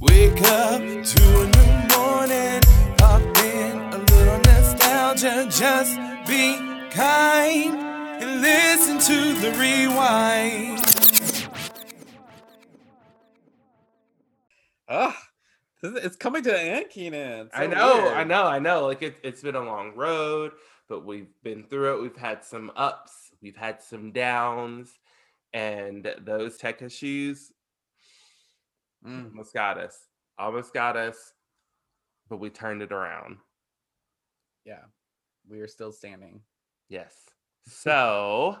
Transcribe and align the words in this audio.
Wake 0.00 0.40
up 0.42 0.80
to 0.80 1.40
a 1.40 1.46
new 1.56 1.96
morning. 1.96 2.60
Pop 2.98 3.20
in 3.38 3.78
a 3.78 3.98
little 3.98 4.38
nostalgia. 4.42 5.48
Just 5.50 5.96
be 6.24 6.54
kind 6.90 7.74
and 8.22 8.40
listen 8.40 9.00
to 9.00 9.34
the 9.40 9.50
rewind. 9.58 10.80
Oh, 14.88 15.16
it's 15.82 16.14
coming 16.14 16.44
to 16.44 16.56
an 16.56 16.66
end, 16.66 16.86
Keenon. 16.94 17.48
I 17.52 17.66
know, 17.66 18.08
I 18.08 18.22
know, 18.22 18.44
I 18.44 18.60
know. 18.60 18.86
Like 18.86 19.02
it, 19.02 19.16
it's 19.24 19.42
been 19.42 19.56
a 19.56 19.64
long 19.64 19.96
road, 19.96 20.52
but 20.88 21.04
we've 21.04 21.34
been 21.42 21.64
through 21.64 21.96
it. 21.96 22.02
We've 22.02 22.16
had 22.16 22.44
some 22.44 22.70
ups, 22.76 23.32
we've 23.42 23.56
had 23.56 23.82
some 23.82 24.12
downs, 24.12 24.90
and 25.52 26.14
those 26.20 26.56
tech 26.56 26.82
issues 26.82 27.52
Mm. 29.06 29.26
almost 29.30 29.54
got 29.54 29.78
us. 29.78 29.96
Almost 30.38 30.72
got 30.72 30.96
us, 30.96 31.32
but 32.28 32.38
we 32.38 32.50
turned 32.50 32.82
it 32.82 32.92
around. 32.92 33.38
Yeah, 34.64 34.84
we 35.48 35.60
are 35.60 35.68
still 35.68 35.92
standing. 35.92 36.40
Yes. 36.88 37.14
So, 37.66 38.58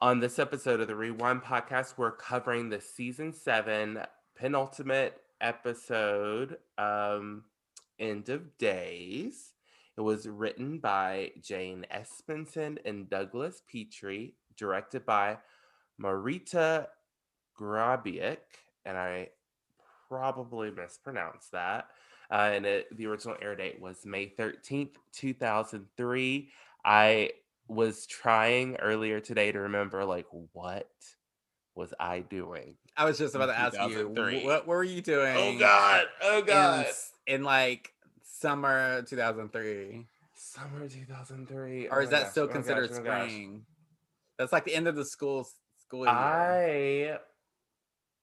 on 0.00 0.20
this 0.20 0.38
episode 0.38 0.80
of 0.80 0.88
the 0.88 0.96
Rewind 0.96 1.42
podcast, 1.42 1.94
we're 1.96 2.12
covering 2.12 2.68
the 2.68 2.80
season 2.80 3.32
seven 3.32 4.00
penultimate 4.36 5.20
episode, 5.40 6.56
um, 6.78 7.44
End 7.98 8.28
of 8.28 8.56
Days. 8.58 9.52
It 9.96 10.00
was 10.00 10.26
written 10.26 10.78
by 10.78 11.32
Jane 11.42 11.84
Espenson 11.94 12.78
and 12.84 13.10
Douglas 13.10 13.62
Petrie, 13.70 14.34
directed 14.56 15.04
by 15.04 15.38
Marita 16.00 16.86
Grabiak, 17.58 18.38
and 18.84 18.96
I 18.96 19.28
probably 20.12 20.70
mispronounced 20.70 21.52
that. 21.52 21.86
Uh, 22.30 22.50
and 22.52 22.66
it, 22.66 22.94
the 22.96 23.06
original 23.06 23.34
air 23.40 23.56
date 23.56 23.80
was 23.80 24.04
May 24.04 24.28
13th, 24.38 24.96
2003. 25.12 26.48
I 26.84 27.30
was 27.68 28.06
trying 28.06 28.76
earlier 28.76 29.20
today 29.20 29.52
to 29.52 29.60
remember, 29.60 30.04
like, 30.04 30.26
what 30.52 30.90
was 31.74 31.94
I 31.98 32.20
doing? 32.20 32.74
I 32.94 33.06
was 33.06 33.16
just 33.16 33.34
about 33.34 33.46
to 33.46 33.58
ask 33.58 33.74
you, 33.88 34.08
what 34.44 34.66
were 34.66 34.84
you 34.84 35.00
doing? 35.00 35.34
Oh, 35.34 35.58
God. 35.58 36.04
Oh, 36.22 36.42
God. 36.42 36.86
s- 36.86 37.12
In, 37.26 37.42
like 37.42 37.92
summer 38.22 39.02
2003, 39.02 40.06
Summer 40.34 40.88
2003. 40.88 41.88
or 41.88 42.00
Oh 42.00 42.02
is 42.02 42.10
my 42.10 42.18
that 42.18 42.22
gosh, 42.24 42.30
still 42.32 42.44
oh 42.44 42.46
my 42.48 42.52
gosh, 42.52 42.56
considered 42.56 42.90
oh 42.92 42.94
spring? 43.02 43.66
That's 44.38 44.52
like 44.52 44.64
the 44.64 44.74
end 44.74 44.88
of 44.88 44.96
the 44.96 45.04
school 45.06 45.48
school 45.78 46.04
year. 46.04 46.12
I 46.14 47.18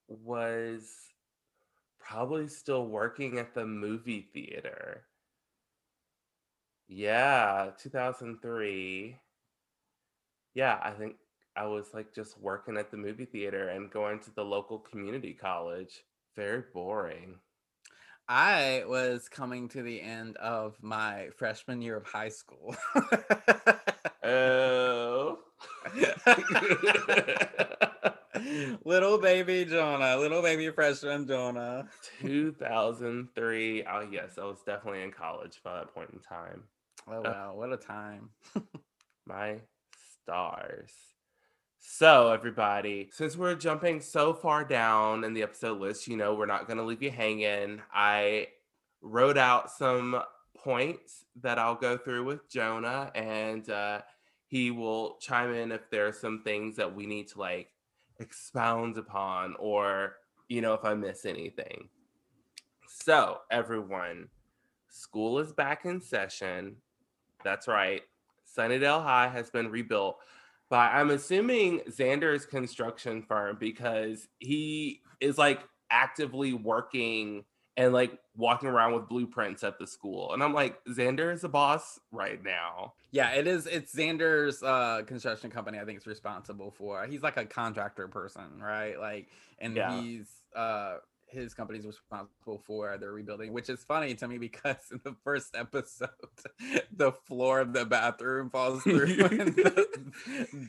was 0.08 0.92
probably 2.10 2.48
still 2.48 2.88
working 2.88 3.38
at 3.38 3.54
the 3.54 3.66
movie 3.66 4.28
theater. 4.34 5.04
Yeah, 6.88 7.72
2003. 7.80 9.16
Yeah, 10.56 10.80
I 10.82 10.92
think 10.92 11.18
I 11.56 11.68
was 11.68 11.94
like 11.94 12.14
just 12.14 12.40
working 12.40 12.78
at 12.78 12.90
the 12.90 12.98
movie 12.98 13.26
theater 13.26 13.70
and 13.70 13.92
going 13.92 14.20
to 14.22 14.34
the 14.34 14.44
local 14.44 14.80
community 14.80 15.34
college. 15.34 16.04
Very 16.36 16.64
boring. 16.74 17.36
I 18.28 18.84
was 18.88 19.30
coming 19.30 19.70
to 19.70 19.84
the 19.84 20.02
end 20.02 20.38
of 20.38 20.78
my 20.82 21.30
freshman 21.38 21.82
year 21.82 21.98
of 21.98 22.06
high 22.06 22.30
school. 22.30 22.76
Oh. 24.24 25.40
little 28.86 29.18
baby 29.18 29.66
Jonah, 29.66 30.18
little 30.18 30.42
baby 30.42 30.70
freshman 30.70 31.28
Jonah. 31.28 31.88
2003. 32.22 33.84
Oh, 33.84 34.08
yes, 34.12 34.38
I 34.38 34.46
was 34.46 34.62
definitely 34.66 35.04
in 35.04 35.12
college 35.12 35.62
by 35.64 35.76
that 35.76 35.94
point 35.94 36.10
in 36.12 36.20
time. 36.20 36.64
Oh 37.08 37.22
wow, 37.22 37.54
what 37.56 37.74
a 37.74 37.78
time. 37.78 38.30
My 39.26 39.58
stars. 40.24 40.92
So, 41.80 42.32
everybody, 42.32 43.10
since 43.12 43.38
we're 43.38 43.56
jumping 43.56 44.02
so 44.02 44.34
far 44.34 44.64
down 44.64 45.24
in 45.24 45.34
the 45.34 45.44
episode 45.44 45.80
list, 45.80 46.08
you 46.08 46.18
know, 46.18 46.36
we're 46.36 46.46
not 46.46 46.68
going 46.68 46.78
to 46.78 46.84
leave 46.84 47.02
you 47.02 47.10
hanging. 47.10 47.82
I 47.94 48.48
wrote 49.02 49.38
out 49.38 49.72
some 49.72 50.22
points 50.58 51.24
that 51.42 51.58
I'll 51.58 51.76
go 51.76 51.98
through 51.98 52.26
with 52.26 52.50
Jonah, 52.50 53.12
and 53.16 53.68
uh, 53.70 54.02
he 54.48 54.72
will 54.72 55.18
chime 55.22 55.54
in 55.54 55.72
if 55.72 55.90
there 55.90 56.08
are 56.08 56.14
some 56.14 56.42
things 56.44 56.76
that 56.76 56.94
we 56.94 57.06
need 57.06 57.30
to 57.30 57.40
like 57.40 57.70
expound 58.20 58.98
upon 58.98 59.56
or, 59.60 60.16
you 60.48 60.62
know, 60.62 60.74
if 60.74 60.84
I 60.84 60.94
miss 60.94 61.26
anything. 61.26 61.90
So, 62.88 63.40
everyone, 63.52 64.30
school 64.90 65.40
is 65.40 65.54
back 65.54 65.86
in 65.86 66.02
session. 66.02 66.78
That's 67.44 67.68
right. 67.68 68.02
Sunnydale 68.58 69.04
High 69.04 69.28
has 69.28 69.50
been 69.50 69.70
rebuilt 69.70 70.18
by 70.70 70.88
I'm 70.88 71.10
assuming 71.10 71.80
Xander's 71.90 72.46
construction 72.46 73.24
firm 73.24 73.58
because 73.60 74.28
he 74.40 75.02
is 75.20 75.38
like 75.38 75.62
actively 75.92 76.54
working 76.54 77.44
and 77.80 77.94
like 77.94 78.12
walking 78.36 78.68
around 78.68 78.94
with 78.94 79.08
blueprints 79.08 79.64
at 79.64 79.80
the 79.80 79.88
school. 79.88 80.34
And 80.34 80.44
I'm 80.44 80.54
like, 80.54 80.84
Xander 80.86 81.34
is 81.34 81.42
the 81.42 81.50
boss 81.50 81.98
right 82.12 82.44
now. 82.44 82.94
Yeah, 83.12 83.30
it 83.32 83.48
is. 83.48 83.68
It's 83.68 83.96
Xander's 83.96 84.62
uh, 84.62 85.04
construction 85.08 85.50
company. 85.50 85.80
I 85.80 85.86
think 85.86 85.96
it's 85.98 86.06
responsible 86.06 86.72
for. 86.72 87.06
He's 87.08 87.24
like 87.24 87.38
a 87.38 87.46
contractor 87.46 88.10
person, 88.10 88.62
right? 88.62 89.00
Like, 89.00 89.30
and 89.60 89.78
Yeah. 89.78 90.02
he's 90.02 90.28
uh, 90.56 90.98
his 91.32 91.54
company's 91.54 91.86
responsible 91.86 92.62
for 92.66 92.98
the 92.98 93.10
rebuilding, 93.10 93.54
which 93.54 93.70
is 93.70 93.84
funny 93.84 94.14
to 94.16 94.28
me 94.28 94.38
because 94.38 94.78
in 94.92 95.00
the 95.04 95.16
first 95.24 95.56
episode, 95.56 96.10
the 96.96 97.12
floor 97.12 97.60
of 97.62 97.74
the 97.74 97.86
bathroom 97.86 98.50
falls 98.50 98.84
through, 98.84 99.06
and 99.32 99.56
the, 99.56 99.88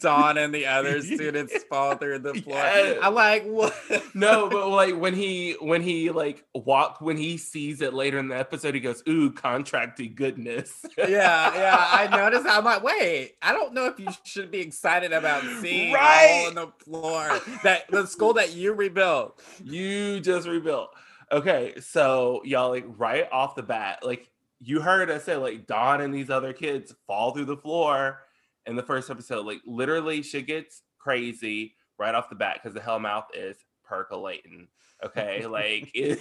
Dawn 0.00 0.38
and 0.38 0.54
the 0.54 0.66
other 0.66 1.00
students 1.02 1.54
fall 1.68 1.96
through 1.96 2.18
the 2.20 2.34
floor. 2.34 2.56
Yes. 2.56 2.98
I'm 3.02 3.14
like, 3.14 3.44
what? 3.44 3.74
No, 4.14 4.48
but 4.48 4.68
like 4.68 4.98
when 4.98 5.14
he 5.14 5.56
when 5.60 5.82
he 5.82 6.10
like 6.10 6.44
walk 6.54 7.00
when 7.00 7.16
he 7.16 7.36
sees 7.36 7.80
it 7.80 7.94
later 7.94 8.18
in 8.18 8.28
the 8.28 8.36
episode, 8.38 8.74
he 8.74 8.80
goes, 8.80 9.02
"Ooh, 9.08 9.30
contracty 9.32 10.14
goodness." 10.14 10.84
yeah, 10.98 11.06
yeah. 11.08 11.86
I 11.90 12.08
noticed. 12.16 12.46
I'm 12.46 12.64
like, 12.64 12.82
wait, 12.82 13.34
I 13.42 13.52
don't 13.52 13.72
know 13.74 13.86
if 13.86 13.98
you 13.98 14.08
should 14.24 14.50
be 14.50 14.60
excited 14.60 15.12
about 15.12 15.42
seeing 15.60 15.92
Right. 15.92 16.42
all 16.42 16.48
on 16.48 16.54
the 16.54 16.84
floor 16.84 17.40
that 17.62 17.88
the 17.90 18.06
school 18.06 18.34
that 18.34 18.52
you 18.54 18.72
rebuilt. 18.72 19.40
you 19.64 20.20
just 20.20 20.46
rebuilt. 20.50 20.90
Okay, 21.32 21.74
so 21.80 22.42
y'all 22.44 22.70
like 22.70 22.84
right 22.98 23.28
off 23.30 23.54
the 23.54 23.62
bat, 23.62 24.00
like 24.04 24.28
you 24.58 24.80
heard 24.80 25.10
us 25.10 25.24
say 25.24 25.36
like 25.36 25.66
Dawn 25.66 26.00
and 26.00 26.12
these 26.12 26.28
other 26.30 26.52
kids 26.52 26.94
fall 27.06 27.32
through 27.32 27.46
the 27.46 27.56
floor 27.56 28.20
in 28.66 28.76
the 28.76 28.82
first 28.82 29.10
episode. 29.10 29.46
Like 29.46 29.60
literally 29.64 30.22
shit 30.22 30.46
gets 30.46 30.82
crazy 30.98 31.74
right 31.98 32.14
off 32.14 32.28
the 32.28 32.34
bat 32.34 32.58
because 32.60 32.74
the 32.74 32.80
Hellmouth 32.80 33.26
is 33.34 33.56
percolating. 33.84 34.68
Okay, 35.04 35.46
like 35.46 35.90
it, 35.94 36.18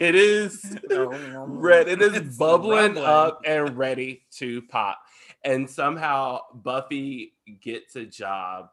it 0.00 0.14
is 0.14 0.76
red. 0.86 1.88
It 1.88 2.00
is 2.02 2.14
It's 2.14 2.36
bubbling 2.36 2.94
rumbling. 2.94 3.04
up 3.04 3.40
and 3.44 3.76
ready 3.76 4.22
to 4.36 4.62
pop. 4.62 5.00
And 5.42 5.68
somehow 5.68 6.40
Buffy 6.54 7.32
gets 7.62 7.96
a 7.96 8.04
job 8.04 8.68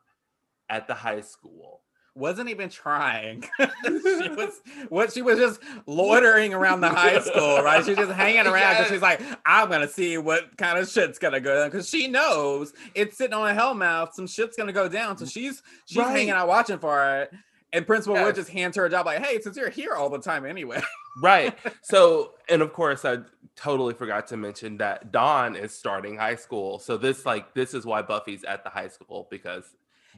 at 0.69 0.85
the 0.87 0.93
high 0.93 1.21
school. 1.21 1.81
Wasn't 2.17 2.49
even 2.49 2.69
trying. 2.69 3.43
she 3.59 3.69
was 4.29 4.61
what 4.89 5.13
she 5.13 5.21
was 5.21 5.37
just 5.37 5.59
loitering 5.85 6.53
around 6.53 6.81
the 6.81 6.89
high 6.89 7.19
school, 7.19 7.61
right? 7.61 7.85
She's 7.85 7.95
just 7.97 8.11
hanging 8.11 8.39
around 8.47 8.73
because 8.73 8.79
Yes. 8.79 8.89
she's 8.89 9.01
like, 9.01 9.21
I'm 9.45 9.69
gonna 9.69 9.87
see 9.87 10.17
what 10.17 10.57
kind 10.57 10.79
of 10.79 10.89
shit's 10.89 11.19
gonna 11.19 11.39
go 11.39 11.55
down. 11.59 11.69
Because 11.69 11.87
she 11.87 12.07
knows 12.07 12.73
it's 12.95 13.17
sitting 13.17 13.33
on 13.35 13.47
a 13.49 13.53
hellmouth, 13.59 14.13
some 14.13 14.25
shit's 14.27 14.57
gonna 14.57 14.73
go 14.73 14.89
down. 14.89 15.17
So 15.17 15.25
she's 15.25 15.61
she's 15.85 15.97
Right. 15.99 16.09
hanging 16.11 16.31
out 16.31 16.47
watching 16.47 16.79
for 16.79 17.19
it. 17.21 17.31
And 17.73 17.85
Principal 17.85 18.15
Wood 18.15 18.33
just 18.35 18.49
hands 18.49 18.77
her 18.77 18.85
a 18.85 18.89
job, 18.89 19.05
like, 19.05 19.23
hey, 19.23 19.39
since 19.41 19.57
you're 19.57 19.69
here 19.69 19.91
all 19.93 20.09
the 20.09 20.19
time 20.19 20.45
anyway. 20.45 20.81
Right. 21.21 21.53
So, 21.81 22.31
and 22.47 22.61
of 22.61 22.71
course, 22.73 23.03
I 23.05 23.17
totally 23.55 23.93
forgot 23.93 24.27
to 24.27 24.37
mention 24.37 24.77
that 24.77 25.11
Dawn 25.11 25.55
is 25.55 25.73
starting 25.73 26.15
high 26.17 26.35
school. 26.37 26.79
So 26.79 26.95
this, 26.95 27.25
like, 27.25 27.53
this 27.53 27.73
is 27.73 27.85
why 27.85 28.03
Buffy's 28.03 28.43
at 28.45 28.63
the 28.63 28.69
high 28.69 28.87
school 28.87 29.27
because 29.29 29.65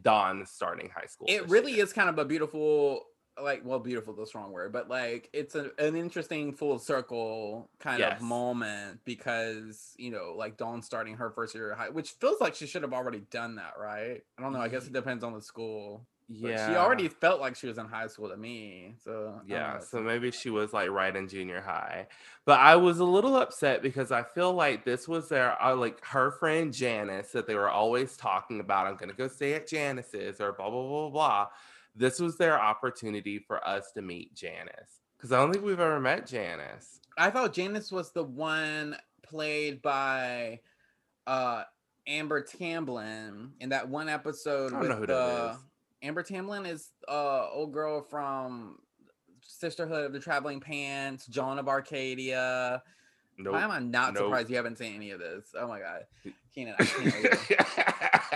Dawn 0.01 0.41
is 0.41 0.49
starting 0.49 0.89
high 0.89 1.05
school. 1.07 1.27
it 1.29 1.47
really 1.49 1.73
year. 1.73 1.83
is 1.83 1.93
kind 1.93 2.09
of 2.09 2.17
a 2.19 2.25
beautiful 2.25 3.03
like 3.41 3.61
well 3.63 3.79
beautiful 3.79 4.13
is 4.13 4.19
the 4.19 4.25
strong 4.25 4.51
word 4.51 4.73
but 4.73 4.89
like 4.89 5.29
it's 5.31 5.55
a, 5.55 5.71
an 5.77 5.95
interesting 5.95 6.51
full 6.51 6.77
circle 6.77 7.69
kind 7.79 7.99
Yes. 7.99 8.17
of 8.17 8.21
moment 8.21 8.99
because 9.05 9.93
you 9.97 10.11
know 10.11 10.33
like 10.35 10.57
dawn 10.57 10.81
starting 10.81 11.15
her 11.15 11.31
first 11.31 11.55
year 11.55 11.71
of 11.71 11.77
high 11.77 11.89
which 11.89 12.11
feels 12.11 12.41
like 12.41 12.53
she 12.53 12.67
should 12.67 12.81
have 12.81 12.93
already 12.93 13.21
done 13.31 13.55
that 13.55 13.73
right 13.79 14.21
i 14.37 14.41
don't 14.41 14.51
know 14.51 14.59
i 14.59 14.67
guess 14.67 14.83
it 14.83 14.85
mm-hmm. 14.87 14.95
depends 14.95 15.23
on 15.23 15.33
the 15.33 15.41
school 15.41 16.05
but 16.29 16.51
Yeah. 16.51 16.67
she 16.69 16.75
already 16.75 17.07
felt 17.07 17.41
like 17.41 17.55
she 17.55 17.65
was 17.67 17.77
in 17.79 17.87
high 17.87 18.07
school 18.07 18.29
to 18.29 18.37
me 18.37 18.95
so 19.03 19.41
Yeah, 19.47 19.79
so 19.79 19.99
maybe 20.01 20.29
she 20.31 20.49
was 20.49 20.71
like 20.73 20.89
right 20.89 21.15
in 21.15 21.27
junior 21.27 21.59
high. 21.61 22.07
But 22.45 22.59
I 22.59 22.75
was 22.75 22.99
a 22.99 23.03
little 23.05 23.35
upset 23.35 23.81
because 23.81 24.11
I 24.11 24.23
feel 24.23 24.53
like 24.53 24.85
this 24.85 25.07
was 25.07 25.29
their 25.29 25.61
uh, 25.61 25.75
like 25.75 26.03
her 26.05 26.31
friend 26.31 26.71
Janice 26.73 27.31
that 27.31 27.47
they 27.47 27.55
were 27.55 27.69
always 27.69 28.15
talking 28.15 28.59
about. 28.59 28.87
I'm 28.87 28.95
gonna 28.95 29.13
go 29.13 29.27
stay 29.27 29.53
at 29.55 29.67
Janice's 29.67 30.39
or 30.39 30.53
blah 30.53 30.69
blah 30.69 30.87
blah 30.87 31.09
blah. 31.09 31.47
This 31.95 32.19
was 32.19 32.37
their 32.37 32.59
opportunity 32.59 33.39
for 33.39 33.67
us 33.67 33.91
to 33.93 34.01
meet 34.01 34.33
Janice. 34.35 35.01
Because 35.17 35.31
I 35.31 35.37
don't 35.37 35.51
think 35.51 35.65
we've 35.65 35.79
ever 35.79 35.99
met 35.99 36.27
Janice. 36.27 36.99
I 37.17 37.29
thought 37.31 37.53
Janice 37.53 37.91
was 37.91 38.11
the 38.11 38.23
one 38.23 38.95
played 39.23 39.81
by 39.81 40.61
uh 41.27 41.63
Amber 42.07 42.41
Tamblyn 42.41 43.51
in 43.59 43.69
that 43.69 43.87
one 43.89 44.09
episode 44.09 44.73
I 44.73 44.79
don't 44.79 44.89
know 44.89 44.95
who 44.95 44.99
with 45.01 45.09
the. 45.09 45.57
Amber 46.01 46.23
Tamblyn 46.23 46.65
is 46.65 46.89
uh 47.07 47.47
old 47.51 47.73
girl 47.73 48.01
from 48.01 48.77
Sisterhood 49.41 50.05
of 50.05 50.13
the 50.13 50.19
Traveling 50.19 50.59
Pants, 50.59 51.25
Joan 51.27 51.59
of 51.59 51.67
Arcadia. 51.67 52.81
Nope. 53.37 53.53
Why 53.53 53.61
am 53.63 53.71
I 53.71 53.79
not 53.79 54.13
Nope. 54.13 54.25
surprised 54.25 54.49
you 54.49 54.55
haven't 54.57 54.77
seen 54.77 54.95
any 54.95 55.11
of 55.11 55.19
this? 55.19 55.47
Oh 55.57 55.67
my 55.67 55.79
god, 55.79 56.05
Keenon, 56.55 56.75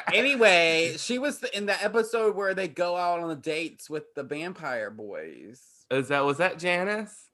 anyway, 0.13 0.95
she 0.97 1.19
was 1.19 1.43
in 1.43 1.65
the 1.65 1.81
episode 1.83 2.35
where 2.35 2.53
they 2.53 2.67
go 2.67 2.95
out 2.95 3.19
on 3.19 3.27
the 3.29 3.35
dates 3.35 3.89
with 3.89 4.13
the 4.15 4.23
vampire 4.23 4.89
boys. 4.89 5.61
is 5.91 6.07
that 6.09 6.21
was 6.25 6.37
that 6.37 6.57
Janice? 6.59 7.29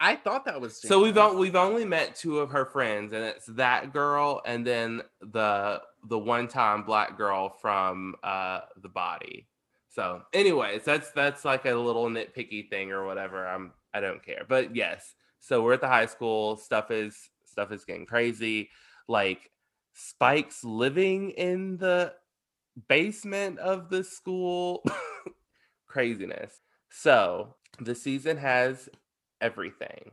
I 0.00 0.16
thought 0.16 0.44
that 0.46 0.60
was. 0.60 0.80
So 0.80 1.02
we've 1.02 1.14
Janice. 1.14 1.32
on, 1.34 1.38
we've 1.38 1.56
only 1.56 1.84
met 1.84 2.16
two 2.16 2.38
of 2.40 2.50
her 2.50 2.64
friends, 2.66 3.12
and 3.12 3.22
it's 3.24 3.46
that 3.46 3.92
girl, 3.92 4.42
and 4.44 4.66
then 4.66 5.02
the 5.20 5.82
the 6.08 6.18
one 6.18 6.48
time 6.48 6.82
black 6.84 7.16
girl 7.16 7.50
from 7.60 8.14
uh 8.22 8.60
the 8.82 8.88
body. 8.88 9.46
So, 9.94 10.22
anyways, 10.32 10.84
that's 10.84 11.12
that's 11.12 11.44
like 11.44 11.66
a 11.66 11.74
little 11.74 12.06
nitpicky 12.06 12.68
thing 12.68 12.90
or 12.90 13.06
whatever. 13.06 13.46
I'm 13.46 13.72
I 13.92 14.00
don't 14.00 14.24
care, 14.24 14.42
but 14.48 14.74
yes. 14.74 15.14
So 15.38 15.62
we're 15.62 15.74
at 15.74 15.80
the 15.80 15.88
high 15.88 16.06
school. 16.06 16.56
Stuff 16.56 16.90
is 16.90 17.16
stuff 17.44 17.70
is 17.70 17.84
getting 17.84 18.04
crazy. 18.04 18.70
Like 19.06 19.50
Spike's 19.92 20.64
living 20.64 21.30
in 21.30 21.76
the 21.76 22.12
basement 22.88 23.60
of 23.60 23.88
the 23.88 24.02
school. 24.02 24.82
Craziness. 25.86 26.60
So 26.90 27.54
the 27.80 27.94
season 27.94 28.36
has 28.38 28.88
everything. 29.40 30.10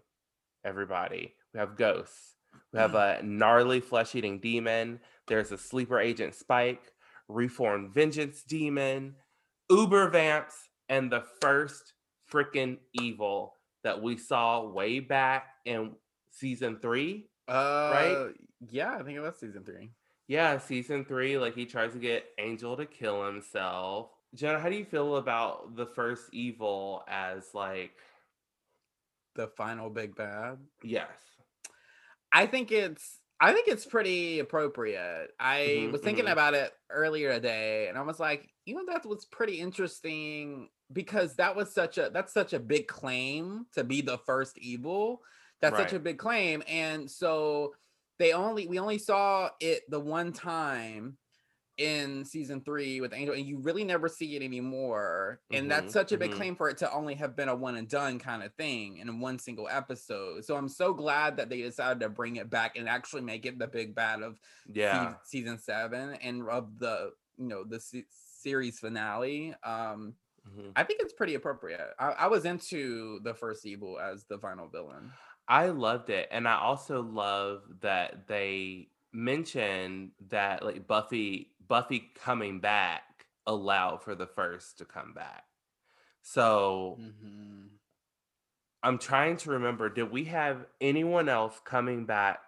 Everybody. 0.63 1.33
We 1.55 1.59
have 1.59 1.75
ghosts. 1.75 2.35
We 2.71 2.79
have 2.79 2.91
mm. 2.91 3.19
a 3.19 3.23
gnarly 3.23 3.79
flesh 3.79 4.13
eating 4.13 4.39
demon. 4.39 4.99
There's 5.27 5.51
a 5.51 5.57
sleeper 5.57 5.99
agent 5.99 6.35
Spike, 6.35 6.91
reformed 7.27 7.93
vengeance 7.93 8.43
demon, 8.43 9.15
uber 9.71 10.09
vamps, 10.09 10.55
and 10.89 11.11
the 11.11 11.23
first 11.41 11.93
freaking 12.31 12.77
evil 12.93 13.55
that 13.83 14.01
we 14.01 14.17
saw 14.17 14.65
way 14.67 14.99
back 14.99 15.47
in 15.65 15.91
season 16.31 16.77
three. 16.81 17.27
Uh, 17.47 18.27
Yeah, 18.69 18.95
I 18.95 19.03
think 19.03 19.17
it 19.17 19.21
was 19.21 19.39
season 19.39 19.63
three. 19.63 19.91
Yeah, 20.27 20.59
season 20.59 21.03
three, 21.05 21.37
like 21.37 21.55
he 21.55 21.65
tries 21.65 21.93
to 21.93 21.99
get 21.99 22.25
Angel 22.37 22.77
to 22.77 22.85
kill 22.85 23.25
himself. 23.25 24.09
Jonah, 24.35 24.59
how 24.59 24.69
do 24.69 24.75
you 24.75 24.85
feel 24.85 25.17
about 25.17 25.75
the 25.75 25.85
first 25.87 26.25
evil 26.31 27.03
as 27.07 27.43
like 27.53 27.91
The 29.35 29.47
final 29.47 29.89
big 29.89 30.15
bad. 30.15 30.57
yes. 30.83 31.09
I 32.33 32.45
think 32.45 32.71
it's 32.71 33.19
I 33.41 33.53
think 33.53 33.67
it's 33.67 33.85
pretty 33.87 34.39
appropriate. 34.39 35.31
I 35.39 35.89
Mhm, 35.89 35.91
was 35.91 36.01
thinking 36.01 36.27
mhm. 36.27 36.27
about 36.27 36.53
it 36.53 36.73
earlier 36.91 37.33
today 37.33 37.87
and 37.89 37.97
I 37.97 38.01
was 38.03 38.19
like, 38.19 38.51
you 38.65 38.75
know, 38.75 38.85
that 38.93 39.05
was 39.05 39.25
pretty 39.25 39.59
interesting 39.59 40.69
because 40.93 41.35
that 41.37 41.55
was 41.55 41.73
such 41.73 41.97
a 41.97 42.11
that's 42.11 42.33
such 42.33 42.53
a 42.53 42.59
big 42.59 42.87
claim 42.87 43.65
to 43.73 43.83
be 43.83 44.01
the 44.01 44.19
first 44.19 44.59
evil. 44.59 45.23
That's 45.59 45.77
such 45.77 45.93
a 45.93 45.99
big 45.99 46.19
claim. 46.19 46.61
And 46.67 47.09
so 47.09 47.73
they 48.19 48.33
only 48.33 48.67
we 48.67 48.77
only 48.79 48.99
saw 48.99 49.49
it 49.59 49.83
the 49.89 49.99
one 49.99 50.33
time 50.33 51.17
in 51.77 52.25
season 52.25 52.63
three 52.63 53.01
with 53.01 53.13
Angel, 53.13 53.33
and 53.35 53.45
you 53.45 53.59
really 53.59 53.83
never 53.83 54.07
see 54.07 54.35
it 54.35 54.43
anymore. 54.43 55.41
And 55.51 55.69
Mhm, 55.69 55.71
that's 55.71 55.93
such 55.93 56.11
a 56.11 56.17
big 56.17 56.31
mhm. 56.31 56.31
claim 56.31 56.55
for 56.55 56.69
it 56.69 56.77
to 56.79 56.91
only 56.91 57.15
have 57.15 57.35
been 57.35 57.49
a 57.49 57.55
one 57.55 57.75
and 57.77 57.87
done 57.89 58.19
kind 58.19 58.43
of 58.43 58.53
thing 58.55 58.97
in 58.97 59.19
one 59.19 59.39
single 59.39 59.67
episode. 59.69 60.45
So 60.45 60.55
I'm 60.55 60.69
so 60.69 60.93
glad 60.93 61.37
that 61.37 61.49
they 61.49 61.61
decided 61.61 61.99
to 62.01 62.09
bring 62.09 62.35
it 62.37 62.49
back 62.49 62.75
and 62.77 62.87
actually 62.89 63.21
make 63.21 63.45
it 63.45 63.59
the 63.59 63.67
big 63.67 63.95
bad 63.95 64.21
of 64.21 64.39
se- 64.79 65.15
season 65.23 65.57
seven 65.57 66.13
and 66.15 66.47
of 66.49 66.77
the 66.79 67.13
you 67.37 67.47
know 67.47 67.63
the 67.63 67.79
se- 67.79 68.05
series 68.11 68.79
finale. 68.79 69.53
Um, 69.63 70.15
Mhm. 70.45 70.75
I 70.75 70.83
think 70.83 71.01
it's 71.01 71.13
pretty 71.13 71.35
appropriate. 71.35 71.93
I, 71.99 72.11
I 72.11 72.27
was 72.27 72.45
into 72.45 73.19
the 73.21 73.33
first 73.33 73.65
evil 73.65 73.99
as 73.99 74.25
the 74.25 74.39
final 74.39 74.69
villain. 74.69 75.17
I 75.47 75.67
loved 75.69 76.09
it. 76.09 76.29
And 76.31 76.47
I 76.47 76.55
also 76.59 77.01
love 77.01 77.81
that 77.81 78.27
they 78.27 78.90
mentioned 79.13 80.11
that 80.29 80.63
like 80.63 80.87
Buffy 80.87 81.51
Buffy 81.67 82.11
coming 82.15 82.59
back 82.59 83.03
allowed 83.47 84.03
for 84.03 84.15
the 84.15 84.27
first 84.27 84.77
to 84.77 84.85
come 84.85 85.13
back. 85.13 85.43
So 86.21 86.97
Mm-hmm. 86.99 87.67
I'm 88.83 88.97
trying 88.97 89.37
to 89.37 89.51
remember, 89.51 89.89
did 89.89 90.11
we 90.11 90.23
have 90.25 90.65
anyone 90.79 91.29
else 91.29 91.59
coming 91.63 92.05
back 92.05 92.39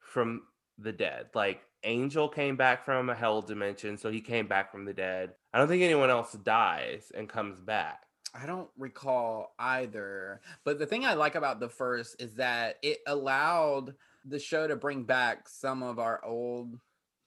from 0.00 0.42
the 0.78 0.92
dead? 0.92 1.28
Like 1.34 1.62
Angel 1.84 2.28
came 2.28 2.56
back 2.56 2.84
from 2.84 3.08
a 3.08 3.14
hell 3.14 3.40
dimension, 3.40 3.96
so 3.96 4.10
he 4.10 4.20
came 4.20 4.46
back 4.46 4.70
from 4.70 4.84
the 4.84 4.92
dead. 4.92 5.32
I 5.52 5.58
don't 5.58 5.68
think 5.68 5.82
anyone 5.82 6.10
else 6.10 6.32
dies 6.32 7.10
and 7.14 7.28
comes 7.28 7.58
back. 7.60 8.02
I 8.34 8.46
don't 8.46 8.68
recall 8.78 9.54
either. 9.58 10.40
But 10.64 10.78
the 10.78 10.86
thing 10.86 11.04
I 11.04 11.14
like 11.14 11.34
about 11.34 11.60
the 11.60 11.68
first 11.68 12.20
is 12.20 12.34
that 12.34 12.76
it 12.82 12.98
allowed 13.06 13.94
the 14.24 14.38
show 14.38 14.66
to 14.66 14.76
bring 14.76 15.04
back 15.04 15.48
some 15.48 15.82
of 15.82 15.98
our 15.98 16.24
old 16.24 16.78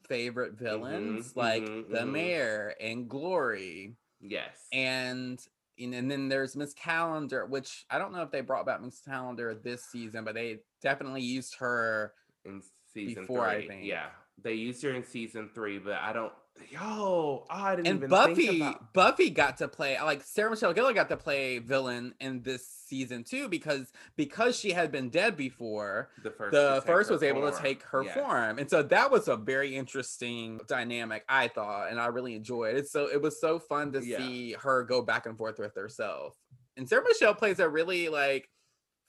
favorite 0.07 0.53
villains 0.53 1.36
like 1.36 1.63
mhm, 1.63 1.89
the 1.89 2.00
mhm. 2.00 2.12
mayor 2.12 2.75
and 2.80 3.09
Glory. 3.09 3.95
Yes. 4.21 4.68
And 4.71 5.39
and 5.77 6.09
then 6.09 6.30
there's 6.30 6.56
Miss 6.56 6.74
Calendar, 6.74 7.45
which 7.45 7.86
I 7.89 7.97
don't 7.97 8.13
know 8.13 8.21
if 8.21 8.31
they 8.31 8.42
brought 8.42 8.65
back 8.65 8.81
Miss 8.81 9.01
Calendar 9.01 9.53
this 9.62 9.83
season, 9.86 10.24
but 10.24 10.33
they 10.36 10.59
definitely 10.81 11.21
used 11.21 11.56
her. 11.59 12.13
in 12.45 12.62
season 12.94 13.24
before, 13.24 13.45
I 13.45 13.56
three. 13.56 13.68
think. 13.68 13.86
Yeah. 13.86 14.07
They 14.42 14.53
used 14.53 14.81
her 14.83 14.92
in 14.92 15.03
season 15.03 15.50
three, 15.53 15.80
but 15.80 15.95
I 15.95 16.13
don't 16.13 16.33
yo, 16.72 17.46
I 17.50 17.75
didn't 17.75 17.88
And 17.88 17.98
even 17.98 18.10
Buffy, 18.10 18.46
think 18.48 18.62
about 18.62 18.94
Buffy 18.94 19.30
got 19.30 19.57
to 19.57 19.68
play 19.68 20.00
like 20.02 20.24
Sarah 20.24 20.50
Michelle 20.50 20.74
Gellar 20.74 20.94
got 20.96 21.10
to 21.10 21.18
play 21.18 21.60
villain 21.60 22.13
in 22.19 22.42
this 22.42 22.68
season 22.68 23.24
too 23.24 23.48
because 23.50 23.92
because 24.16 24.57
she 24.57 24.72
had 24.72 24.92
been 24.92 25.10
dead 25.10 25.36
before. 25.36 26.10
the 26.24 26.31
first 26.31 26.52
the 26.52 26.84
first 26.86 27.10
was 27.12 27.24
able 27.24 27.50
to 27.50 27.57
take 27.57 27.84
her 27.84 28.04
Yes. 28.04 28.13
form 28.13 28.60
and 28.60 28.69
so 28.69 28.84
that 28.84 29.12
was 29.12 29.28
a 29.28 29.36
very 29.36 29.75
interesting 29.75 30.60
dynamic 30.68 31.24
i 31.28 31.48
thought 31.48 31.90
and 31.90 32.00
i 32.00 32.06
really 32.06 32.36
enjoyed 32.36 32.75
it 32.75 32.88
so 32.88 33.07
it 33.07 33.22
was 33.22 33.40
so 33.42 33.57
fun 33.57 33.92
to 33.94 34.06
Yeah. 34.06 34.18
see 34.18 34.54
her 34.62 34.84
go 34.84 35.02
back 35.02 35.25
and 35.25 35.38
forth 35.38 35.57
with 35.57 35.75
herself 35.75 36.36
and 36.78 36.88
sarah 36.88 37.04
michelle 37.04 37.34
plays 37.34 37.60
a 37.60 37.68
really 37.68 38.07
like 38.10 38.50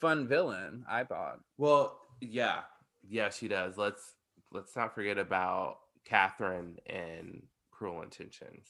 fun 0.00 0.26
villain 0.26 0.84
i 0.88 1.04
thought 1.04 1.38
Well, 1.58 1.98
yeah, 2.20 2.60
yeah, 3.08 3.28
she 3.28 3.46
does. 3.48 3.76
Let's 3.76 4.14
let's 4.52 4.74
not 4.74 4.94
forget 4.94 5.18
about 5.18 5.76
Kathryn 6.10 6.76
and 6.86 7.42
Cruel 7.70 8.02
Intentions. 8.02 8.68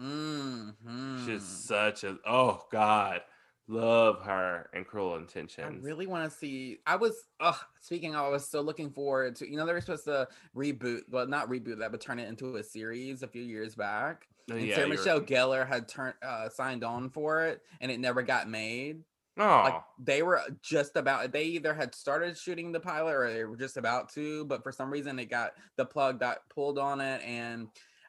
mm 0.00 1.26
She's 1.26 1.44
such 1.44 2.04
a 2.04 2.18
oh 2.26 2.62
god, 2.70 3.20
love 3.68 4.22
her 4.22 4.68
and 4.72 4.86
Cruel 4.86 5.16
Intentions. 5.16 5.84
I 5.84 5.86
really 5.86 6.06
want 6.06 6.30
to 6.30 6.36
see. 6.36 6.78
I 6.86 6.96
was, 6.96 7.14
uh, 7.40 7.54
speaking 7.80 8.14
of, 8.14 8.24
I 8.24 8.28
was 8.28 8.48
so 8.48 8.60
looking 8.60 8.90
forward 8.90 9.36
to, 9.36 9.50
you 9.50 9.56
know, 9.56 9.66
they 9.66 9.72
were 9.72 9.80
supposed 9.80 10.04
to 10.04 10.28
reboot, 10.56 11.02
well, 11.10 11.26
not 11.26 11.48
reboot 11.48 11.78
that, 11.78 11.92
but 11.92 12.00
turn 12.00 12.18
it 12.18 12.28
into 12.28 12.56
a 12.56 12.62
series 12.62 13.22
a 13.22 13.28
few 13.28 13.42
years 13.42 13.74
back. 13.74 14.26
Oh, 14.50 14.56
And 14.56 14.66
yeah, 14.66 14.76
Sarah 14.76 14.88
Michelle 14.88 15.20
Gellar 15.20 15.66
had 15.66 15.88
turned, 15.88 16.14
uh, 16.22 16.48
signed 16.48 16.82
on 16.84 17.10
for 17.10 17.44
it 17.46 17.62
and 17.80 17.90
it 17.90 18.00
never 18.00 18.22
got 18.22 18.48
made. 18.48 19.04
Oh, 19.38 19.62
like 19.64 19.82
they 19.98 20.22
were 20.22 20.42
just 20.60 20.96
about 20.96 21.32
they 21.32 21.44
either 21.44 21.72
had 21.72 21.94
started 21.94 22.36
shooting 22.36 22.70
the 22.70 22.80
pilot 22.80 23.14
or 23.14 23.32
they 23.32 23.44
were 23.44 23.56
just 23.56 23.78
about 23.78 24.12
to 24.12 24.44
but 24.44 24.62
for 24.62 24.70
some 24.70 24.90
reason 24.90 25.18
it 25.18 25.30
got 25.30 25.52
the 25.76 25.86
plug 25.86 26.20
got 26.20 26.46
pulled 26.50 26.78
on 26.78 27.00
it 27.00 27.22
and 27.22 27.68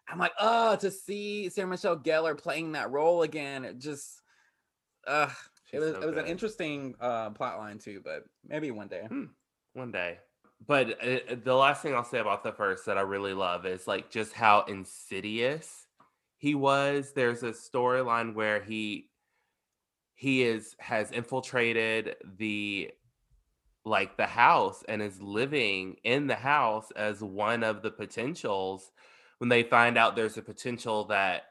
i'm 0.10 0.20
like 0.20 0.34
oh 0.42 0.76
to 0.76 0.92
see 0.92 1.48
sarah 1.48 1.66
michelle 1.66 1.98
gellar 1.98 2.38
playing 2.38 2.74
that 2.74 2.92
role 2.92 3.22
again 3.22 3.64
it 3.64 3.80
just 3.80 4.22
uh 5.08 5.30
it 5.72 5.80
was 5.80 5.94
so 5.94 6.02
it 6.02 6.06
was 6.06 6.18
an 6.18 6.26
interesting 6.26 6.94
uh 7.00 7.30
plot 7.30 7.58
line 7.58 7.80
too 7.80 8.02
but 8.04 8.26
maybe 8.46 8.70
one 8.72 8.90
day 8.90 9.08
one 9.74 9.92
day. 9.92 10.20
But 10.66 11.04
uh, 11.04 11.36
the 11.44 11.56
last 11.56 11.82
thing 11.82 11.94
I'll 11.94 12.04
say 12.04 12.20
about 12.20 12.44
the 12.44 12.52
first 12.52 12.86
that 12.86 12.98
I 12.98 13.02
really 13.02 13.34
love 13.34 13.66
is 13.66 13.88
like 13.88 14.10
just 14.10 14.34
how 14.34 14.64
insidious 14.68 15.88
he 16.38 16.56
was. 16.56 17.12
There's 17.14 17.44
a 17.44 17.52
storyline 17.52 18.34
where 18.34 18.62
he 18.62 19.10
he 20.16 20.44
is 20.44 20.76
has 20.80 21.12
infiltrated 21.12 22.16
the 22.38 22.92
like 23.86 24.16
the 24.16 24.26
house 24.26 24.84
and 24.88 25.02
is 25.02 25.22
living 25.22 25.98
in 26.04 26.28
the 26.28 26.36
house 26.36 26.92
as 26.96 27.22
one 27.22 27.64
of 27.64 27.82
the 27.82 27.92
potentials 27.92 28.92
when 29.40 29.50
they 29.50 29.64
find 29.64 29.98
out 29.98 30.16
there's 30.16 30.38
a 30.38 30.42
potential 30.42 31.04
that 31.06 31.44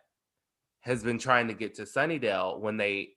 has 0.81 1.03
been 1.03 1.19
trying 1.19 1.47
to 1.49 1.55
get 1.55 1.75
to 1.75 1.83
Sunnydale 1.83 2.59
when 2.59 2.79
they 2.79 3.11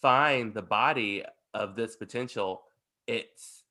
find 0.00 0.54
the 0.54 0.62
body 0.62 1.24
of 1.54 1.74
this 1.74 1.96
potential 1.96 2.62
it's 3.06 3.64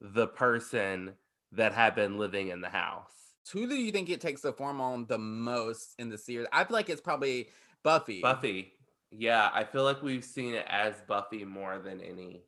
the 0.00 0.28
person 0.28 1.14
that 1.52 1.72
had 1.72 1.94
been 1.94 2.18
living 2.18 2.48
in 2.48 2.60
the 2.60 2.68
house. 2.68 3.12
Who 3.52 3.66
do 3.66 3.74
you 3.74 3.90
think 3.90 4.10
it 4.10 4.20
takes 4.20 4.42
the 4.42 4.52
form 4.52 4.80
on 4.80 5.06
the 5.06 5.18
most 5.18 5.94
in 5.98 6.10
the 6.10 6.18
series? 6.18 6.46
I 6.52 6.64
feel 6.64 6.74
like 6.74 6.90
it's 6.90 7.00
probably 7.00 7.48
buffy. 7.82 8.20
Buffy 8.20 8.74
Yeah, 9.10 9.50
I 9.52 9.64
feel 9.64 9.84
like 9.84 10.02
we've 10.02 10.24
seen 10.24 10.54
it 10.54 10.66
as 10.68 10.94
Buffy 11.06 11.44
more 11.44 11.78
than 11.78 12.00
any 12.00 12.42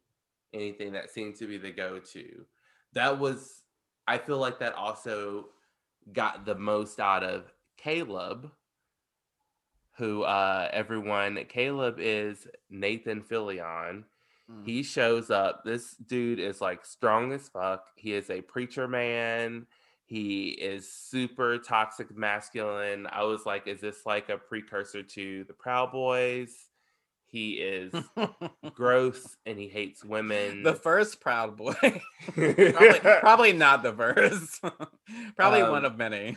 anything 0.53 0.93
that 0.93 1.11
seemed 1.11 1.37
to 1.37 1.47
be 1.47 1.59
the 1.59 1.71
go-to. 1.71 2.45
That 2.93 3.19
was 3.19 3.63
I 4.07 4.19
feel 4.19 4.39
like 4.39 4.59
that 4.59 4.75
also 4.75 5.47
got 6.13 6.45
the 6.45 6.55
most 6.55 6.99
out 6.99 7.23
of 7.23 7.53
Caleb, 7.77 8.51
who 9.97 10.23
uh 10.23 10.69
everyone 10.73 11.45
Caleb 11.49 11.97
is 11.99 12.47
Nathan 12.69 13.23
Fillion. 13.23 14.05
Mm. 14.51 14.67
He 14.67 14.83
shows 14.83 15.31
up. 15.31 15.65
This 15.65 15.95
dude 15.95 16.41
is 16.41 16.61
like 16.61 16.85
strong 16.85 17.33
as 17.33 17.49
fuck. 17.49 17.87
He 17.97 18.13
is 18.13 18.29
a 18.29 18.43
preacher 18.43 18.87
man. 18.87 19.67
He 20.11 20.49
is 20.49 20.91
super 20.91 21.57
toxic 21.59 22.17
masculine. 22.17 23.07
I 23.13 23.23
was 23.23 23.47
like, 23.47 23.69
is 23.69 23.81
this 23.81 24.05
like 24.05 24.29
a 24.29 24.37
precursor 24.39 25.05
to 25.05 25.45
the 25.45 25.53
Proud 25.53 25.93
Boys? 25.93 26.53
He 27.27 27.53
is 27.53 27.95
gross 28.75 29.37
and 29.47 29.57
he 29.57 29.69
hates 29.69 30.05
women. 30.05 30.65
the 30.65 30.75
first 30.75 31.21
Proud 31.21 31.57
Boy. 31.57 31.75
probably, 32.35 32.99
probably 33.21 33.53
not 33.53 33.85
the 33.85 33.93
first. 33.93 34.61
probably 35.37 35.63
one 35.63 35.85
Um, 35.85 35.93
of 35.93 35.97
many. 35.97 36.37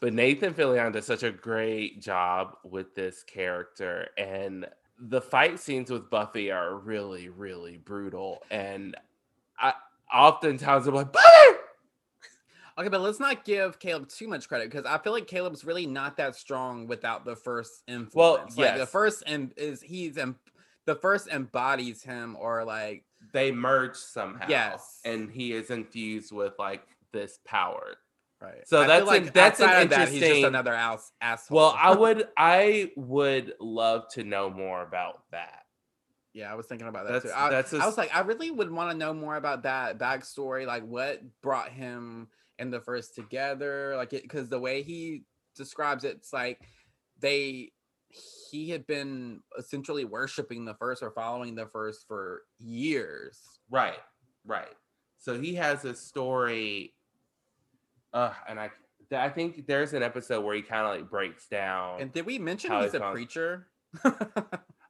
But 0.00 0.12
Nathan 0.12 0.52
Fillion 0.52 0.92
does 0.92 1.06
such 1.06 1.22
a 1.22 1.30
great 1.32 2.02
job 2.02 2.58
with 2.62 2.94
this 2.94 3.22
character, 3.22 4.08
and 4.18 4.66
the 5.00 5.22
fight 5.22 5.58
scenes 5.58 5.90
with 5.90 6.10
Buffy 6.10 6.50
are 6.50 6.74
really, 6.76 7.30
really 7.30 7.78
brutal. 7.78 8.42
And 8.50 8.94
I 9.58 9.72
oftentimes 10.12 10.86
I'm 10.86 10.94
like, 10.94 11.10
Buffy! 11.10 11.56
Okay, 12.78 12.88
but 12.88 13.00
let's 13.00 13.18
not 13.20 13.44
give 13.44 13.78
Caleb 13.78 14.08
too 14.08 14.28
much 14.28 14.48
credit 14.48 14.70
because 14.70 14.84
I 14.84 14.98
feel 14.98 15.12
like 15.12 15.26
Caleb's 15.26 15.64
really 15.64 15.86
not 15.86 16.16
that 16.18 16.36
strong 16.36 16.86
without 16.86 17.24
the 17.24 17.34
first 17.34 17.82
influence. 17.88 18.54
Well, 18.56 18.68
like 18.68 18.78
the 18.78 18.86
first 18.86 19.22
and 19.26 19.52
is 19.56 19.80
he's 19.80 20.18
em- 20.18 20.36
the 20.84 20.94
first 20.94 21.28
embodies 21.28 22.02
him 22.02 22.36
or 22.38 22.64
like 22.64 23.04
they 23.32 23.50
merge 23.50 23.96
somehow. 23.96 24.46
Yes. 24.48 25.00
and 25.04 25.30
he 25.30 25.52
is 25.52 25.70
infused 25.70 26.32
with 26.32 26.52
like 26.58 26.86
this 27.12 27.38
power. 27.46 27.94
right. 28.42 28.68
So 28.68 28.82
I 28.82 28.86
that's 28.86 29.10
an- 29.10 29.30
that's 29.32 29.60
an 29.60 29.82
of 29.84 29.88
that, 29.90 30.00
he's 30.00 30.08
just 30.10 30.22
interesting- 30.22 30.44
another 30.44 30.74
ass 30.74 31.12
asshole. 31.22 31.56
Well, 31.56 31.76
I 31.80 31.94
would, 31.98 32.28
I 32.36 32.92
would 32.96 33.54
love 33.58 34.06
to 34.10 34.22
know 34.22 34.50
more 34.50 34.82
about 34.82 35.22
that. 35.30 35.62
yeah, 36.34 36.52
I 36.52 36.54
was 36.56 36.66
thinking 36.66 36.88
about 36.88 37.06
that 37.06 37.12
That's- 37.22 37.32
too. 37.32 37.38
I, 37.40 37.48
that's 37.48 37.72
a 37.72 37.78
I 37.78 37.86
was 37.86 37.96
like, 37.96 38.14
I 38.14 38.20
really 38.20 38.50
would 38.50 38.70
want 38.70 38.90
to 38.90 38.96
know 38.98 39.14
more 39.14 39.36
about 39.36 39.62
that 39.62 39.96
backstory, 39.98 40.66
like 40.66 40.84
what 40.86 41.22
brought 41.40 41.70
him 41.70 42.28
and 42.58 42.72
the 42.72 42.80
first 42.80 43.14
together, 43.14 43.94
like 43.96 44.12
it 44.12 44.22
because 44.22 44.48
the 44.48 44.58
way 44.58 44.82
he 44.82 45.22
describes 45.54 46.04
it, 46.04 46.16
it's 46.16 46.32
like 46.32 46.60
they 47.20 47.72
he 48.50 48.70
had 48.70 48.86
been 48.86 49.42
essentially 49.58 50.04
worshiping 50.04 50.64
the 50.64 50.74
first 50.74 51.02
or 51.02 51.10
following 51.10 51.54
the 51.54 51.66
first 51.66 52.06
for 52.06 52.42
years. 52.58 53.40
Right, 53.70 53.98
right. 54.44 54.74
So 55.18 55.38
he 55.38 55.54
has 55.54 55.84
a 55.84 55.94
story, 55.94 56.94
uh, 58.12 58.32
and 58.48 58.60
I, 58.60 58.70
I 59.12 59.28
think 59.28 59.66
there's 59.66 59.92
an 59.92 60.02
episode 60.02 60.44
where 60.44 60.54
he 60.54 60.62
kind 60.62 60.86
of 60.86 60.96
like 60.96 61.10
breaks 61.10 61.48
down. 61.48 62.00
And 62.00 62.12
did 62.12 62.26
we 62.26 62.38
mention 62.38 62.72
he's 62.80 62.92
he 62.92 62.98
a 62.98 63.10
preacher? 63.10 63.68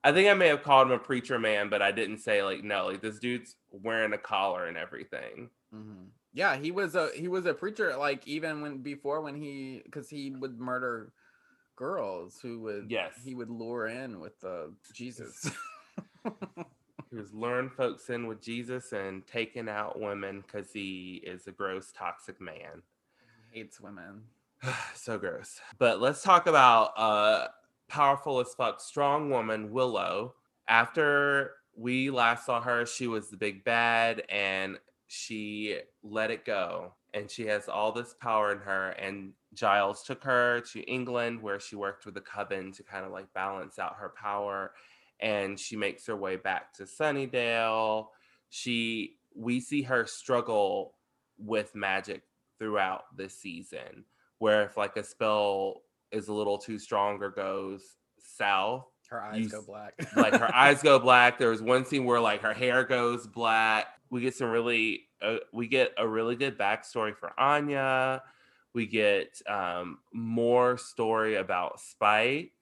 I 0.04 0.12
think 0.12 0.28
I 0.28 0.35
may 0.35 0.49
have 0.49 0.62
called 0.62 0.88
him 0.88 0.92
a 0.92 0.99
preacher 0.99 1.38
man, 1.38 1.68
but 1.68 1.82
I 1.82 1.90
didn't 1.90 2.18
say 2.18 2.42
like 2.42 2.62
no, 2.62 2.87
like 2.87 3.00
this 3.00 3.18
dude's 3.18 3.56
wearing 3.70 4.12
a 4.12 4.18
collar 4.18 4.66
and 4.66 4.76
everything. 4.76 5.50
Mhm. 5.75 6.08
Yeah, 6.37 6.55
he 6.57 6.71
was 6.71 6.95
a 6.95 7.09
he 7.16 7.28
was 7.28 7.47
a 7.47 7.55
preacher. 7.55 7.97
Like 7.97 8.28
even 8.28 8.61
when 8.61 8.83
before 8.83 9.23
when 9.23 9.35
he 9.35 9.81
because 9.85 10.11
he 10.11 10.33
would 10.33 10.61
murder 10.61 11.11
girls 11.76 12.38
who 12.43 12.61
would 12.61 12.90
Yes. 12.90 13.14
he 13.25 13.35
would 13.35 13.49
lure 13.49 13.87
in 13.87 14.21
with 14.21 14.38
the 14.40 14.75
Jesus. 14.93 15.50
He 17.11 17.16
was 17.16 17.33
luring 17.33 17.71
folks 17.71 18.11
in 18.11 18.26
with 18.26 18.43
Jesus 18.43 18.93
and 18.93 19.26
taking 19.26 19.66
out 19.69 19.99
women 19.99 20.43
because 20.47 20.73
he 20.73 21.23
is 21.25 21.47
a 21.47 21.52
gross, 21.52 21.90
toxic 21.97 22.38
man. 22.38 22.83
hates 23.50 23.81
women. 23.81 24.25
so 24.95 25.16
gross. 25.16 25.59
But 25.78 26.00
let's 26.02 26.23
talk 26.23 26.47
about 26.47 26.93
uh 26.99 27.47
powerful 27.88 28.40
as 28.40 28.52
fuck, 28.52 28.83
strong 28.83 29.31
woman, 29.31 29.71
Willow. 29.71 30.35
After 30.69 31.52
we 31.75 32.11
last 32.11 32.45
saw 32.45 32.61
her, 32.61 32.85
she 32.85 33.07
was 33.07 33.31
the 33.31 33.38
big 33.38 33.64
bad 33.64 34.23
and 34.28 34.78
she 35.06 35.78
let 36.02 36.30
it 36.30 36.44
go. 36.44 36.94
And 37.14 37.30
she 37.30 37.46
has 37.46 37.68
all 37.68 37.92
this 37.92 38.14
power 38.14 38.52
in 38.52 38.58
her. 38.58 38.90
And 38.90 39.32
Giles 39.54 40.02
took 40.02 40.22
her 40.25 40.60
to 40.72 40.80
England 40.82 41.40
where 41.40 41.60
she 41.60 41.76
worked 41.76 42.04
with 42.04 42.14
the 42.14 42.20
coven 42.20 42.72
to 42.72 42.82
kind 42.82 43.06
of 43.06 43.12
like 43.12 43.32
balance 43.32 43.78
out 43.78 43.96
her 43.96 44.12
power. 44.16 44.72
And 45.20 45.58
she 45.58 45.76
makes 45.76 46.06
her 46.06 46.16
way 46.16 46.36
back 46.36 46.75
to 46.75 46.84
Sunnydale. 46.84 48.08
She 48.50 49.16
we 49.34 49.60
see 49.60 49.82
her 49.82 50.06
struggle 50.06 50.94
with 51.38 51.75
magic 51.75 52.22
throughout 52.58 53.04
this 53.14 53.34
season 53.38 54.04
where 54.38 54.64
if 54.64 54.76
like 54.76 54.96
a 54.96 55.04
spell 55.04 55.82
is 56.10 56.28
a 56.28 56.32
little 56.32 56.56
too 56.56 56.78
strong 56.78 57.22
or 57.22 57.30
goes 57.30 57.82
south 58.18 58.86
Her 59.10 59.22
eyes 59.22 59.38
You 59.40 59.48
go 59.48 59.62
black. 59.62 59.94
like 60.16 60.34
her 60.34 60.54
eyes 60.54 60.82
go 60.82 60.98
black 60.98 61.38
there 61.38 61.50
was 61.50 61.62
one 61.62 61.84
scene 61.84 62.04
where 62.04 62.20
like 62.20 62.42
her 62.42 62.54
hair 62.54 62.84
goes 62.84 63.26
black 63.26 63.86
we 64.10 64.20
get 64.20 64.34
some 64.34 64.50
really 64.50 65.02
uh, 65.22 65.36
we 65.52 65.66
get 65.68 65.92
a 65.98 66.06
really 66.06 66.36
good 66.36 66.58
backstory 66.58 67.14
for 67.16 67.32
anya 67.40 68.22
we 68.75 68.86
get 68.86 69.40
um, 69.48 69.98
more 70.12 70.76
story 70.76 71.36
about 71.36 71.80
spike 71.80 72.52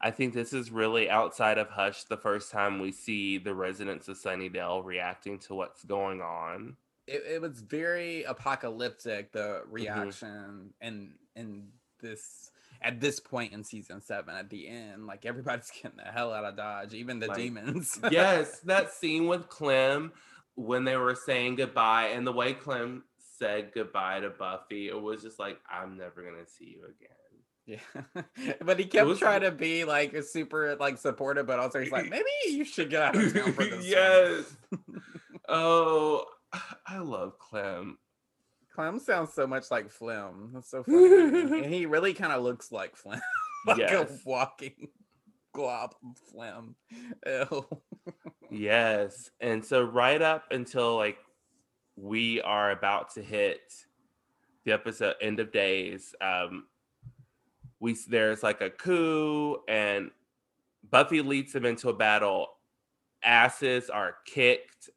i 0.00 0.10
think 0.10 0.32
this 0.32 0.52
is 0.52 0.70
really 0.70 1.10
outside 1.10 1.58
of 1.58 1.68
hush 1.68 2.04
the 2.04 2.16
first 2.16 2.50
time 2.50 2.78
we 2.80 2.90
see 2.92 3.36
the 3.38 3.54
residents 3.54 4.08
of 4.08 4.16
sunnydale 4.18 4.84
reacting 4.84 5.38
to 5.38 5.54
what's 5.54 5.84
going 5.84 6.20
on 6.22 6.76
It, 7.06 7.22
it 7.34 7.40
was 7.42 7.60
very 7.60 8.22
apocalyptic. 8.24 9.32
The 9.32 9.62
Mm-hmm. 9.64 9.72
reaction 9.74 10.72
and 10.80 11.14
and 11.36 11.68
this 12.00 12.50
at 12.82 13.00
this 13.00 13.20
point 13.20 13.52
in 13.52 13.62
season 13.64 14.00
seven 14.00 14.34
at 14.34 14.48
the 14.50 14.68
end, 14.68 15.06
like 15.06 15.26
everybody's 15.26 15.70
getting 15.82 15.98
the 15.98 16.10
hell 16.10 16.32
out 16.32 16.44
of 16.44 16.56
Dodge, 16.56 16.94
even 16.94 17.18
the 17.18 17.26
Like, 17.28 17.36
demons. 17.36 17.98
yes, 18.10 18.60
that 18.60 18.92
scene 18.92 19.26
with 19.26 19.48
Clem 19.48 20.12
when 20.56 20.84
they 20.84 20.96
were 20.96 21.14
saying 21.14 21.56
goodbye 21.56 22.08
and 22.08 22.26
the 22.26 22.32
way 22.32 22.52
Clem 22.54 23.04
said 23.38 23.72
goodbye 23.74 24.20
to 24.20 24.30
Buffy, 24.30 24.88
it 24.88 25.00
was 25.00 25.22
just 25.22 25.38
like, 25.38 25.58
I'm 25.70 25.96
never 25.96 26.22
gonna 26.22 26.46
see 26.46 26.76
you 26.76 26.84
again. 26.84 27.16
Yeah, 27.66 28.22
but 28.64 28.78
he 28.78 28.84
kept 28.86 29.06
was- 29.06 29.18
trying 29.18 29.42
to 29.42 29.50
be 29.52 29.84
like 29.84 30.12
a 30.14 30.22
super 30.22 30.76
like 30.80 30.98
supportive, 30.98 31.46
but 31.46 31.58
also 31.58 31.80
he's 31.80 31.92
like, 31.92 32.10
maybe 32.10 32.24
you 32.46 32.64
should 32.64 32.90
get 32.90 33.02
out 33.02 33.16
of 33.16 33.32
town 33.32 33.52
for 33.52 33.64
this. 33.64 33.86
yes. 33.86 34.56
oh, 35.48 36.24
I 36.86 36.98
love 36.98 37.38
Clem. 37.38 37.98
Clem 38.74 38.98
sounds 38.98 39.32
so 39.32 39.46
much 39.46 39.70
like 39.70 39.90
Flim. 39.90 40.50
That's 40.54 40.70
so 40.70 40.82
funny. 40.84 41.62
and 41.62 41.66
he 41.74 41.86
really 41.86 42.14
kind 42.14 42.32
of 42.32 42.42
looks 42.42 42.70
like 42.72 42.96
Flim. 42.96 43.20
like 43.66 43.78
Yes. 43.78 44.10
a 44.10 44.28
walking 44.28 44.88
glob 45.52 45.94
of 46.04 46.16
phlegm. 46.32 46.76
Ew. 47.26 47.66
Yes. 48.50 49.30
And 49.40 49.64
so 49.64 49.82
right 49.82 50.22
up 50.22 50.44
until 50.52 50.96
like 50.96 51.18
we 51.96 52.40
are 52.42 52.70
about 52.70 53.12
to 53.14 53.22
hit 53.22 53.60
the 54.64 54.72
episode 54.72 55.14
end 55.20 55.40
of 55.40 55.50
days, 55.52 56.14
um 56.20 56.66
we 57.80 57.96
there's 58.08 58.42
like 58.42 58.60
a 58.60 58.70
coup 58.70 59.58
and 59.68 60.10
Buffy 60.90 61.20
leads 61.22 61.52
them 61.52 61.64
into 61.66 61.88
a 61.88 61.94
battle. 61.94 62.48
Asses 63.22 63.90
are 63.90 64.16
kicked, 64.26 64.88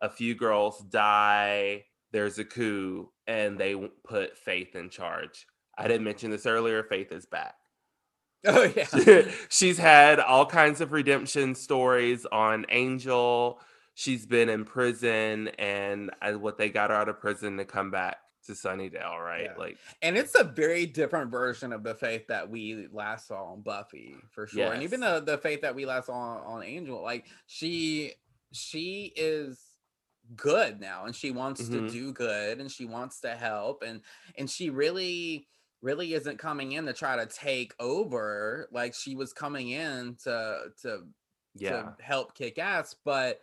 a 0.00 0.08
few 0.08 0.34
girls 0.34 0.80
die, 0.90 1.84
there's 2.12 2.38
a 2.38 2.44
coup 2.44 3.10
and 3.26 3.58
they 3.58 3.74
put 4.04 4.36
Faith 4.36 4.76
in 4.76 4.90
charge. 4.90 5.46
I 5.76 5.88
didn't 5.88 6.04
mention 6.04 6.30
this 6.30 6.46
earlier, 6.46 6.82
Faith 6.82 7.12
is 7.12 7.26
back. 7.26 7.54
Oh 8.44 8.68
yeah. 8.74 9.22
she's 9.50 9.78
had 9.78 10.18
all 10.18 10.46
kinds 10.46 10.80
of 10.80 10.90
redemption 10.90 11.54
stories 11.54 12.26
on 12.26 12.66
Angel. 12.70 13.60
She's 13.94 14.26
been 14.26 14.48
in 14.48 14.64
prison, 14.64 15.46
and 15.60 16.10
uh, 16.20 16.32
what 16.32 16.58
they 16.58 16.68
got 16.68 16.90
her 16.90 16.96
out 16.96 17.08
of 17.08 17.20
prison 17.20 17.58
to 17.58 17.64
come 17.64 17.92
back 17.92 18.16
to 18.46 18.52
Sunnydale, 18.52 19.18
right? 19.20 19.44
Yeah. 19.44 19.56
Like, 19.56 19.78
And 20.00 20.16
it's 20.16 20.34
a 20.34 20.44
very 20.44 20.86
different 20.86 21.30
version 21.30 21.72
of 21.72 21.82
the 21.84 21.94
faith 21.94 22.26
that 22.28 22.50
we 22.50 22.88
last 22.92 23.28
saw 23.28 23.52
on 23.52 23.60
Buffy, 23.60 24.16
for 24.30 24.46
sure. 24.46 24.72
And 24.72 24.82
even 24.82 25.00
the 25.00 25.20
the 25.20 25.38
faith 25.38 25.60
that 25.62 25.74
we 25.74 25.86
last 25.86 26.06
saw 26.06 26.14
on, 26.14 26.40
on 26.44 26.64
Angel, 26.64 27.00
like 27.00 27.26
she 27.46 28.14
she 28.52 29.12
is 29.16 29.60
good 30.36 30.80
now 30.80 31.04
and 31.04 31.14
she 31.14 31.30
wants 31.30 31.68
to 31.68 31.82
Mhm. 31.82 31.90
do 31.92 32.12
good 32.12 32.60
and 32.60 32.70
she 32.70 32.84
wants 32.84 33.20
to 33.20 33.34
help 33.34 33.82
and 33.82 34.00
and 34.36 34.48
she 34.50 34.70
really 34.70 35.46
really 35.82 36.14
isn't 36.14 36.38
coming 36.38 36.72
in 36.72 36.86
to 36.86 36.92
try 36.92 37.16
to 37.16 37.26
take 37.26 37.74
over 37.80 38.68
like 38.72 38.94
she 38.94 39.14
was 39.16 39.32
coming 39.32 39.70
in 39.70 40.16
to 40.24 40.72
to 40.82 41.06
yeah, 41.54 41.70
to 41.96 41.96
help 42.00 42.34
kick 42.34 42.58
ass 42.58 42.94
but 43.04 43.40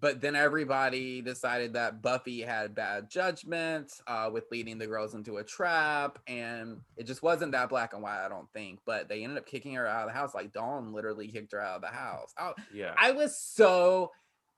but 0.00 0.20
then 0.20 0.34
everybody 0.34 1.22
decided 1.22 1.72
that 1.74 2.02
Buffy 2.02 2.42
had 2.42 2.74
bad 2.74 3.08
judgment 3.08 3.92
uh, 4.06 4.28
with 4.30 4.44
leading 4.50 4.76
the 4.76 4.86
girls 4.86 5.14
into 5.14 5.38
a 5.38 5.44
trap, 5.44 6.18
and 6.26 6.80
it 6.96 7.04
just 7.04 7.22
wasn't 7.22 7.52
that 7.52 7.70
black 7.70 7.94
and 7.94 8.02
white, 8.02 8.22
I 8.22 8.28
don't 8.28 8.52
think. 8.52 8.80
But 8.84 9.08
they 9.08 9.22
ended 9.22 9.38
up 9.38 9.46
kicking 9.46 9.72
her 9.74 9.86
out 9.86 10.06
of 10.06 10.12
the 10.12 10.18
house. 10.18 10.34
Like 10.34 10.52
Dawn 10.52 10.92
literally 10.92 11.28
kicked 11.28 11.52
her 11.52 11.60
out 11.62 11.76
of 11.76 11.82
the 11.82 11.88
house. 11.96 12.34
I, 12.36 12.52
Yeah. 12.74 12.92
I 12.98 13.12
was 13.12 13.38
so 13.38 14.10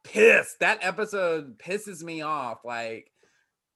pissed. 0.04 0.60
That 0.60 0.78
episode 0.82 1.58
pisses 1.58 2.02
me 2.02 2.22
off. 2.22 2.58
Like 2.64 3.10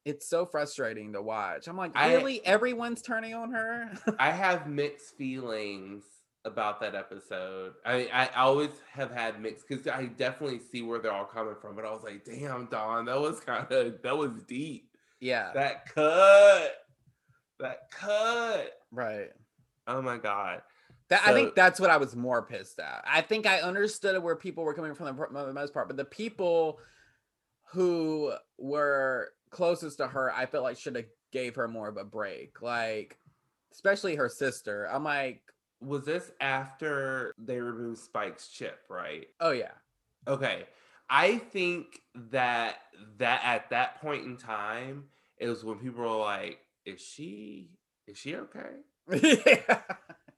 it's 0.04 0.28
so 0.28 0.44
frustrating 0.46 1.14
to 1.14 1.22
watch. 1.22 1.66
I'm 1.66 1.76
like, 1.76 1.92
I- 1.94 2.14
really? 2.14 2.44
Everyone's 2.44 3.02
turning 3.02 3.34
on 3.34 3.52
her? 3.52 3.90
I 4.18 4.30
have 4.30 4.66
mixed 4.68 5.16
feelings 5.16 6.04
about 6.46 6.78
that 6.80 6.94
episode. 6.94 7.72
I 7.86 8.08
I 8.12 8.28
always 8.36 8.68
have 8.92 9.10
had 9.10 9.40
mixed 9.40 9.66
because 9.66 9.86
I 9.86 10.04
definitely 10.06 10.60
see 10.70 10.82
where 10.82 10.98
they're 10.98 11.12
all 11.12 11.24
coming 11.24 11.54
from, 11.60 11.74
but 11.74 11.86
I 11.86 11.90
was 11.90 12.02
like, 12.02 12.24
damn, 12.24 12.66
Dawn, 12.66 13.06
that 13.06 13.18
was 13.20 13.40
kind 13.40 13.70
of 13.72 14.02
that 14.02 14.16
was 14.16 14.42
deep. 14.46 14.90
yeah, 15.20 15.52
That 15.54 15.86
cut, 15.94 16.72
that 17.60 17.78
cut. 17.90 18.72
right. 18.92 19.28
Oh 19.86 20.02
my 20.02 20.18
god. 20.18 20.60
That 21.10 21.22
I 21.26 21.34
think 21.34 21.54
that's 21.54 21.78
what 21.78 21.90
I 21.90 21.98
was 21.98 22.16
more 22.16 22.42
pissed 22.42 22.78
at. 22.78 23.04
I 23.06 23.20
think 23.20 23.46
I 23.46 23.60
understood 23.60 24.20
where 24.22 24.36
people 24.36 24.64
were 24.64 24.74
coming 24.74 24.94
from 24.94 25.06
the, 25.06 25.44
the 25.44 25.52
most 25.52 25.74
part, 25.74 25.86
but 25.86 25.96
the 25.96 26.04
people 26.04 26.78
who 27.72 28.32
were 28.58 29.32
closest 29.50 29.98
to 29.98 30.06
her, 30.06 30.32
I 30.32 30.46
felt 30.46 30.64
like 30.64 30.78
should 30.78 30.96
have 30.96 31.04
gave 31.32 31.56
her 31.56 31.68
more 31.68 31.88
of 31.88 31.96
a 31.96 32.04
break. 32.04 32.62
Like, 32.62 33.18
especially 33.72 34.16
her 34.16 34.28
sister. 34.28 34.88
I'm 34.90 35.04
like, 35.04 35.42
Was 35.80 36.04
this 36.04 36.30
after 36.40 37.34
they 37.38 37.60
removed 37.60 37.98
Spike's 37.98 38.48
chip, 38.48 38.78
right? 38.88 39.26
oh 39.40 39.50
yeah, 39.50 39.72
Okay. 40.26 40.64
I 41.10 41.36
think 41.36 42.00
that 42.30 42.76
that 43.18 43.42
at 43.44 43.68
that 43.70 44.00
point 44.00 44.24
in 44.24 44.38
time, 44.38 45.04
it 45.36 45.48
was 45.48 45.62
when 45.62 45.78
people 45.78 46.00
were 46.00 46.16
like, 46.16 46.60
"Is 46.86 47.00
she? 47.02 47.68
Is 48.06 48.16
she 48.16 48.36
okay?" 48.36 48.70
yeah. 49.46 49.80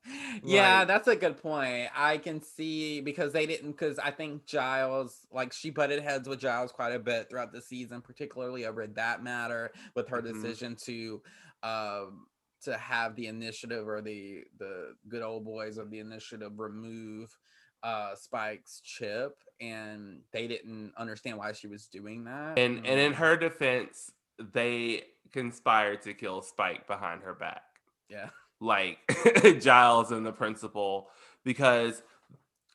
Yeah, 0.45 0.81
Like- 0.81 0.89
that's 0.89 1.09
a 1.09 1.17
good 1.17 1.37
point. 1.41 1.89
I 1.97 2.19
can 2.19 2.43
see 2.43 3.01
because 3.01 3.33
they 3.33 3.47
didn't 3.47 3.73
because 3.73 3.99
I 3.99 4.11
think 4.11 4.45
Giles 4.47 5.27
like 5.33 5.53
she 5.53 5.71
butted 5.71 6.03
heads 6.03 6.29
with 6.29 6.41
Giles 6.41 6.73
quite 6.73 6.93
a 6.93 6.99
bit 6.99 7.29
throughout 7.31 7.53
the 7.53 7.61
season, 7.63 8.01
particularly 8.03 8.67
over 8.67 8.87
that 8.87 9.23
matter 9.23 9.73
with 9.95 10.09
her 10.09 10.21
Mhm. 10.23 10.33
decision 10.35 10.77
to 10.85 11.23
um 11.63 12.27
to 12.63 12.77
have 12.77 13.15
the 13.17 13.27
initiative 13.29 13.87
or 13.89 14.01
the 14.03 14.45
the 14.59 14.95
good 15.09 15.23
old 15.23 15.45
boys 15.45 15.79
of 15.79 15.91
the 15.91 15.99
initiative 16.01 16.59
remove 16.59 17.37
uh 17.83 18.15
Spike's 18.15 18.81
chip 18.85 19.43
and 19.61 20.21
they 20.33 20.47
didn't 20.47 20.93
understand 20.97 21.39
why 21.39 21.53
she 21.53 21.67
was 21.67 21.87
doing 21.87 22.25
that. 22.25 22.59
And 22.59 22.79
and 22.87 23.01
in 23.01 23.13
her 23.15 23.37
defense, 23.37 24.11
they 24.39 25.05
conspired 25.33 26.03
to 26.03 26.15
kill 26.15 26.43
Spike 26.43 26.87
behind 26.87 27.23
her 27.23 27.35
back, 27.35 27.63
yeah. 28.09 28.31
Like 28.61 28.99
Giles 29.61 30.11
and 30.13 30.25
the 30.27 30.33
principal, 30.33 31.09
because 31.45 32.03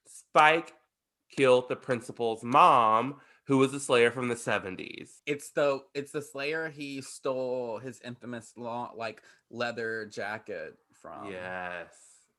Spike 0.06 0.74
killed 1.36 1.70
the 1.70 1.76
principal's 1.76 2.44
mom, 2.44 3.16
who 3.46 3.58
was 3.58 3.74
a 3.74 3.80
Slayer 3.80 4.12
from 4.12 4.28
the 4.30 4.36
seventies. 4.36 5.22
it's 5.26 5.52
the 5.52 5.80
it's 5.94 6.12
the 6.12 6.22
slayer 6.22 6.70
he 6.70 7.02
stole 7.02 7.80
his 7.80 8.00
infamous 8.02 8.54
long 8.56 8.92
like 8.96 9.22
leather 9.50 10.06
jacket 10.06 10.78
from 11.02 11.30
Yes. 11.32 11.88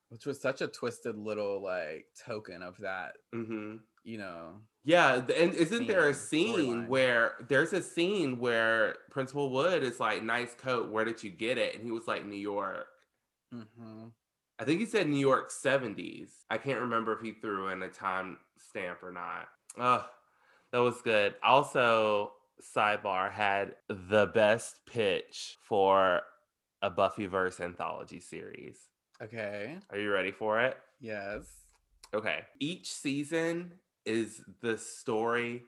which 0.09 0.25
was 0.25 0.41
such 0.41 0.61
a 0.63 0.69
twisted 0.69 1.17
little 1.19 1.63
like 1.63 2.07
token 2.25 2.63
of 2.63 2.79
that 2.79 3.17
hmm 3.33 3.77
you 4.05 4.17
know 4.19 4.55
Yeah, 4.85 5.17
and 5.17 5.55
isn't 5.55 5.87
there 5.87 6.09
a 6.09 6.15
Scene, 6.15 6.55
scene 6.57 6.89
where 6.89 7.35
there's 7.49 7.73
a 7.73 7.83
scene 7.83 8.39
where 8.39 8.97
Principal 9.11 9.51
Wood 9.51 9.83
is 9.83 10.01
like, 10.01 10.23
"Nice 10.23 10.55
coat. 10.55 10.91
Where 10.91 11.05
did 11.05 11.23
you 11.23 11.31
get 11.31 11.57
it?" 11.59 11.75
And 11.75 11.85
he 11.85 11.91
was 11.93 12.07
like, 12.09 12.25
"New 12.27 12.37
York." 12.37 12.87
Hmm 13.53 14.07
I 14.59 14.65
think 14.65 14.81
he 14.81 14.87
said 14.87 15.09
New 15.09 15.19
York 15.19 15.51
70s. 15.51 16.29
I 16.51 16.57
can't 16.59 16.81
remember 16.81 17.13
if 17.13 17.21
he 17.21 17.33
threw 17.33 17.69
in 17.69 17.83
a 17.83 17.89
time 17.89 18.39
stamp 18.59 19.03
or 19.03 19.11
not. 19.11 19.49
Oh, 19.79 20.05
that 20.71 20.79
was 20.79 21.01
good. 21.03 21.35
Also, 21.43 22.33
Sidebar 22.63 23.33
had 23.33 23.75
the 23.89 24.27
best 24.27 24.77
pitch 24.87 25.57
for 25.63 26.23
a 26.81 26.91
Buffyverse 26.91 27.61
anthology 27.61 28.21
series. 28.21 28.79
okay 29.23 29.79
Are 29.91 29.99
you 29.99 30.13
ready 30.13 30.31
for 30.31 30.61
it? 30.61 30.77
yes 31.01 31.47
Okay. 32.15 32.41
Each 32.61 32.93
season 32.93 33.73
is 34.05 34.43
the 34.61 34.77
story 34.77 35.63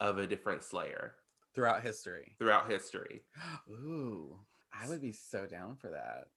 of 0.00 0.18
a 0.18 0.26
different 0.26 0.64
Slayer 0.64 1.14
throughout 1.54 1.82
history 1.82 2.34
throughout 2.38 2.70
history. 2.70 3.22
ooh 3.70 4.36
i 4.72 4.88
would 4.88 5.00
be 5.00 5.12
so 5.12 5.46
down 5.46 5.76
for 5.76 5.90
that 5.90 6.28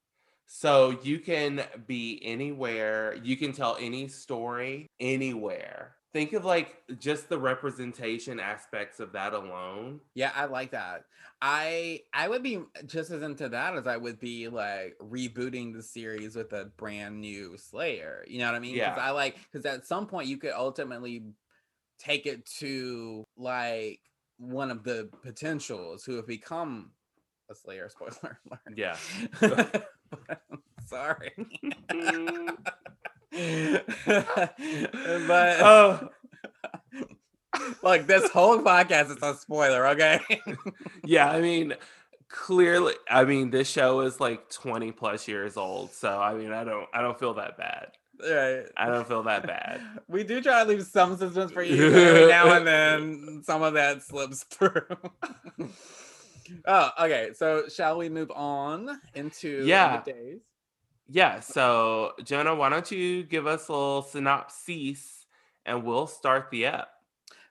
So 0.54 1.00
you 1.02 1.20
can 1.20 1.64
be 1.88 2.20
anywhere, 2.26 3.16
you 3.24 3.38
can 3.38 3.54
tell 3.54 3.78
any 3.80 4.10
story 4.10 4.86
anywhere. 5.00 5.96
Think 6.12 6.34
of 6.34 6.44
like 6.44 6.76
just 7.00 7.30
the 7.30 7.40
representation 7.40 8.38
aspects 8.38 9.00
of 9.00 9.14
that 9.14 9.32
alone. 9.34 10.02
yeah 10.14 10.32
i 10.36 10.44
like 10.44 10.72
that 10.72 11.06
i 11.42 12.02
i 12.14 12.28
would 12.28 12.44
be 12.44 12.60
just 12.86 13.12
as 13.12 13.22
into 13.22 13.48
that 13.48 13.78
as 13.78 13.88
i 13.88 13.96
would 13.96 14.20
be 14.20 14.50
like 14.50 14.98
rebooting 15.02 15.74
the 15.74 15.82
series 15.82 16.36
with 16.36 16.52
a 16.52 16.66
brand 16.76 17.22
new 17.22 17.56
slayer 17.58 18.26
you 18.28 18.40
know 18.40 18.48
what 18.48 18.56
i 18.56 18.60
mean 18.60 18.74
because 18.74 18.98
Yeah. 18.98 19.06
i 19.06 19.12
like 19.12 19.38
because 19.50 19.66
at 19.66 19.88
some 19.88 20.06
point 20.06 20.28
you 20.28 20.36
could 20.36 20.52
ultimately 20.52 21.24
take 21.98 22.26
it 22.26 22.46
to 22.60 23.24
like 23.38 24.02
one 24.38 24.70
of 24.70 24.84
the 24.84 25.10
potentials 25.24 26.04
who 26.04 26.18
have 26.18 26.28
become 26.28 26.92
a 27.50 27.56
slayer 27.56 27.88
spoiler 27.94 28.38
alert 28.46 28.76
Yeah. 28.76 28.98
sorry 30.88 31.32
Mm. 33.34 33.82
but 35.28 35.58
oh, 35.62 36.10
like 37.82 38.06
this 38.08 38.30
whole 38.32 38.60
podcast 38.60 39.10
is 39.16 39.24
a 39.24 39.36
spoiler 39.36 39.88
okay 39.88 40.20
yeah. 41.06 41.30
I 41.30 41.42
mean, 41.42 41.74
clearly, 42.30 42.94
I 43.10 43.24
mean, 43.26 43.50
this 43.52 43.70
show 43.70 44.02
is 44.02 44.20
like 44.20 44.50
20 44.50 44.92
plus 44.92 45.28
years 45.28 45.58
old. 45.58 45.92
So, 45.94 46.20
I 46.20 46.34
mean, 46.34 46.52
I 46.52 46.64
don't, 46.64 46.88
I 46.94 47.02
don't 47.02 47.18
feel 47.20 47.34
that 47.36 47.58
bad. 47.58 47.88
right 48.22 48.66
I 48.78 48.88
don't 48.88 49.08
feel 49.08 49.24
that 49.24 49.46
bad. 49.48 49.82
We 50.08 50.24
do 50.24 50.42
try 50.42 50.64
to 50.64 50.70
leave 50.70 50.84
some 50.84 51.18
suspense 51.18 51.52
for 51.52 51.64
you 51.64 51.92
every 51.94 52.28
now 52.30 52.52
and 52.54 52.66
then. 52.68 53.42
Some 53.44 53.64
of 53.64 53.74
that 53.74 54.04
slips 54.04 54.44
through. 54.44 54.86
oh, 56.66 56.90
okay. 57.02 57.32
So 57.34 57.68
shall 57.68 57.98
we 57.98 58.10
move 58.10 58.32
on 58.32 59.00
into 59.14 59.64
Yeah. 59.66 60.02
the 60.06 60.12
days? 60.12 60.42
Yeah. 61.08 61.40
So, 61.42 62.14
Jonah, 62.24 62.56
why 62.56 62.70
don't 62.70 62.90
you 62.92 63.24
give 63.24 63.48
us 63.48 63.68
a 63.68 63.72
little 63.74 64.02
synopsis 64.02 65.26
and 65.66 65.84
we'll 65.84 66.08
start 66.08 66.50
the 66.52 66.66
app. 66.68 66.90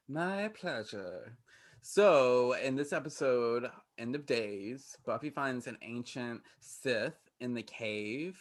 My 0.09 0.49
pleasure. 0.49 1.37
So, 1.83 2.53
in 2.55 2.75
this 2.77 2.93
episode, 2.93 3.71
End 3.99 4.15
of 4.15 4.27
Days, 4.27 4.97
Buffy 5.07 5.31
finds 5.31 5.67
an 5.67 5.79
ancient 5.83 6.43
Sith 6.61 7.15
in 7.41 7.55
the 7.55 7.63
cave 7.63 8.37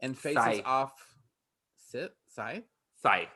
and 0.00 0.16
faces 0.18 0.42
Scythe. 0.42 0.62
off. 0.66 0.92
Sith? 1.76 2.10
Scythe? 2.28 2.64
Scythe. 3.00 3.28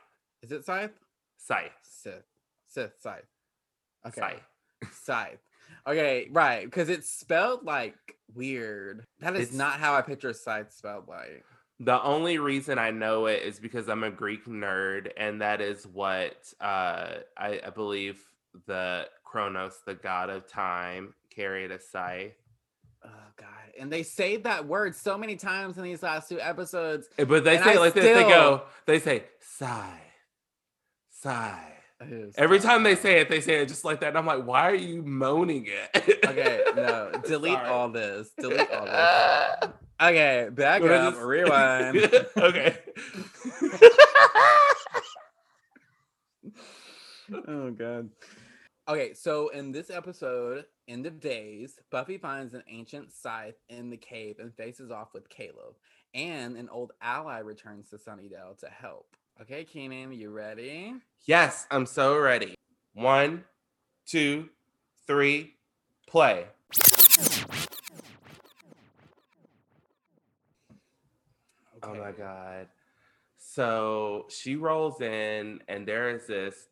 Is 0.43 0.51
it 0.51 0.65
Scythe? 0.65 0.91
Scythe. 1.37 1.71
Sith. 1.83 2.25
Sith. 2.67 2.93
Scythe. 2.99 3.25
Okay. 4.05 4.21
Scythe. 4.21 4.93
Scythe. 4.93 5.39
Okay, 5.87 6.27
right. 6.31 6.65
Because 6.65 6.89
it's 6.89 7.09
spelled 7.09 7.63
like 7.65 7.95
weird. 8.35 9.05
That 9.21 9.35
is 9.35 9.41
It's- 9.43 9.57
not 9.57 9.79
how 9.79 9.95
I 9.95 10.01
picture 10.01 10.33
scythe 10.33 10.71
spelled 10.73 11.07
like. 11.07 11.43
The 11.81 12.01
only 12.03 12.39
reason 12.39 12.77
I 12.77 12.91
know 12.91 13.27
it 13.27 13.41
is 13.43 13.57
because 13.59 13.87
I'm 13.87 14.03
a 14.03 14.11
Greek 14.11 14.45
nerd, 14.45 15.11
and 15.15 15.41
that 15.41 15.61
is 15.61 15.87
what 15.87 16.35
uh, 16.59 17.19
I, 17.37 17.61
I 17.65 17.69
believe 17.73 18.19
the 18.67 19.07
Kronos, 19.23 19.79
the 19.85 19.93
god 19.95 20.29
of 20.29 20.45
time, 20.45 21.13
carried 21.33 21.71
a 21.71 21.79
scythe. 21.79 22.33
Oh 23.05 23.09
god. 23.37 23.47
And 23.79 23.89
they 23.89 24.03
say 24.03 24.35
that 24.37 24.67
word 24.67 24.93
so 24.93 25.17
many 25.17 25.37
times 25.37 25.77
in 25.77 25.83
these 25.85 26.03
last 26.03 26.27
two 26.27 26.41
episodes. 26.41 27.07
Eh, 27.17 27.23
But 27.23 27.45
they 27.45 27.57
say 27.57 27.79
like 27.79 27.93
this. 27.93 28.03
They 28.03 28.23
go. 28.23 28.63
They 28.85 28.99
say 28.99 29.23
sigh, 29.39 30.01
sigh. 31.11 31.75
Every 32.37 32.59
time 32.59 32.83
they 32.83 32.95
say 32.95 33.19
it, 33.19 33.29
they 33.29 33.41
say 33.41 33.61
it 33.61 33.67
just 33.67 33.83
like 33.83 33.99
that. 33.99 34.09
And 34.09 34.17
I'm 34.17 34.25
like, 34.25 34.45
why 34.45 34.69
are 34.69 34.75
you 34.75 35.03
moaning 35.03 35.65
it? 35.67 36.25
Okay, 36.25 36.61
no. 36.75 37.11
Delete 37.27 37.53
Sorry. 37.53 37.67
all 37.67 37.89
this. 37.89 38.31
Delete 38.39 38.71
all 38.71 38.85
this. 38.85 39.69
Okay, 40.01 40.47
back 40.53 40.81
Wanna 40.81 40.93
up. 40.93 41.13
just- 41.15 41.25
Rewind. 41.25 41.97
okay. 42.37 42.77
oh 47.47 47.71
god. 47.71 48.09
Okay, 48.87 49.13
so 49.13 49.49
in 49.49 49.73
this 49.73 49.89
episode, 49.89 50.63
End 50.87 51.05
of 51.05 51.19
Days, 51.19 51.77
Buffy 51.91 52.17
finds 52.17 52.53
an 52.53 52.63
ancient 52.69 53.11
scythe 53.11 53.57
in 53.67 53.89
the 53.89 53.97
cave 53.97 54.37
and 54.39 54.55
faces 54.55 54.89
off 54.89 55.09
with 55.13 55.27
Caleb. 55.29 55.75
And 56.15 56.55
an 56.57 56.69
old 56.69 56.93
ally 57.01 57.39
returns 57.39 57.89
to 57.89 57.97
Sunnydale 57.97 58.57
to 58.59 58.67
help. 58.69 59.15
Okay, 59.41 59.63
Keenon, 59.63 60.13
you 60.17 60.31
ready? 60.31 60.95
yes, 61.25 61.65
I'm 61.71 61.85
so 61.85 62.17
ready. 62.17 62.55
One, 62.93 63.45
two, 64.05 64.49
three, 65.07 65.53
play. 66.07 66.43
Oh 71.81 71.93
my 71.95 72.11
god. 72.11 72.67
So 73.37 74.25
she 74.27 74.57
rolls 74.57 74.99
in, 74.99 75.61
and 75.69 75.87
there 75.87 76.09
is 76.09 76.27
this 76.27 76.67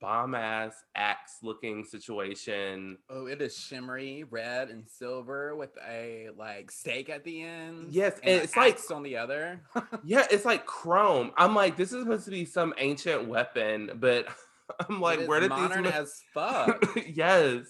bomb 0.00 0.34
ass 0.34 0.72
axe 0.94 1.38
looking 1.42 1.84
situation. 1.84 2.98
Oh, 3.10 3.26
it 3.26 3.42
is 3.42 3.56
shimmery 3.56 4.24
red 4.30 4.70
and 4.70 4.88
silver 4.88 5.56
with 5.56 5.76
a 5.86 6.28
like 6.36 6.70
stake 6.70 7.10
at 7.10 7.24
the 7.24 7.42
end. 7.42 7.88
Yes, 7.92 8.18
and 8.22 8.34
and 8.34 8.42
it's 8.44 8.56
like- 8.56 8.78
on 8.90 9.02
the 9.02 9.16
other. 9.16 9.60
Yeah, 10.04 10.26
it's 10.30 10.44
like 10.44 10.64
chrome. 10.66 11.32
I'm 11.36 11.54
like, 11.54 11.76
this 11.76 11.92
is 11.92 12.02
supposed 12.02 12.24
to 12.26 12.30
be 12.30 12.44
some 12.44 12.72
ancient 12.78 13.26
weapon, 13.28 13.90
but 13.96 14.26
I'm 14.88 15.00
like, 15.00 15.26
where 15.26 15.40
did 15.40 15.50
modern 15.50 15.84
these? 15.84 15.92
as 15.92 16.22
fuck? 16.32 16.84
yes. 17.08 17.64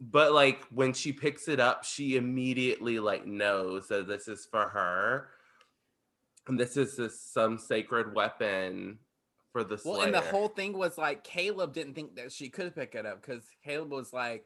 But 0.00 0.32
like 0.32 0.62
when 0.70 0.92
she 0.92 1.12
picks 1.12 1.48
it 1.48 1.60
up, 1.60 1.84
she 1.84 2.16
immediately 2.16 2.98
like 3.00 3.26
knows 3.26 3.88
that 3.88 4.06
this 4.08 4.28
is 4.28 4.46
for 4.50 4.68
her. 4.68 5.28
And 6.46 6.58
this 6.60 6.76
is 6.76 6.96
this, 6.96 7.20
some 7.20 7.58
sacred 7.58 8.14
weapon 8.14 8.98
for 9.54 9.62
the 9.64 9.78
slayer. 9.78 9.94
Well, 9.94 10.02
and 10.04 10.12
the 10.12 10.20
whole 10.20 10.48
thing 10.48 10.72
was 10.76 10.98
like 10.98 11.22
Caleb 11.22 11.72
didn't 11.72 11.94
think 11.94 12.16
that 12.16 12.32
she 12.32 12.48
could 12.48 12.74
pick 12.74 12.96
it 12.96 13.06
up 13.06 13.22
because 13.22 13.44
Caleb 13.64 13.92
was 13.92 14.12
like, 14.12 14.44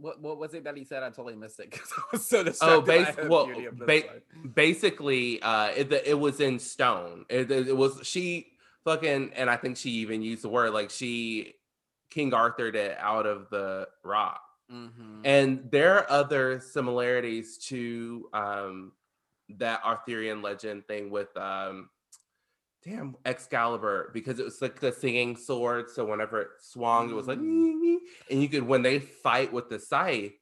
"What? 0.00 0.20
What 0.20 0.38
was 0.38 0.54
it 0.54 0.62
that 0.64 0.76
he 0.76 0.84
said? 0.84 1.02
I 1.02 1.08
totally 1.10 1.34
missed 1.34 1.58
it 1.58 1.70
because 1.72 1.92
I 1.98 2.02
was 2.12 2.26
so 2.26 2.44
distracted. 2.44 2.74
Oh, 2.74 2.80
bas- 2.80 3.28
well, 3.28 3.46
beauty 3.46 3.64
of 3.66 3.76
this 3.78 4.04
ba- 4.04 4.22
basically, 4.54 5.42
uh, 5.42 5.70
it, 5.76 5.92
it 5.92 6.18
was 6.18 6.40
in 6.40 6.60
stone. 6.60 7.26
It, 7.28 7.50
it 7.50 7.68
it 7.68 7.76
was 7.76 7.98
she 8.04 8.46
fucking, 8.84 9.32
and 9.34 9.50
I 9.50 9.56
think 9.56 9.76
she 9.76 9.90
even 9.90 10.22
used 10.22 10.42
the 10.44 10.48
word 10.48 10.72
like 10.72 10.90
she 10.90 11.54
King 12.10 12.32
Arthur'd 12.32 12.76
it 12.76 12.96
out 13.00 13.26
of 13.26 13.50
the 13.50 13.88
rock. 14.04 14.40
Mhm. 14.72 15.22
And 15.24 15.68
there 15.72 15.94
are 15.96 16.10
other 16.10 16.60
similarities 16.60 17.58
to 17.66 18.28
um, 18.32 18.92
that 19.58 19.80
Arthurian 19.84 20.40
legend 20.40 20.86
thing 20.86 21.10
with 21.10 21.36
um, 21.36 21.88
damn 22.86 23.16
Excalibur 23.24 24.10
because 24.14 24.38
it 24.38 24.44
was 24.44 24.62
like 24.62 24.78
the 24.80 24.92
singing 24.92 25.36
sword. 25.36 25.90
So 25.90 26.04
whenever 26.04 26.40
it 26.42 26.48
swung, 26.60 27.10
it 27.10 27.14
was 27.14 27.26
like, 27.26 27.38
Mm. 27.38 27.96
and 28.30 28.42
you 28.42 28.48
could 28.48 28.62
when 28.62 28.82
they 28.82 28.98
fight 29.00 29.52
with 29.52 29.68
the 29.68 29.78
scythe. 29.78 30.32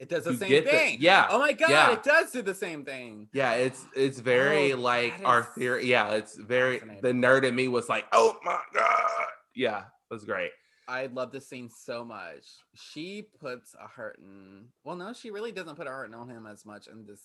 It 0.00 0.08
does 0.08 0.24
the 0.24 0.34
same 0.36 0.48
get 0.48 0.64
the- 0.64 0.70
thing. 0.70 0.96
yeah, 1.00 1.28
Oh 1.30 1.38
my 1.38 1.52
god, 1.52 1.70
yeah. 1.70 1.92
it 1.92 2.02
does 2.02 2.32
do 2.32 2.42
the 2.42 2.54
same 2.54 2.84
thing. 2.84 3.28
Yeah, 3.32 3.52
it's 3.54 3.86
it's 3.94 4.18
very 4.18 4.72
Oh, 4.72 4.76
like 4.78 5.14
is 5.18 5.22
Arthur. 5.24 5.78
Yeah, 5.78 6.10
it's 6.14 6.36
very 6.36 6.78
the 7.00 7.12
nerd 7.12 7.44
in 7.44 7.54
me 7.54 7.68
was 7.68 7.88
like, 7.88 8.04
oh 8.12 8.36
my 8.44 8.60
god. 8.74 9.26
Yeah, 9.54 9.78
it 10.10 10.14
was 10.14 10.24
great. 10.24 10.50
I 10.88 11.06
love 11.06 11.30
this 11.30 11.48
scene 11.48 11.70
so 11.70 12.04
much. 12.04 12.44
She 12.74 13.28
puts 13.40 13.74
a 13.74 13.86
heart 13.86 14.16
hurting. 14.18 14.66
Well, 14.82 14.96
no, 14.96 15.12
she 15.14 15.30
really 15.30 15.52
doesn't 15.52 15.76
put 15.76 15.86
a 15.86 15.90
hurting 15.90 16.14
on 16.14 16.28
him 16.28 16.46
as 16.46 16.66
much 16.66 16.88
in 16.88 17.06
this 17.06 17.22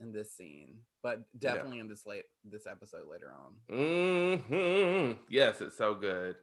in 0.00 0.12
this 0.12 0.32
scene, 0.36 0.78
but 1.02 1.20
Yeah. 1.40 1.54
definitely 1.54 1.78
in 1.80 1.88
this 1.88 2.04
late 2.06 2.24
this 2.44 2.66
episode 2.66 3.08
later 3.10 3.32
on. 3.32 3.54
Mm-hmm. 3.70 5.12
Yes, 5.30 5.60
it's 5.60 5.76
so 5.76 5.94
good. 5.94 6.36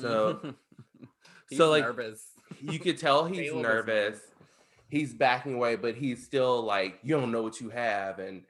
So- 0.00 0.34
Mhm. 0.34 0.54
He's 1.48 1.58
so, 1.58 1.70
like, 1.70 1.82
nervous. 1.82 2.28
You 2.60 2.78
could 2.78 2.96
tell 2.96 3.24
he's 3.24 3.52
nervous. 3.52 3.62
nervous. 3.62 4.20
He's 4.88 5.12
backing 5.12 5.54
away, 5.54 5.74
but 5.74 5.96
he's 5.96 6.24
still 6.24 6.62
like, 6.62 7.00
you 7.02 7.18
don't 7.18 7.32
know 7.32 7.42
what 7.42 7.60
you 7.60 7.70
have, 7.70 8.20
and 8.20 8.44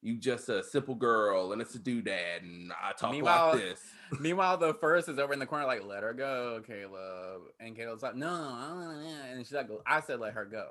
you 0.00 0.16
just 0.16 0.48
a 0.48 0.62
simple 0.62 0.94
girl, 0.94 1.52
and 1.52 1.60
it's 1.60 1.74
a 1.74 1.80
doodad, 1.80 2.42
and 2.42 2.72
I 2.80 2.92
talk 2.92 3.10
Meanwhile- 3.12 3.50
like 3.54 3.60
this. 3.62 3.80
Meanwhile, 4.20 4.58
the 4.58 4.74
first 4.74 5.08
is 5.08 5.18
over 5.18 5.32
in 5.32 5.38
the 5.38 5.46
corner, 5.46 5.66
like, 5.66 5.84
let 5.84 6.02
her 6.02 6.12
go, 6.14 6.62
Caleb. 6.66 7.42
And 7.60 7.76
Caleb's 7.76 8.02
like, 8.02 8.14
no, 8.14 8.28
I 8.28 8.66
don't 8.68 8.76
wanna," 8.78 9.22
and 9.30 9.44
she's 9.46 9.52
like, 9.54 9.68
I 9.86 10.00
said, 10.00 10.20
let 10.20 10.34
her 10.34 10.44
go. 10.44 10.70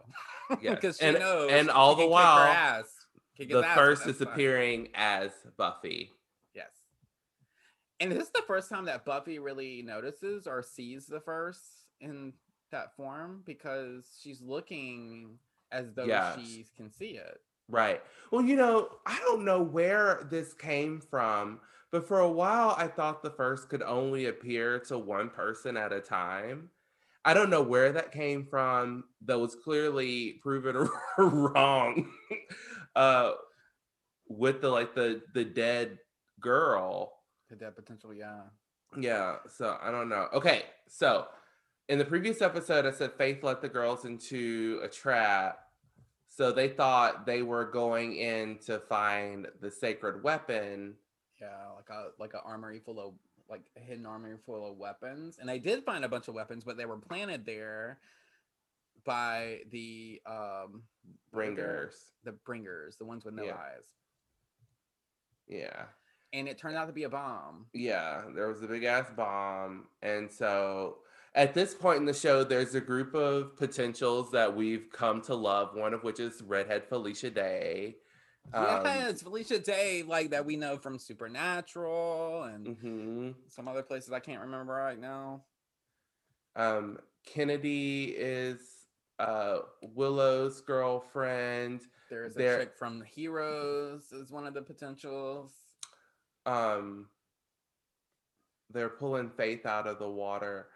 Yes, 0.62 0.76
Because 0.76 0.98
she 0.98 1.06
and- 1.06 1.20
knows. 1.20 1.52
and 1.52 1.70
all 1.70 1.96
the 1.96 2.04
can 2.04 2.10
kick 2.10 2.10
her 2.10 2.12
while, 2.14 2.38
ass, 2.40 2.86
The 3.40 3.64
first 3.76 4.08
is 4.08 4.22
appearing 4.22 4.90
as 4.94 5.32
Buffy. 5.58 6.12
Yes. 6.54 6.70
And 8.00 8.12
this 8.12 8.20
is 8.24 8.24
this 8.26 8.30
the 8.30 8.44
first 8.48 8.70
time 8.70 8.86
that 8.86 9.06
Buffy 9.06 9.40
really 9.40 9.82
notices 9.82 10.46
or 10.48 10.62
sees 10.62 11.08
the 11.08 11.20
first 11.20 11.62
in 12.02 12.34
that 12.72 12.96
form? 12.96 13.42
Because 13.46 14.06
she's 14.22 14.42
looking 14.42 15.38
as 15.72 15.94
though 15.94 16.06
Yes. 16.06 16.38
she 16.40 16.66
can 16.78 16.92
see 16.92 17.12
it. 17.18 17.42
Right. 17.68 18.02
Well, 18.32 18.44
you 18.44 18.56
know, 18.56 18.90
I 19.06 19.18
don't 19.20 19.44
know 19.46 19.62
where 19.64 20.28
this 20.30 20.54
came 20.54 21.02
from, 21.02 21.60
but 21.96 22.10
for 22.10 22.20
a 22.20 22.30
while 22.30 22.76
I 22.78 22.88
thought 22.88 23.24
the 23.24 23.30
first 23.30 23.70
could 23.70 23.82
only 23.82 24.26
appear 24.26 24.80
to 24.90 25.00
one 25.00 25.30
person 25.30 25.78
at 25.78 25.94
a 25.94 26.02
time. 26.02 26.70
I 27.24 27.34
don't 27.34 27.50
know 27.50 27.62
where 27.62 27.94
that 27.94 28.12
came 28.12 28.46
from. 28.46 29.06
That 29.24 29.40
was 29.40 29.56
clearly 29.56 30.42
proven 30.44 30.90
wrong. 31.18 32.12
uh 32.98 33.32
with 34.28 34.60
the 34.60 34.70
like 34.70 34.94
the 34.94 35.22
the 35.34 35.46
dead 35.46 36.00
girl. 36.42 37.14
Could 37.48 37.62
that 37.62 37.78
potential, 37.78 38.14
yeah. 38.14 38.42
Yeah, 38.98 39.38
so 39.48 39.78
I 39.82 39.90
don't 39.90 40.10
know. 40.10 40.28
Okay, 40.34 40.64
so 40.90 41.28
in 41.88 41.98
the 41.98 42.04
previous 42.04 42.42
episode, 42.42 42.86
I 42.86 42.92
said 42.92 43.14
Faith 43.14 43.42
let 43.42 43.62
the 43.62 43.70
girls 43.70 44.04
into 44.04 44.82
a 44.84 44.90
trap. 44.90 45.60
So 46.28 46.52
they 46.52 46.68
thought 46.68 47.26
they 47.26 47.42
were 47.42 47.72
going 47.72 48.18
in 48.18 48.58
to 48.66 48.80
find 48.80 49.48
the 49.62 49.72
sacred 49.72 50.22
weapon. 50.26 50.96
Yeah, 51.42 51.48
like 51.76 51.90
a 51.90 52.08
like 52.20 52.34
a 52.34 52.42
armory 52.42 52.80
full 52.80 53.00
of 53.00 53.14
like 53.50 53.62
a 53.78 53.80
hidden 53.80 54.06
armory 54.06 54.38
full 54.46 54.70
of 54.70 54.78
weapons. 54.78 55.38
And 55.40 55.50
I 55.52 55.58
did 55.58 55.84
find 55.84 56.04
a 56.06 56.10
bunch 56.10 56.28
of 56.28 56.34
weapons, 56.34 56.64
but 56.64 56.78
they 56.78 56.86
were 56.86 56.98
planted 56.98 57.46
there 57.46 58.00
by 59.06 59.60
the 59.72 60.22
um 60.26 60.84
what 61.32 61.42
are 61.42 61.50
they? 61.50 61.54
Bringers. 61.56 61.96
The 62.24 62.32
bringers, 62.32 62.96
the 62.98 63.06
ones 63.06 63.26
with 63.26 63.36
no 63.36 63.44
Yeah. 63.44 63.56
eyes. 63.56 63.84
Yeah. 65.48 65.86
And 66.34 66.48
it 66.48 66.58
turned 66.58 66.76
out 66.76 66.88
to 66.88 66.94
be 66.94 67.04
a 67.04 67.10
bomb. 67.10 67.68
Yeah, 67.74 68.24
there 68.34 68.48
was 68.48 68.62
a 68.64 68.68
big 68.68 68.84
ass 68.84 69.10
bomb. 69.16 69.86
And 70.02 70.32
so 70.32 70.98
at 71.36 71.54
this 71.54 71.74
point 71.74 72.00
in 72.00 72.06
the 72.06 72.14
show, 72.14 72.44
there's 72.44 72.76
a 72.76 72.82
group 72.82 73.14
of 73.14 73.56
potentials 73.58 74.32
that 74.32 74.56
we've 74.56 74.88
come 74.92 75.22
to 75.24 75.36
love, 75.36 75.76
one 75.76 75.94
of 75.94 76.04
which 76.04 76.20
is 76.20 76.42
Redhead 76.42 76.86
Felicia 76.90 77.30
Day. 77.30 77.98
Um, 78.54 78.86
yes, 78.86 79.22
Felicia 79.22 79.60
Day, 79.60 80.04
like 80.08 80.30
that 80.30 80.46
we 80.46 80.56
know 80.56 80.78
from 80.78 80.98
Supernatural 81.00 82.44
and 82.44 82.68
mhm. 82.78 83.36
some 83.50 83.68
other 83.68 83.84
places 83.84 84.12
I 84.12 84.20
can't 84.20 84.42
remember 84.42 84.74
right 84.74 85.00
now. 85.00 85.44
Um, 86.56 87.00
Kennedy 87.26 88.16
is 88.18 88.60
uh, 89.20 89.60
Willow's 89.82 90.62
girlfriend. 90.62 91.82
There's 92.10 92.36
a 92.36 92.38
There- 92.38 92.60
chick 92.60 92.76
from 92.78 93.00
the 93.00 93.06
Heroes 93.06 94.12
is 94.12 94.32
one 94.32 94.46
of 94.46 94.54
the 94.54 94.62
potentials. 94.62 95.52
Um, 96.46 97.10
they're 98.70 98.90
pulling 98.90 99.30
Faith 99.30 99.66
out 99.66 99.88
of 99.88 100.00
the 100.00 100.10
water. 100.10 100.68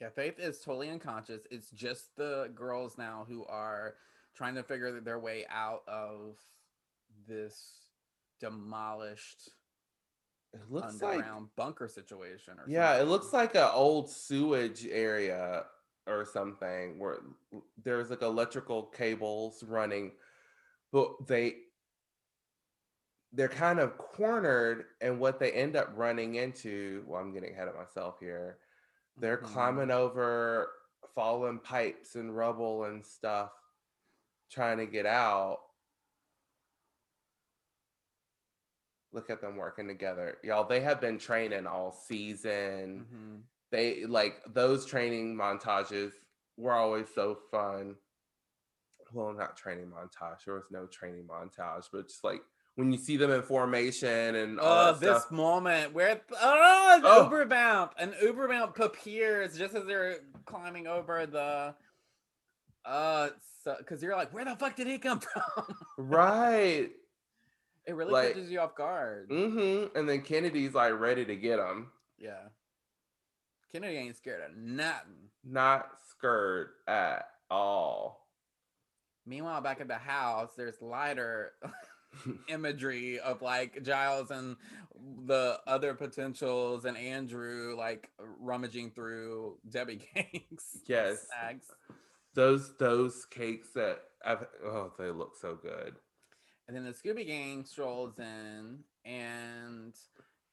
Yeah, 0.00 0.08
Faith 0.10 0.38
is 0.38 0.58
totally 0.60 0.90
unconscious. 0.90 1.42
It's 1.50 1.70
just 1.70 2.16
the 2.16 2.50
girls 2.54 2.98
now 2.98 3.24
who 3.28 3.44
are 3.46 3.94
trying 4.34 4.54
to 4.54 4.62
figure 4.62 5.00
their 5.00 5.18
way 5.18 5.46
out 5.48 5.82
of 5.88 6.38
this 7.28 7.80
demolished 8.40 9.50
It 10.54 10.70
looks 10.70 11.00
like 11.02 11.02
underground 11.02 11.48
bunker 11.56 11.88
situation 11.88 12.58
or 12.58 12.66
yeah, 12.68 12.98
it 13.00 13.04
looks 13.08 13.32
like 13.32 13.54
an 13.54 13.70
old 13.72 14.10
sewage 14.10 14.86
area 14.86 15.66
or 16.06 16.24
something 16.24 16.98
where 16.98 17.18
there's 17.82 18.10
like 18.10 18.22
electrical 18.22 18.84
cables 18.84 19.62
running, 19.62 20.12
but 20.92 21.26
they 21.26 21.56
they're 23.32 23.48
kind 23.48 23.78
of 23.78 23.96
cornered, 23.96 24.86
and 25.00 25.18
what 25.18 25.38
they 25.40 25.52
end 25.52 25.76
up 25.76 25.90
running 25.96 26.34
into. 26.36 27.04
Well, 27.06 27.20
I'm 27.20 27.32
getting 27.32 27.52
ahead 27.54 27.68
of 27.68 27.76
myself 27.76 28.18
here. 28.20 28.58
They're 29.16 29.38
Mhm. 29.38 29.42
climbing 29.42 29.90
over 29.90 30.72
fallen 31.14 31.58
pipes 31.60 32.14
and 32.16 32.36
rubble 32.36 32.84
and 32.84 33.04
stuff, 33.04 33.52
trying 34.52 34.78
to 34.78 34.86
get 34.86 35.06
out. 35.06 35.58
Look 39.12 39.28
at 39.28 39.40
them 39.40 39.56
working 39.56 39.88
together. 39.88 40.38
Y'all, 40.42 40.66
they 40.66 40.80
have 40.80 41.00
been 41.00 41.18
training 41.18 41.66
all 41.66 41.92
season. 41.92 43.06
Mhm. 43.12 43.42
They 43.70 44.04
like 44.06 44.40
those 44.54 44.86
training 44.86 45.34
montages 45.36 46.12
were 46.56 46.72
always 46.72 47.06
so 47.14 47.34
fun. 47.50 47.96
Well, 49.12 49.32
not 49.34 49.56
training 49.56 49.90
montage. 49.90 50.44
There 50.46 50.54
was 50.54 50.70
no 50.70 50.86
training 50.86 51.26
montage, 51.26 51.88
but 51.92 52.08
just 52.08 52.24
like 52.24 52.42
when 52.76 52.90
you 52.90 52.96
see 52.96 53.18
them 53.18 53.30
in 53.30 53.42
formation 53.42 54.34
and 54.34 54.58
all 54.58 54.88
Oh, 54.88 54.92
this 54.94 55.20
stuff. 55.24 55.30
moment 55.30 55.92
where 55.92 56.22
oh, 56.40 56.94
an 56.96 57.02
Oh. 57.04 57.24
Uber 57.24 57.44
vamp, 57.44 57.92
an 57.98 58.14
Uber 58.22 58.48
vamp 58.48 58.78
appears 58.78 59.58
just 59.58 59.74
as 59.74 59.84
they're 59.84 60.20
climbing 60.46 60.86
over 60.86 61.26
the. 61.26 61.74
Uh, 62.84 63.28
so 63.64 63.76
because 63.78 64.02
you're 64.02 64.16
like, 64.16 64.32
where 64.34 64.44
the 64.44 64.56
fuck 64.56 64.76
did 64.76 64.86
he 64.86 64.98
come 64.98 65.20
from? 65.20 65.42
Right. 65.98 66.90
It 67.86 67.94
really 67.94 68.12
Like- 68.12 68.34
catches 68.34 68.50
you 68.50 68.60
off 68.60 68.74
guard. 68.76 69.30
Mm-hmm. 69.30 69.96
And 69.96 70.08
then 70.08 70.22
Kennedy's 70.22 70.74
like 70.74 70.98
ready 70.98 71.24
to 71.24 71.36
get 71.36 71.58
him. 71.58 71.88
Yeah. 72.18 72.48
Kennedy 73.72 73.96
ain't 73.96 74.16
scared 74.16 74.42
of 74.50 74.56
nothing. 74.56 75.30
Not 75.44 75.88
scared 76.10 76.68
at 76.86 77.26
all. 77.50 78.26
Meanwhile, 79.26 79.60
back 79.62 79.80
at 79.80 79.88
the 79.88 79.94
house, 79.94 80.50
there's 80.56 80.80
lighter 80.82 81.52
imagery 82.48 83.18
of 83.20 83.40
like 83.42 83.82
Giles 83.82 84.30
and 84.30 84.56
the 85.26 85.58
other 85.66 85.94
potentials 85.94 86.84
and 86.84 86.96
Andrew 86.96 87.74
like 87.76 88.10
rummaging 88.40 88.90
through 88.90 89.58
Debbie 89.68 89.96
cakes. 90.14 90.78
Yes. 90.86 91.26
Snacks. 91.28 91.66
Those 92.34 92.76
those 92.78 93.24
cakes 93.26 93.68
that 93.74 94.00
I've 94.24 94.46
oh 94.64 94.92
they 94.98 95.10
look 95.10 95.36
so 95.40 95.54
good. 95.54 95.96
And 96.66 96.76
then 96.76 96.84
the 96.84 96.92
Scooby 96.92 97.26
Gang 97.26 97.64
strolls 97.64 98.18
in 98.18 98.78
and 99.04 99.94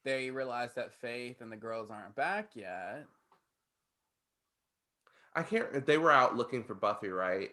they 0.03 0.29
realize 0.31 0.73
that 0.75 0.93
Faith 0.93 1.41
and 1.41 1.51
the 1.51 1.57
girls 1.57 1.89
aren't 1.91 2.15
back 2.15 2.51
yet. 2.55 3.05
I 5.35 5.43
can't 5.43 5.85
they 5.85 5.97
were 5.97 6.11
out 6.11 6.35
looking 6.35 6.63
for 6.63 6.73
Buffy, 6.73 7.09
right? 7.09 7.51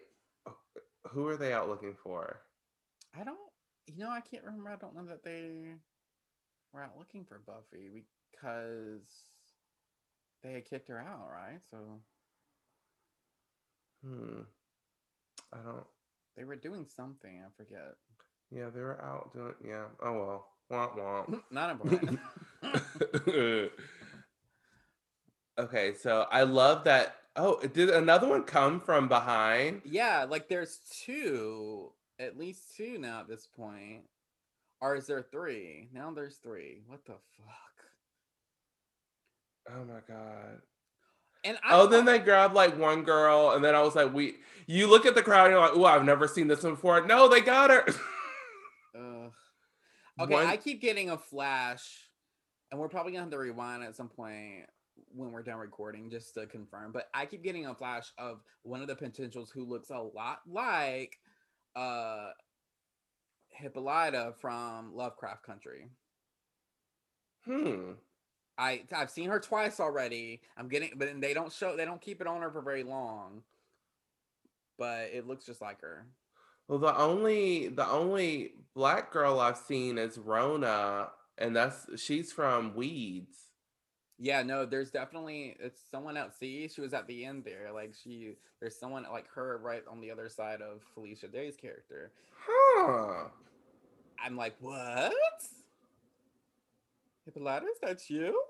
Who 1.10 1.28
are 1.28 1.36
they 1.36 1.52
out 1.52 1.68
looking 1.68 1.94
for? 2.02 2.40
I 3.18 3.24
don't, 3.24 3.38
you 3.86 4.02
know, 4.02 4.10
I 4.10 4.20
can't 4.20 4.44
remember. 4.44 4.70
I 4.70 4.76
don't 4.76 4.94
know 4.94 5.06
that 5.06 5.22
they 5.22 5.74
were 6.72 6.82
out 6.82 6.98
looking 6.98 7.24
for 7.24 7.40
Buffy 7.46 8.04
because 8.30 9.06
they 10.42 10.52
had 10.52 10.68
kicked 10.68 10.88
her 10.88 11.00
out, 11.00 11.28
right? 11.30 11.60
So 11.70 12.00
Hmm. 14.04 14.42
I 15.52 15.58
don't 15.58 15.84
they 16.36 16.44
were 16.44 16.56
doing 16.56 16.86
something. 16.94 17.40
I 17.44 17.48
forget. 17.56 17.94
yeah, 18.50 18.68
they 18.74 18.80
were 18.80 19.02
out 19.02 19.32
doing 19.32 19.54
yeah. 19.66 19.84
Oh 20.02 20.12
well. 20.12 20.46
Womp 20.70 20.98
womp. 20.98 21.42
Not 21.50 21.70
important. 21.70 22.18
okay, 25.58 25.94
so 25.94 26.26
I 26.30 26.42
love 26.42 26.84
that. 26.84 27.16
Oh, 27.36 27.60
did 27.60 27.90
another 27.90 28.26
one 28.26 28.42
come 28.42 28.80
from 28.80 29.08
behind? 29.08 29.82
yeah, 29.84 30.26
like 30.28 30.48
there's 30.48 30.80
two, 31.04 31.92
at 32.18 32.36
least 32.38 32.74
two 32.76 32.98
now 32.98 33.20
at 33.20 33.28
this 33.28 33.46
point. 33.46 34.02
Or 34.80 34.96
is 34.96 35.06
there 35.06 35.22
three? 35.22 35.88
Now 35.92 36.10
there's 36.10 36.36
three. 36.36 36.82
What 36.86 37.04
the 37.06 37.12
fuck? 37.12 37.76
Oh 39.70 39.84
my 39.84 40.00
god. 40.06 40.60
And 41.46 41.58
I 41.62 41.78
Oh, 41.78 41.86
then 41.86 42.04
they 42.04 42.18
grabbed 42.18 42.54
like 42.54 42.76
one 42.76 43.02
girl, 43.04 43.52
and 43.52 43.64
then 43.64 43.74
I 43.74 43.82
was 43.82 43.94
like, 43.94 44.12
"We." 44.12 44.38
You 44.66 44.88
look 44.88 45.06
at 45.06 45.14
the 45.14 45.22
crowd, 45.22 45.44
and 45.44 45.52
you're 45.52 45.60
like, 45.60 45.76
"Oh, 45.76 45.84
I've 45.84 46.04
never 46.04 46.26
seen 46.26 46.48
this 46.48 46.64
one 46.64 46.74
before." 46.74 47.06
No, 47.06 47.28
they 47.28 47.40
got 47.40 47.70
her. 47.70 47.84
Ugh. 48.96 49.32
Okay, 50.18 50.32
One- 50.32 50.46
I 50.46 50.56
keep 50.56 50.80
getting 50.80 51.10
a 51.10 51.18
flash, 51.18 52.08
and 52.70 52.80
we're 52.80 52.88
probably 52.88 53.12
gonna 53.12 53.24
have 53.24 53.30
to 53.32 53.38
rewind 53.38 53.82
at 53.84 53.94
some 53.94 54.08
point 54.08 54.64
when 55.14 55.30
we're 55.30 55.42
done 55.42 55.58
recording 55.58 56.08
just 56.10 56.32
to 56.34 56.46
confirm. 56.46 56.90
But 56.90 57.08
I 57.12 57.26
keep 57.26 57.44
getting 57.44 57.66
a 57.66 57.74
flash 57.74 58.10
of 58.16 58.40
one 58.62 58.80
of 58.80 58.88
the 58.88 58.96
potentials 58.96 59.50
who 59.50 59.64
looks 59.66 59.90
a 59.90 59.98
lot 59.98 60.38
like 60.46 61.18
uh 61.76 62.30
Hippolyta 63.50 64.32
from 64.40 64.94
Lovecraft 64.94 65.42
Country. 65.42 65.90
hmm. 67.44 67.92
I 68.58 68.82
I've 68.94 69.10
seen 69.10 69.28
her 69.28 69.40
twice 69.40 69.80
already. 69.80 70.40
I'm 70.56 70.68
getting, 70.68 70.90
but 70.96 71.20
they 71.20 71.34
don't 71.34 71.52
show 71.52 71.76
they 71.76 71.84
don't 71.84 72.00
keep 72.00 72.20
it 72.20 72.26
on 72.26 72.42
her 72.42 72.50
for 72.50 72.62
very 72.62 72.82
long. 72.82 73.42
But 74.78 75.10
it 75.12 75.26
looks 75.26 75.46
just 75.46 75.60
like 75.60 75.80
her. 75.80 76.06
Well, 76.68 76.78
the 76.78 76.96
only 76.96 77.68
the 77.68 77.86
only 77.86 78.52
black 78.74 79.12
girl 79.12 79.40
I've 79.40 79.56
seen 79.56 79.98
is 79.98 80.18
Rona, 80.18 81.10
and 81.38 81.54
that's 81.54 81.86
she's 82.00 82.32
from 82.32 82.74
Weeds. 82.74 83.36
Yeah, 84.18 84.42
no, 84.42 84.64
there's 84.64 84.90
definitely 84.90 85.56
it's 85.60 85.80
someone 85.90 86.16
else. 86.16 86.34
See, 86.40 86.68
she 86.68 86.80
was 86.80 86.94
at 86.94 87.06
the 87.06 87.24
end 87.24 87.44
there. 87.44 87.70
Like 87.72 87.94
she, 88.02 88.32
there's 88.60 88.78
someone 88.78 89.04
like 89.12 89.28
her 89.34 89.58
right 89.62 89.82
on 89.90 90.00
the 90.00 90.10
other 90.10 90.28
side 90.28 90.62
of 90.62 90.80
Felicia 90.94 91.28
Day's 91.28 91.56
character. 91.56 92.12
Huh. 92.34 93.28
I'm 94.24 94.36
like, 94.36 94.54
what? 94.60 95.12
Hippolyta, 97.26 97.66
is 97.66 97.78
that 97.82 98.08
you? 98.08 98.40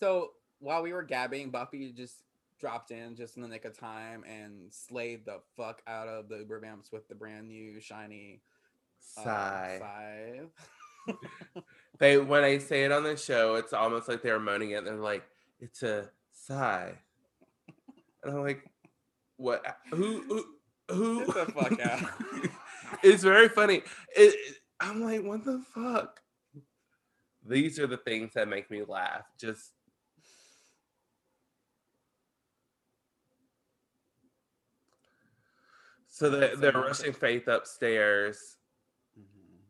So 0.00 0.30
while 0.58 0.82
we 0.82 0.92
were 0.92 1.04
gabbing, 1.04 1.50
Buffy 1.50 1.92
just 1.92 2.22
dropped 2.58 2.90
in 2.90 3.14
just 3.14 3.36
in 3.36 3.42
the 3.42 3.48
nick 3.48 3.64
of 3.64 3.78
time 3.78 4.24
and 4.24 4.72
slayed 4.72 5.24
the 5.24 5.38
fuck 5.56 5.80
out 5.86 6.08
of 6.08 6.28
the 6.28 6.38
Uber 6.38 6.58
Vamps 6.60 6.90
with 6.90 7.06
the 7.08 7.14
brand 7.14 7.46
new 7.48 7.80
shiny 7.80 8.40
uh, 9.18 9.22
Sigh. 9.24 9.78
scythe. 9.78 11.16
They 11.98 12.16
when 12.18 12.42
they 12.42 12.60
say 12.60 12.84
it 12.84 12.92
on 12.92 13.02
the 13.02 13.16
show, 13.16 13.56
it's 13.56 13.72
almost 13.72 14.08
like 14.08 14.22
they're 14.22 14.38
moaning 14.38 14.70
it. 14.70 14.84
They're 14.84 14.94
like, 14.94 15.24
"It's 15.58 15.82
a 15.82 16.10
sigh," 16.32 16.92
and 18.22 18.34
I'm 18.36 18.42
like, 18.42 18.70
"What? 19.36 19.64
Who? 19.90 20.22
Who? 20.28 20.44
who? 20.88 21.26
Get 21.26 21.46
the 21.46 21.52
fuck 21.52 21.80
out. 21.80 22.00
it's 23.02 23.24
very 23.24 23.48
funny. 23.48 23.82
It- 24.16 24.58
I'm 24.78 25.02
like, 25.02 25.24
what 25.24 25.44
the 25.44 25.60
fuck? 25.74 26.20
These 27.48 27.78
are 27.78 27.86
the 27.86 27.96
things 27.96 28.34
that 28.34 28.48
make 28.48 28.70
me 28.70 28.82
laugh. 28.86 29.24
Just 29.40 29.72
so 36.08 36.28
they, 36.28 36.40
That's 36.40 36.60
they're 36.60 36.72
rushing 36.72 37.12
Faith 37.12 37.48
upstairs. 37.48 38.56
Mhm. 39.18 39.60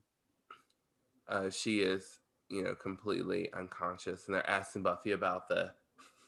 Uh, 1.29 1.51
she 1.51 1.81
is, 1.81 2.19
you 2.49 2.63
know, 2.65 2.75
completely 2.75 3.53
unconscious, 3.53 4.27
and 4.27 4.35
they're 4.35 4.51
asking 4.51 4.83
Buffy 4.83 5.13
about 5.13 5.49
the 5.49 5.73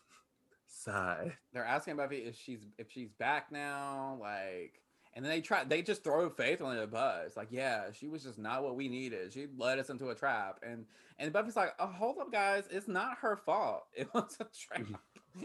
side. 0.69 1.37
They're 1.53 1.65
asking 1.65 1.97
Buffy 1.97 2.19
if 2.19 2.37
she's 2.37 2.67
if 2.79 2.91
she's 2.93 3.11
back 3.13 3.51
now, 3.51 4.19
like, 4.21 4.81
and 5.14 5.25
then 5.25 5.31
they 5.33 5.40
try 5.40 5.64
they 5.64 5.83
just 5.83 6.05
throw 6.05 6.29
Faith 6.31 6.61
under 6.62 6.81
the 6.81 6.87
bus, 6.87 7.37
like, 7.37 7.49
yeah, 7.51 7.90
she 7.92 8.09
was 8.09 8.23
just 8.23 8.38
not 8.38 8.62
what 8.62 8.77
we 8.77 8.88
needed. 8.88 9.33
She 9.33 9.46
led 9.57 9.79
us 9.79 9.90
into 9.90 10.11
a 10.11 10.14
trap, 10.14 10.61
and 10.62 10.87
and 11.18 11.33
Buffy's 11.33 11.57
like, 11.57 11.75
oh, 11.79 11.87
hold 11.87 12.18
up, 12.18 12.33
guys, 12.33 12.64
it's 12.70 12.88
not 12.88 13.18
her 13.18 13.37
fault. 13.37 13.85
It 13.96 14.09
was 14.14 14.37
a 14.40 14.46
trap. 14.57 15.01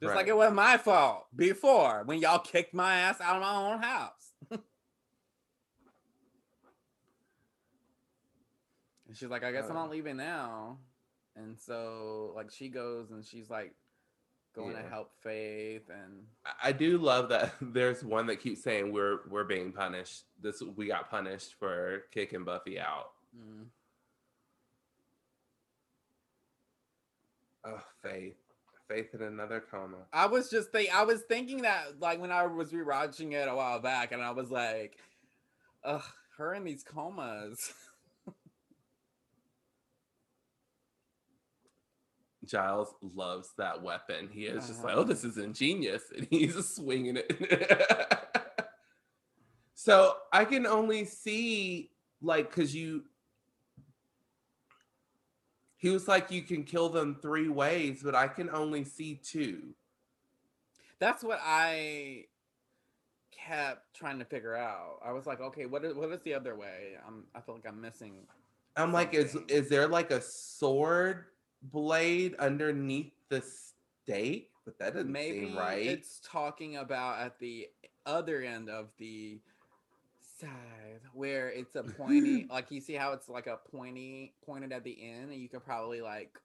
just 0.00 0.14
like 0.16 0.26
it 0.26 0.36
was 0.36 0.52
my 0.52 0.76
fault 0.78 1.26
before 1.36 2.02
when 2.04 2.18
y'all 2.18 2.38
kicked 2.40 2.74
my 2.74 2.94
ass 2.96 3.20
out 3.20 3.36
of 3.36 3.42
my 3.42 3.54
own 3.72 3.80
house. 3.80 4.32
and 4.50 4.60
she's 9.14 9.28
like, 9.28 9.44
I 9.44 9.52
guess 9.52 9.64
I'm 9.66 9.72
Uh. 9.72 9.74
not 9.80 9.90
leaving 9.90 10.16
now. 10.16 10.78
And 11.36 11.58
so 11.58 12.32
like 12.36 12.50
she 12.50 12.68
goes 12.68 13.10
and 13.10 13.24
she's 13.24 13.48
like 13.48 13.74
going 14.54 14.72
Yeah. 14.76 14.82
to 14.82 14.88
help 14.88 15.10
Faith 15.22 15.88
and 15.88 16.26
I- 16.62 16.72
do 16.72 16.98
love 16.98 17.28
that 17.30 17.54
there's 17.60 18.04
one 18.04 18.26
that 18.26 18.36
keeps 18.40 18.62
saying 18.62 18.92
we're 18.92 19.20
we're 19.28 19.44
being 19.44 19.72
punished. 19.72 20.24
This 20.40 20.62
we 20.76 20.86
got 20.86 21.10
punished 21.10 21.54
for 21.58 22.04
kicking 22.12 22.44
Buffy 22.44 22.78
out. 22.78 23.12
mm, 23.36 23.64
Oh, 27.64 27.80
Faith. 28.02 28.34
Faith 28.88 29.14
in 29.14 29.22
another 29.22 29.60
coma. 29.70 29.98
I 30.12 30.26
was 30.26 30.50
just 30.50 30.70
think 30.72 30.94
I 30.94 31.04
was 31.04 31.22
thinking 31.22 31.62
that 31.62 32.00
like 32.00 32.20
when 32.20 32.32
I 32.32 32.44
was 32.46 32.72
rewatching 32.72 33.32
it 33.32 33.48
a 33.48 33.54
while 33.54 33.78
back 33.78 34.12
and 34.12 34.20
I 34.22 34.32
was 34.32 34.50
like, 34.50 34.98
ugh, 35.84 36.02
her 36.36 36.52
in 36.54 36.64
these 36.64 36.82
comas. 36.82 37.72
Giles 42.44 42.94
loves 43.14 43.50
that 43.58 43.82
weapon. 43.82 44.28
He 44.32 44.46
is 44.46 44.66
just 44.66 44.82
like, 44.82 44.92
Uh-huh. 44.94 45.02
oh, 45.02 45.04
this 45.04 45.24
is 45.24 45.38
ingenious. 45.38 46.02
And 46.16 46.26
he's 46.30 46.54
just 46.54 46.76
swinging 46.76 47.16
it. 47.18 48.30
so 49.74 50.16
I 50.32 50.44
can 50.44 50.66
only 50.66 51.04
see, 51.04 51.90
like, 52.20 52.50
because 52.50 52.74
you. 52.74 53.04
He 55.76 55.90
was 55.90 56.06
like, 56.06 56.30
you 56.30 56.42
can 56.42 56.62
kill 56.62 56.88
them 56.88 57.16
three 57.20 57.48
ways, 57.48 58.02
but 58.04 58.14
I 58.14 58.28
can 58.28 58.48
only 58.50 58.84
see 58.84 59.16
two. 59.16 59.74
That's 61.00 61.24
what 61.24 61.40
I 61.42 62.26
kept 63.32 63.92
trying 63.92 64.20
to 64.20 64.24
figure 64.24 64.54
out. 64.54 65.00
I 65.04 65.10
was 65.10 65.26
like, 65.26 65.40
okay, 65.40 65.66
what 65.66 65.84
is 65.84 65.94
what 65.94 66.12
is 66.12 66.20
the 66.22 66.34
other 66.34 66.54
way? 66.54 66.92
I'm 67.04 67.24
I 67.34 67.40
feel 67.40 67.56
like 67.56 67.66
I'm 67.66 67.80
missing. 67.80 68.12
I'm 68.76 68.92
like, 68.92 69.12
is 69.12 69.36
is 69.48 69.68
there 69.68 69.88
like 69.88 70.12
a 70.12 70.20
sword 70.20 71.24
blade 71.62 72.34
underneath 72.38 73.12
the 73.28 73.42
stake? 74.04 74.50
But 74.64 74.78
that 74.78 74.94
doesn't 74.94 75.10
Maybe 75.10 75.46
seem 75.46 75.58
right. 75.58 75.84
it's 75.84 76.20
talking 76.24 76.76
about 76.76 77.20
at 77.20 77.38
the 77.38 77.68
other 78.06 78.42
end 78.42 78.68
of 78.68 78.88
the 78.98 79.40
side 80.40 81.00
where 81.12 81.50
it's 81.50 81.76
a 81.76 81.82
pointy 81.82 82.46
like 82.50 82.70
you 82.70 82.80
see 82.80 82.94
how 82.94 83.12
it's 83.12 83.28
like 83.28 83.46
a 83.46 83.58
pointy 83.70 84.34
pointed 84.44 84.72
at 84.72 84.82
the 84.84 84.96
end 85.00 85.30
and 85.30 85.40
you 85.40 85.48
could 85.48 85.64
probably 85.64 86.00
like 86.00 86.38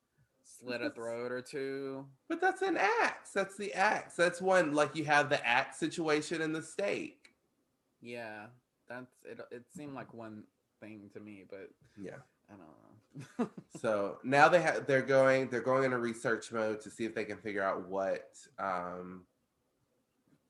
slit 0.44 0.82
a 0.82 0.90
throat 0.90 1.32
or 1.32 1.42
two. 1.42 2.06
But 2.30 2.42
that's 2.42 2.62
an 2.62 2.78
axe. 2.78 3.32
That's 3.32 3.58
the 3.58 3.74
axe. 3.74 4.16
That's 4.16 4.42
one 4.42 4.74
like 4.74 4.96
you 4.96 5.06
have 5.06 5.30
the 5.30 5.46
axe 5.46 5.78
situation 5.78 6.42
in 6.42 6.54
the 6.54 6.62
stake. 6.62 7.34
Yeah, 8.02 8.48
that's 8.88 9.12
it. 9.26 9.40
It 9.52 9.64
seemed 9.76 9.94
like 9.94 10.14
one 10.14 10.44
thing 10.80 11.10
to 11.14 11.20
me, 11.20 11.44
but 11.50 11.70
Yeah. 11.96 12.18
I 12.50 12.54
don't 12.54 12.60
know. 12.60 12.97
So 13.82 14.18
now 14.24 14.50
they 14.50 14.62
have 14.62 14.88
they're 14.88 15.02
going 15.02 15.50
they're 15.50 15.62
going 15.62 15.84
into 15.84 16.00
research 16.00 16.52
mode 16.52 16.82
to 16.82 16.90
see 16.90 17.06
if 17.06 17.14
they 17.14 17.26
can 17.26 17.38
figure 17.38 17.62
out 17.62 17.88
what 17.88 18.32
um 18.58 19.24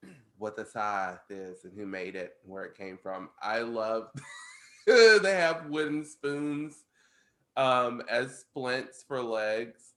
what 0.38 0.56
the 0.56 0.66
scythe 0.66 1.30
is 1.30 1.66
and 1.66 1.74
who 1.74 1.86
made 1.86 2.16
it, 2.16 2.38
where 2.46 2.64
it 2.64 2.78
came 2.78 2.98
from. 2.98 3.30
I 3.42 3.60
love 3.60 4.10
they 4.88 5.36
have 5.36 5.66
wooden 5.66 6.06
spoons 6.06 6.86
um 7.58 8.02
as 8.10 8.40
splints 8.40 9.04
for 9.06 9.22
legs. 9.22 9.94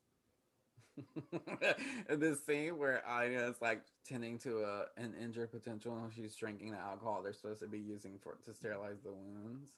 this 2.09 2.45
scene 2.45 2.77
where 2.77 3.07
Anya 3.07 3.45
is 3.45 3.57
like 3.63 3.83
tending 4.07 4.39
to 4.41 4.65
a 4.65 5.01
an 5.01 5.15
injured 5.23 5.53
potential 5.53 5.97
and 6.03 6.13
she's 6.13 6.35
drinking 6.35 6.73
the 6.73 6.79
alcohol 6.79 7.23
they're 7.23 7.33
supposed 7.33 7.61
to 7.61 7.69
be 7.69 7.79
using 7.79 8.19
for 8.23 8.39
to 8.45 8.55
sterilize 8.55 9.01
the 9.03 9.13
wounds. 9.13 9.71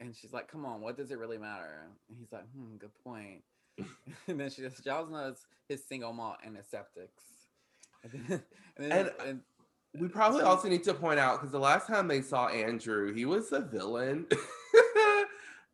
And 0.00 0.16
she's 0.16 0.32
like, 0.32 0.50
"Come 0.50 0.64
on, 0.64 0.80
what 0.80 0.96
does 0.96 1.10
it 1.10 1.18
really 1.18 1.38
matter?" 1.38 1.82
And 2.08 2.18
he's 2.18 2.32
like, 2.32 2.44
"Hmm, 2.52 2.76
good 2.78 2.94
point." 3.04 3.42
and 4.26 4.40
then 4.40 4.50
she 4.50 4.62
just 4.62 4.82
Giles 4.82 5.10
knows 5.10 5.46
his 5.68 5.84
single 5.84 6.12
malt 6.12 6.36
antiseptics. 6.44 7.22
And 8.02 8.12
then, 8.12 8.42
and, 8.76 8.90
then, 8.90 8.92
And- 8.92 9.10
and 9.94 10.02
We 10.02 10.08
probably 10.08 10.42
also 10.42 10.68
need 10.68 10.84
to 10.84 10.94
point 10.94 11.18
out 11.20 11.38
because 11.38 11.52
the 11.52 11.58
last 11.58 11.86
time 11.86 12.08
they 12.08 12.22
saw 12.22 12.48
Andrew, 12.48 13.12
he 13.12 13.24
was 13.26 13.52
a 13.52 13.60
villain. 13.60 14.26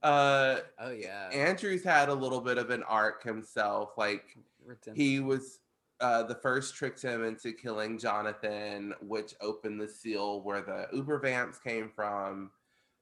uh 0.02 0.58
oh 0.78 0.90
yeah, 0.90 1.28
Andrew's 1.32 1.82
had 1.84 2.08
a 2.08 2.14
little 2.14 2.40
bit 2.40 2.58
of 2.58 2.70
an 2.70 2.82
arc 2.84 3.22
himself. 3.22 3.90
Like 3.96 4.36
redemption. 4.64 4.94
he 4.94 5.20
was 5.20 5.60
uh 6.00 6.22
the 6.24 6.34
first 6.34 6.74
tricked 6.74 7.00
him 7.02 7.24
into 7.24 7.52
killing 7.52 7.98
Jonathan, 7.98 8.94
which 9.00 9.34
opened 9.40 9.80
the 9.80 9.88
seal 9.88 10.42
where 10.42 10.60
the 10.62 10.86
Uber 10.92 11.18
vamps 11.20 11.58
came 11.58 11.90
from. 11.94 12.50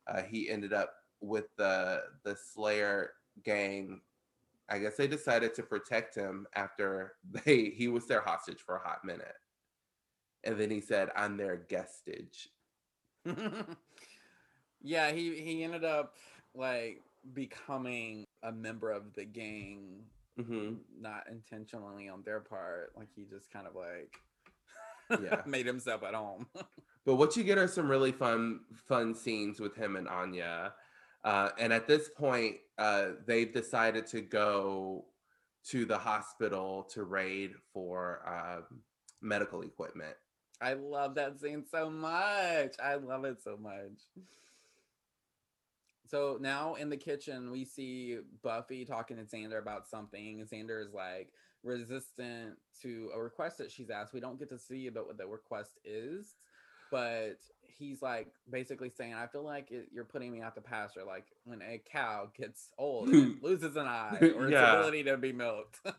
Uh, 0.07 0.23
he 0.23 0.51
ended 0.51 0.73
up 0.73 0.95
with 1.27 1.47
the 1.57 2.03
the 2.25 2.37
Slayer 2.37 3.11
gang. 3.45 4.01
I 4.69 4.79
guess 4.79 4.97
they 4.97 5.07
decided 5.07 5.55
to 5.55 5.63
protect 5.63 6.15
him 6.15 6.47
after 6.55 7.15
they 7.45 7.71
he 7.71 7.89
was 7.89 8.07
their 8.07 8.21
hostage 8.23 8.61
for 8.61 8.77
a 8.77 8.87
hot 8.89 9.05
minute. 9.05 9.35
And 10.45 10.59
then 10.61 10.71
he 10.71 10.81
said, 10.81 11.11
I'm 11.17 11.37
their 11.37 11.57
guestage. 11.69 12.49
yeah, 14.83 15.11
he 15.13 15.41
he 15.41 15.65
ended 15.65 15.85
up 15.85 16.15
like 16.55 17.03
becoming 17.33 18.27
a 18.43 18.53
member 18.53 18.91
of 18.91 19.15
the 19.15 19.25
gang, 19.25 20.05
hmm 20.37 20.75
not 21.01 21.25
intentionally 21.31 22.09
on 22.09 22.23
their 22.23 22.41
part. 22.41 22.93
Like 22.97 23.09
he 23.15 23.25
just 23.25 23.51
kind 23.51 23.67
of 23.67 23.75
like 23.75 24.21
Yeah. 25.23 25.43
made 25.47 25.67
himself 25.67 26.03
at 26.03 26.15
home. 26.15 26.47
But 27.07 27.17
what 27.17 27.37
you 27.37 27.45
get 27.45 27.59
are 27.59 27.69
some 27.69 27.91
really 27.91 28.13
fun, 28.13 28.61
fun 28.89 29.15
scenes 29.15 29.61
with 29.61 29.75
him 29.77 29.97
and 29.97 30.09
Anya. 30.09 30.73
Uh, 31.25 31.51
and 31.59 31.73
at 31.73 31.87
this 31.87 32.09
point, 32.09 32.57
uh, 32.79 33.11
they've 33.27 33.53
decided 33.53 34.07
to 34.07 34.21
go 34.21 35.07
to 35.69 35.87
the 35.87 35.97
hospital 35.97 36.83
to 36.93 37.05
raid 37.05 37.53
for 37.73 38.21
um, 38.29 38.81
medical 39.23 39.63
equipment. 39.63 40.15
I 40.61 40.75
love 40.75 41.15
that 41.15 41.41
scene 41.41 41.65
so 41.69 41.91
much. 41.91 42.75
I 42.83 42.97
love 42.97 43.25
it 43.25 43.43
so 43.43 43.57
much. 43.57 44.25
So 46.07 46.39
now 46.41 46.75
in 46.75 46.91
the 46.91 46.97
kitchen, 46.97 47.51
we 47.51 47.65
see 47.65 48.19
Buffy 48.43 48.85
talking 48.85 49.17
to 49.17 49.25
Xander 49.25 49.59
about 49.59 49.89
something. 49.89 50.41
and 50.41 50.49
Xander 50.49 50.85
is 50.85 50.93
like 50.93 51.33
resistant 51.63 52.57
to 52.83 53.11
a 53.15 53.21
request 53.21 53.59
that 53.59 53.73
she's 53.73 53.91
asked. 53.91 54.13
We 54.13 54.21
don't 54.21 54.39
get 54.39 54.51
to 54.51 54.59
see 54.59 54.87
about 54.87 55.07
what 55.07 55.17
the 55.17 55.27
request 55.27 55.79
is, 55.85 56.37
but 56.91 57.39
he's 57.79 58.01
like 58.03 58.29
basically 58.51 58.91
saying, 58.97 59.15
I 59.15 59.27
feel 59.27 59.43
like 59.45 59.71
it, 59.71 59.89
you're 59.93 60.05
putting 60.05 60.33
me 60.33 60.41
out 60.41 60.55
the 60.55 60.61
pasture. 60.61 61.03
Like 61.07 61.27
when 61.45 61.61
a 61.63 61.81
cow 61.91 62.29
gets 62.37 62.71
old 62.79 63.09
and 63.09 63.37
loses 63.43 63.77
an 63.77 63.87
eye 63.87 64.19
or 64.37 64.47
its 64.49 64.57
ability 64.57 65.05
to 65.05 65.17
be 65.17 65.33
milked. 65.33 65.79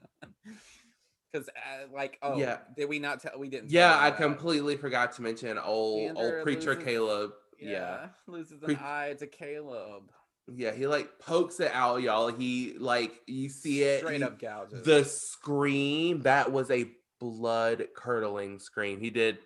Because, 1.31 1.49
uh, 1.49 1.93
like, 1.93 2.17
oh, 2.21 2.37
Yeah. 2.37 2.59
did 2.77 2.87
we 2.87 2.97
not 2.99 3.19
tell? 3.21 3.33
We 3.37 3.49
didn't. 3.49 3.69
Yeah, 3.69 3.97
I 3.97 4.09
that. 4.09 4.17
completely 4.21 4.77
forgot 4.77 5.11
to 5.17 5.21
mention 5.21 5.57
old 5.57 6.11
Xander 6.11 6.17
old 6.37 6.43
preacher 6.43 6.75
loses- 6.75 6.83
Caleb. 6.85 7.31
Yeah, 7.59 7.69
Yeah. 7.71 8.07
loses 8.27 8.63
an 8.63 8.77
eye 8.81 9.15
to 9.19 9.27
Caleb. 9.27 10.11
yeah, 10.53 10.71
he 10.71 10.87
like 10.87 11.19
pokes 11.19 11.59
it 11.59 11.71
out, 11.73 12.01
y'all. 12.01 12.27
He 12.29 12.75
like 12.79 13.19
you 13.27 13.49
see 13.49 13.83
it, 13.83 13.99
Straight 13.99 14.17
he- 14.17 14.23
up 14.23 14.39
gouges. 14.39 14.85
the 14.85 15.03
scream 15.03 16.21
that 16.21 16.51
was 16.53 16.71
a 16.71 16.89
blood 17.19 17.87
curdling 17.95 18.59
scream. 18.59 18.99
He 19.01 19.09
did. 19.09 19.39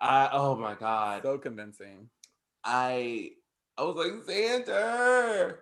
I 0.00 0.28
oh 0.32 0.56
my 0.56 0.74
god. 0.74 1.22
so 1.22 1.38
convincing. 1.38 2.08
I 2.64 3.32
I 3.76 3.82
was 3.84 3.96
like 3.96 4.12
Xander. 4.26 5.56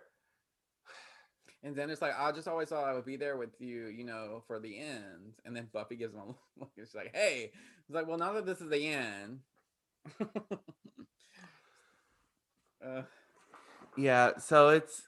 And 1.64 1.74
then 1.74 1.90
it's 1.90 2.00
like, 2.00 2.14
I 2.16 2.30
just 2.30 2.46
always 2.46 2.68
thought 2.68 2.84
I 2.88 2.94
would 2.94 3.04
be 3.04 3.16
there 3.16 3.36
with 3.36 3.50
you, 3.60 3.86
you 3.88 4.04
know, 4.04 4.44
for 4.46 4.60
the 4.60 4.78
end. 4.78 5.34
And 5.44 5.56
then 5.56 5.68
Buffy 5.72 5.96
gives 5.96 6.14
him 6.14 6.20
a 6.20 6.26
look. 6.60 6.70
and 6.76 6.86
She's 6.86 6.94
like, 6.94 7.14
hey. 7.14 7.50
It's 7.88 7.94
like, 7.94 8.06
well, 8.06 8.18
now 8.18 8.32
that 8.34 8.46
this 8.46 8.60
is 8.60 8.70
the 8.70 8.86
end. 8.86 9.40
uh, 12.84 13.02
Yeah, 13.96 14.38
so 14.38 14.68
it's 14.68 15.02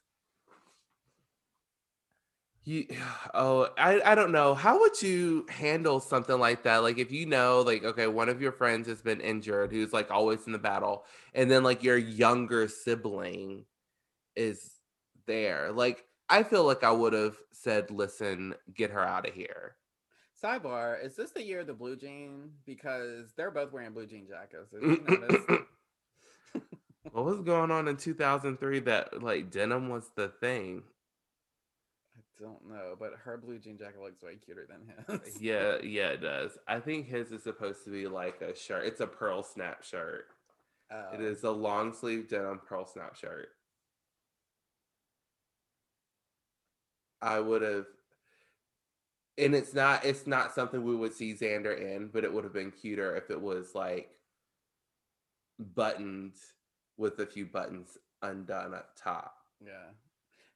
you 2.70 2.87
oh 3.35 3.68
I 3.76 4.00
I 4.04 4.14
don't 4.14 4.33
know. 4.33 4.54
How 4.54 4.80
would 4.80 5.00
you 5.02 5.46
handle 5.48 6.00
something 6.00 6.38
like 6.38 6.62
that? 6.62 6.78
Like 6.78 6.98
if 6.98 7.12
you 7.12 7.26
know 7.26 7.61
like 7.61 7.85
okay, 7.85 8.06
one 8.06 8.28
of 8.28 8.40
your 8.40 8.52
friends 8.52 8.88
has 8.88 9.02
been 9.02 9.20
injured 9.20 9.72
who's 9.72 9.92
like 9.92 10.11
always 10.11 10.46
in 10.46 10.52
the 10.52 10.59
battle 10.59 11.04
and 11.35 11.50
then 11.50 11.62
like 11.62 11.83
your 11.83 11.98
younger 11.98 12.68
sibling 12.68 13.64
is 14.37 14.70
there. 15.26 15.72
Like 15.72 16.04
I 16.28 16.42
feel 16.44 16.64
like 16.64 16.85
I 16.85 16.92
would 16.92 17.12
have 17.12 17.37
said, 17.52 17.90
"Listen, 17.90 18.54
get 18.72 18.90
her 18.90 19.04
out 19.04 19.28
of 19.28 19.35
here." 19.35 19.74
sidebar, 20.42 21.04
is 21.04 21.16
this 21.16 21.33
the 21.33 21.42
year 21.42 21.61
of 21.61 21.66
the 21.66 21.74
blue 21.74 21.96
jean? 21.96 22.50
Because 22.64 23.33
they're 23.37 23.50
both 23.50 23.72
wearing 23.72 23.92
blue 23.92 24.06
jean 24.06 24.26
jackets. 24.26 24.70
Did 24.70 24.83
you 24.83 25.04
notice? 25.09 25.66
what 27.12 27.24
was 27.24 27.40
going 27.42 27.70
on 27.70 27.88
in 27.88 27.96
2003 27.96 28.80
that 28.80 29.22
like 29.22 29.50
denim 29.50 29.88
was 29.88 30.11
the 30.16 30.28
thing? 30.28 30.83
I 32.40 32.44
don't 32.44 32.68
know, 32.68 32.96
but 32.98 33.12
her 33.24 33.37
blue 33.37 33.59
jean 33.59 33.76
jacket 33.76 34.00
looks 34.00 34.22
way 34.22 34.37
cuter 34.37 34.66
than 34.68 35.20
his. 35.20 35.40
Yeah, 35.40 35.76
yeah, 35.83 36.09
it 36.09 36.22
does. 36.22 36.53
I 36.66 36.81
think 36.81 37.07
his 37.07 37.31
is 37.33 37.42
supposed 37.42 37.85
to 37.85 37.90
be 37.90 38.07
like 38.07 38.40
a 38.40 38.55
shirt. 38.57 38.87
It's 38.87 39.00
a 39.00 39.07
pearl 39.07 39.42
snap 39.42 39.83
shirt. 39.85 40.26
It 40.90 41.20
Oh. 41.20 41.22
is 41.24 41.44
a 41.44 41.50
long 41.50 41.92
sleeve 41.92 42.29
denim 42.29 42.61
pearl 42.66 42.87
snap 42.87 43.14
shirt. 43.16 43.50
I 47.22 47.38
would 47.38 47.62
have 47.62 47.87
and 49.38 49.55
it's 49.55 49.74
not 49.74 50.05
it's 50.05 50.26
not 50.26 50.55
something 50.55 50.83
we 50.83 50.96
would 50.96 51.12
see 51.14 51.35
Xander 51.35 51.79
in, 51.79 52.09
but 52.09 52.24
it 52.24 52.33
would 52.33 52.44
have 52.44 52.53
been 52.53 52.70
cuter 52.70 53.14
if 53.16 53.31
it 53.31 53.40
was 53.40 53.74
like 53.74 54.11
buttoned 55.59 56.33
with 56.96 57.18
a 57.18 57.26
few 57.26 57.44
buttons 57.46 57.98
undone 58.22 58.74
up 58.74 58.90
top. 58.96 59.35
Yeah. 59.64 59.90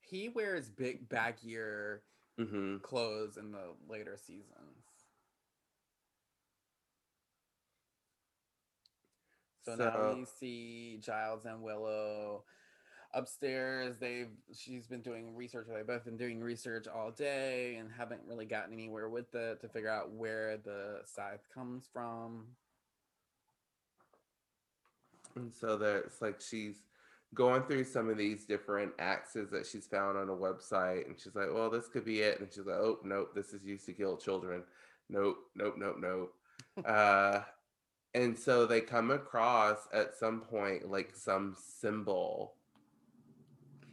He 0.07 0.29
wears 0.29 0.69
big 0.69 1.09
baggier 1.09 2.01
hmm 2.39 2.77
clothes 2.79 3.37
in 3.37 3.53
the 3.53 3.75
later 3.89 4.17
seasons. 4.17 4.85
So, 9.65 9.77
now 9.77 10.13
we 10.15 10.27
see 10.27 10.99
Giles 11.03 11.47
and 11.47 11.63
Willow 11.63 12.45
upstairs. 13.15 13.97
They've 13.99 14.29
she's 14.55 14.87
been 14.87 15.01
doing 15.01 15.35
research. 15.35 15.67
They've 15.73 15.87
both 15.87 16.05
been 16.05 16.19
doing 16.19 16.41
research 16.43 16.87
all 16.87 17.11
day 17.11 17.77
and 17.77 17.91
haven't 17.97 18.21
really 18.27 18.45
gotten 18.45 18.75
anywhere 18.75 19.09
with 19.09 19.35
it 19.35 19.61
to 19.63 19.69
figure 19.69 19.89
out 19.89 20.11
where 20.13 20.59
the 20.59 21.01
scythe 21.07 21.49
comes 21.55 21.89
from. 21.93 22.45
And 25.37 25.53
so 25.53 25.77
there's 25.77 26.21
like 26.21 26.41
she's 26.41 26.77
going 27.35 27.63
through 27.65 27.85
some 27.85 28.09
of 28.09 28.17
these 28.17 28.45
different 28.45 28.93
axes 28.99 29.51
that 29.51 29.67
she's 29.67 29.87
found 29.87 30.17
on 30.17 30.29
a 30.29 30.33
website, 30.33 31.07
and 31.07 31.19
she's 31.19 31.35
like, 31.35 31.53
"Well, 31.53 31.71
this 31.71 31.89
could 31.89 32.05
be 32.05 32.21
it." 32.21 32.41
And 32.41 32.49
she's 32.53 32.67
like, 32.67 32.77
"Oh, 32.77 32.99
nope, 33.05 33.35
this 33.35 33.53
is 33.53 33.65
used 33.65 33.87
to 33.87 33.93
kill 33.93 34.17
children. 34.17 34.63
Nope, 35.09 35.39
nope, 35.55 35.75
nope, 35.77 35.97
nope." 35.99 36.35
uh, 36.87 37.41
and 38.15 38.39
so 38.39 38.67
they 38.67 38.81
come 38.81 39.11
across 39.11 39.79
at 39.93 40.15
some 40.15 40.41
point 40.41 40.91
like 40.91 41.15
some 41.15 41.57
symbol. 41.59 42.55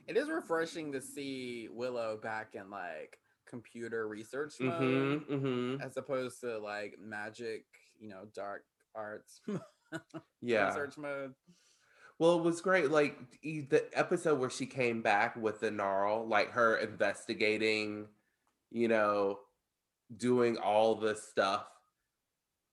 It 0.07 0.17
is 0.17 0.29
refreshing 0.29 0.91
to 0.91 1.01
see 1.01 1.69
Willow 1.71 2.17
back 2.21 2.55
in 2.55 2.69
like 2.69 3.17
computer 3.47 4.07
research 4.07 4.53
mode. 4.59 4.81
Mm-hmm, 4.81 5.33
mm-hmm. 5.33 5.81
as 5.81 5.97
opposed 5.97 6.41
to 6.41 6.57
like 6.59 6.97
magic, 6.99 7.65
you 7.99 8.09
know, 8.09 8.23
dark 8.33 8.63
arts 8.95 9.41
Yeah. 10.41 10.67
research 10.67 10.97
mode. 10.97 11.33
Well, 12.21 12.37
it 12.37 12.43
was 12.43 12.61
great. 12.61 12.91
Like 12.91 13.17
the 13.41 13.83
episode 13.93 14.39
where 14.39 14.51
she 14.51 14.67
came 14.67 15.01
back 15.01 15.35
with 15.35 15.59
the 15.59 15.71
gnarl, 15.71 16.27
like 16.27 16.51
her 16.51 16.77
investigating, 16.77 18.05
you 18.69 18.87
know, 18.87 19.39
doing 20.15 20.57
all 20.57 20.93
the 20.93 21.15
stuff 21.15 21.65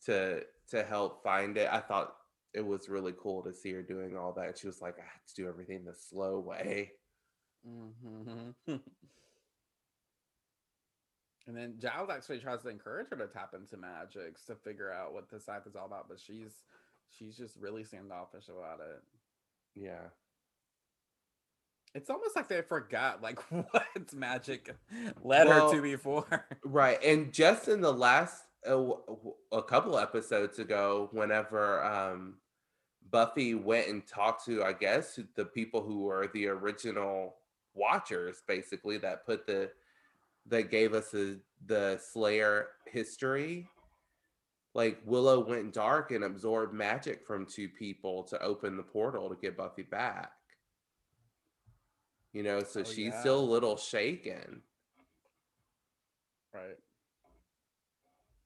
to 0.05 0.43
to 0.69 0.83
help 0.85 1.23
find 1.25 1.57
it. 1.57 1.67
I 1.73 1.81
thought 1.81 2.15
it 2.53 2.61
was 2.61 2.91
really 2.91 3.15
cool 3.19 3.43
to 3.45 3.55
see 3.55 3.73
her 3.73 3.81
doing 3.81 4.19
all 4.19 4.35
that. 4.35 4.59
She 4.59 4.67
was 4.67 4.83
like, 4.83 4.99
I 4.99 5.05
had 5.05 5.27
to 5.29 5.35
do 5.35 5.49
everything 5.49 5.83
the 5.83 5.95
slow 5.95 6.41
way. 6.41 6.93
Mhm. 7.67 8.55
and 8.67 8.83
then 11.57 11.77
Giles 11.81 12.11
actually 12.11 12.41
tries 12.41 12.61
to 12.65 12.69
encourage 12.69 13.09
her 13.09 13.17
to 13.17 13.27
tap 13.27 13.55
into 13.55 13.79
magics 13.79 14.45
to 14.45 14.57
figure 14.57 14.93
out 14.93 15.15
what 15.15 15.31
the 15.31 15.41
scythe 15.41 15.67
is 15.67 15.75
all 15.75 15.87
about, 15.87 16.07
but 16.07 16.21
she's 16.21 16.65
she's 17.09 17.35
just 17.35 17.57
really 17.57 17.85
standoffish 17.85 18.49
about 18.49 18.81
it. 18.81 19.03
Yeah. 19.81 20.09
It's 21.95 22.11
almost 22.11 22.37
like 22.37 22.49
they 22.49 22.63
forgot 22.63 23.23
like 23.23 23.41
what 23.51 24.13
magic 24.15 24.75
led 25.23 25.49
her 25.49 25.55
Well, 25.55 25.73
to 25.73 25.83
before. 25.83 26.47
Right. 26.65 27.03
And 27.03 27.33
just 27.33 27.69
in 27.69 27.81
the 27.81 27.93
last 27.93 28.45
a 28.67 29.63
couple 29.63 29.99
episodes 29.99 30.59
ago, 30.59 31.09
whenever 31.13 31.83
um 31.85 32.35
Buffy 33.11 33.55
went 33.55 33.89
and 33.89 34.07
talked 34.07 34.45
to, 34.47 34.63
I 34.63 34.73
guess, 34.75 35.19
the 35.35 35.45
people 35.47 35.83
who 35.83 36.01
were 36.03 36.29
the 36.35 36.49
original 36.49 37.37
watchers, 37.75 38.43
basically, 38.47 38.99
that 38.99 39.25
put 39.25 39.47
the 39.47 39.71
that 40.47 40.71
gave 40.71 40.93
us 40.95 41.11
the 41.11 41.41
the 41.67 41.99
Slayer 42.13 42.69
history. 42.87 43.69
Like 44.79 45.01
Willow 45.05 45.41
went 45.41 45.73
dark 45.75 46.13
and 46.13 46.23
absorbed 46.23 46.73
magic 46.73 47.27
from 47.27 47.47
two 47.47 47.69
people 47.69 48.23
to 48.31 48.41
open 48.41 48.77
the 48.77 48.83
portal 48.85 49.29
to 49.29 49.35
get 49.35 49.57
Buffy 49.57 49.83
back. 49.83 50.31
You 52.33 52.45
know, 52.45 52.63
so 52.63 52.81
Oh, 52.83 52.85
she's 52.85 53.13
yeah. 53.13 53.19
still 53.19 53.41
a 53.41 53.53
little 53.55 53.77
shaken. 53.77 54.63
right. 56.55 56.77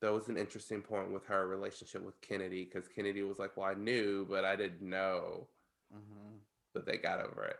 that 0.01 0.11
was 0.11 0.29
an 0.29 0.39
interesting 0.39 0.81
point 0.81 1.13
with 1.13 1.27
her 1.27 1.47
relationship 1.47 2.03
with 2.03 2.19
Kennedy 2.23 2.65
because 2.65 2.89
Kennedy 2.89 3.23
was 3.23 3.39
like, 3.39 3.55
"Well, 3.55 3.67
I 3.67 3.75
knew, 3.75 4.25
but 4.25 4.43
I 4.47 4.57
didn't 4.57 4.89
know." 4.89 5.49
hmm 5.93 6.37
But 6.73 6.87
they 6.87 6.97
got 6.97 7.21
over 7.21 7.45
it. 7.45 7.59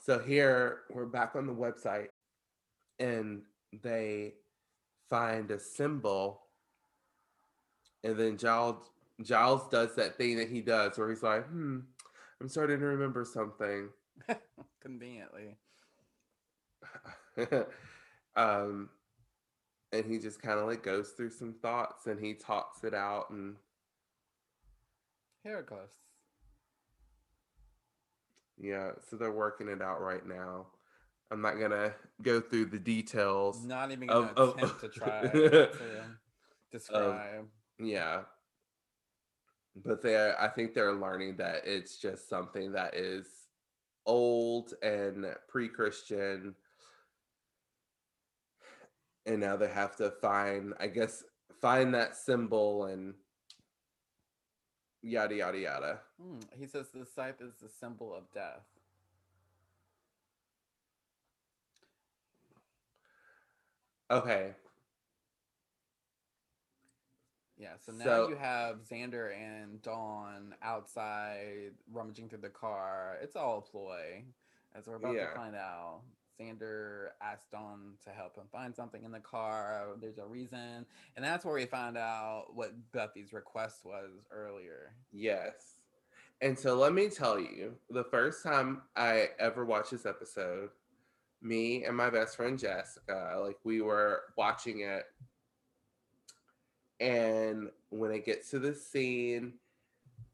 So 0.00 0.18
here 0.18 0.84
we're 0.90 1.04
back 1.04 1.36
on 1.36 1.46
the 1.46 1.52
website, 1.54 2.08
and 2.98 3.42
they 3.82 4.36
find 5.10 5.50
a 5.50 5.58
symbol, 5.58 6.46
and 8.04 8.16
then 8.18 8.36
Giles 8.36 8.76
Giles 9.22 9.68
does 9.68 9.94
that 9.96 10.16
thing 10.16 10.36
that 10.38 10.48
he 10.48 10.60
does 10.60 10.98
where 10.98 11.08
he's 11.08 11.22
like, 11.22 11.46
"Hmm, 11.46 11.80
I'm 12.40 12.48
starting 12.48 12.78
to 12.80 12.86
remember 12.86 13.24
something." 13.24 13.88
Conveniently. 14.80 15.56
um, 18.36 18.88
and 19.92 20.04
he 20.04 20.18
just 20.18 20.42
kind 20.42 20.58
of 20.58 20.66
like 20.66 20.82
goes 20.82 21.10
through 21.10 21.30
some 21.30 21.54
thoughts 21.62 22.06
and 22.06 22.18
he 22.20 22.34
talks 22.34 22.84
it 22.84 22.94
out 22.94 23.30
and 23.30 23.56
Hieroglyphs. 25.44 25.94
Yeah, 28.58 28.92
so 29.08 29.16
they're 29.16 29.32
working 29.32 29.68
it 29.68 29.82
out 29.82 30.00
right 30.00 30.24
now. 30.26 30.66
I'm 31.30 31.40
not 31.40 31.58
gonna 31.58 31.94
go 32.20 32.40
through 32.40 32.66
the 32.66 32.78
details. 32.78 33.64
Not 33.64 33.90
even 33.90 34.08
gonna 34.08 34.26
Of- 34.36 34.36
of- 34.36 34.56
attempt 34.58 34.80
to 34.80 34.88
try 34.88 35.22
to 35.32 35.70
describe. 36.70 37.48
Yeah, 37.82 38.22
but 39.84 40.02
they, 40.02 40.32
I 40.38 40.48
think 40.48 40.74
they're 40.74 40.92
learning 40.92 41.36
that 41.38 41.62
it's 41.66 41.96
just 41.96 42.28
something 42.28 42.72
that 42.72 42.94
is 42.94 43.26
old 44.06 44.74
and 44.82 45.26
pre-Christian, 45.48 46.54
and 49.26 49.40
now 49.40 49.56
they 49.56 49.68
have 49.68 49.96
to 49.96 50.10
find, 50.10 50.74
I 50.78 50.86
guess, 50.88 51.24
find 51.60 51.94
that 51.94 52.16
symbol 52.16 52.84
and 52.86 53.14
yada 55.02 55.34
yada 55.34 55.58
yada. 55.58 56.00
Hmm, 56.20 56.38
He 56.58 56.66
says 56.66 56.88
the 56.94 57.06
scythe 57.06 57.40
is 57.40 57.54
the 57.60 57.68
symbol 57.68 58.14
of 58.14 58.24
death. 58.32 58.62
Okay, 64.10 64.52
Yeah, 67.62 67.76
so 67.78 67.92
now 67.92 68.04
So- 68.04 68.28
you 68.28 68.34
have 68.34 68.80
Xander 68.82 69.32
and 69.36 69.80
Dawn 69.82 70.56
outside 70.62 71.74
rummaging 71.92 72.28
through 72.28 72.40
the 72.40 72.50
car. 72.50 73.18
It's 73.22 73.36
all 73.36 73.58
a 73.58 73.62
ploy, 73.62 74.24
as 74.74 74.88
we're 74.88 74.96
about 74.96 75.14
Yeah. 75.14 75.28
to 75.28 75.36
find 75.36 75.54
out. 75.54 76.02
Xander 76.40 77.12
asked 77.20 77.52
Dawn 77.52 77.96
to 78.02 78.10
help 78.10 78.34
him 78.34 78.48
find 78.50 78.74
something 78.74 79.04
in 79.04 79.12
the 79.12 79.20
car. 79.20 79.94
There's 80.00 80.18
a 80.18 80.26
reason. 80.26 80.84
And 81.14 81.24
that's 81.24 81.44
where 81.44 81.54
we 81.54 81.66
found 81.66 81.96
out 81.96 82.52
what 82.54 82.90
Buffy's 82.90 83.32
request 83.32 83.84
was 83.84 84.26
earlier. 84.32 84.92
Yes. 85.12 85.76
And 86.40 86.58
so 86.58 86.74
let 86.74 86.92
me 86.92 87.08
tell 87.10 87.38
you, 87.38 87.78
the 87.90 88.02
first 88.02 88.42
time 88.42 88.82
I 88.96 89.28
ever 89.38 89.64
watched 89.64 89.92
this 89.92 90.04
episode, 90.04 90.70
me 91.40 91.84
and 91.84 91.96
my 91.96 92.10
best 92.10 92.34
friend 92.36 92.58
Jessica, 92.58 93.38
like 93.40 93.58
we 93.64 93.80
were 93.82 94.24
watching 94.36 94.80
it. 94.80 95.06
And 97.00 97.70
when 97.90 98.12
it 98.12 98.24
gets 98.24 98.50
to 98.50 98.58
the 98.58 98.74
scene, 98.74 99.54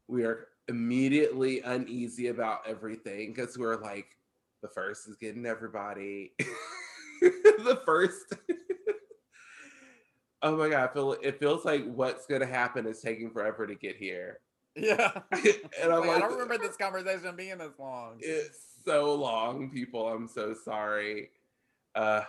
we 0.07 0.25
are 0.25 0.49
immediately 0.69 1.61
uneasy 1.61 2.29
about 2.29 2.61
everything 2.67 3.33
because 3.33 3.57
we're 3.57 3.81
like, 3.81 4.07
the 4.63 4.69
first 4.69 5.09
is 5.09 5.17
getting 5.17 5.47
everybody. 5.47 6.33
the 7.21 7.81
first. 7.85 8.35
oh 10.43 10.57
my 10.57 10.69
god, 10.69 10.93
feel 10.93 11.13
it 11.23 11.39
feels 11.39 11.65
like 11.65 11.85
what's 11.87 12.27
gonna 12.27 12.47
happen 12.47 12.87
is 12.87 13.01
taking 13.01 13.31
forever 13.31 13.67
to 13.67 13.75
get 13.75 13.97
here. 13.97 14.41
Yeah. 14.77 15.11
and 15.83 15.93
I'm 15.93 16.03
Wait, 16.03 16.11
I 16.11 16.19
don't 16.21 16.39
remember 16.39 16.57
this 16.57 16.77
conversation 16.77 17.35
being 17.35 17.59
this 17.59 17.77
long. 17.81 18.19
It's 18.21 18.61
so 18.85 19.13
long, 19.13 19.71
people. 19.71 20.07
I'm 20.07 20.29
so 20.29 20.55
sorry. 20.55 21.31
Uh 21.97 22.23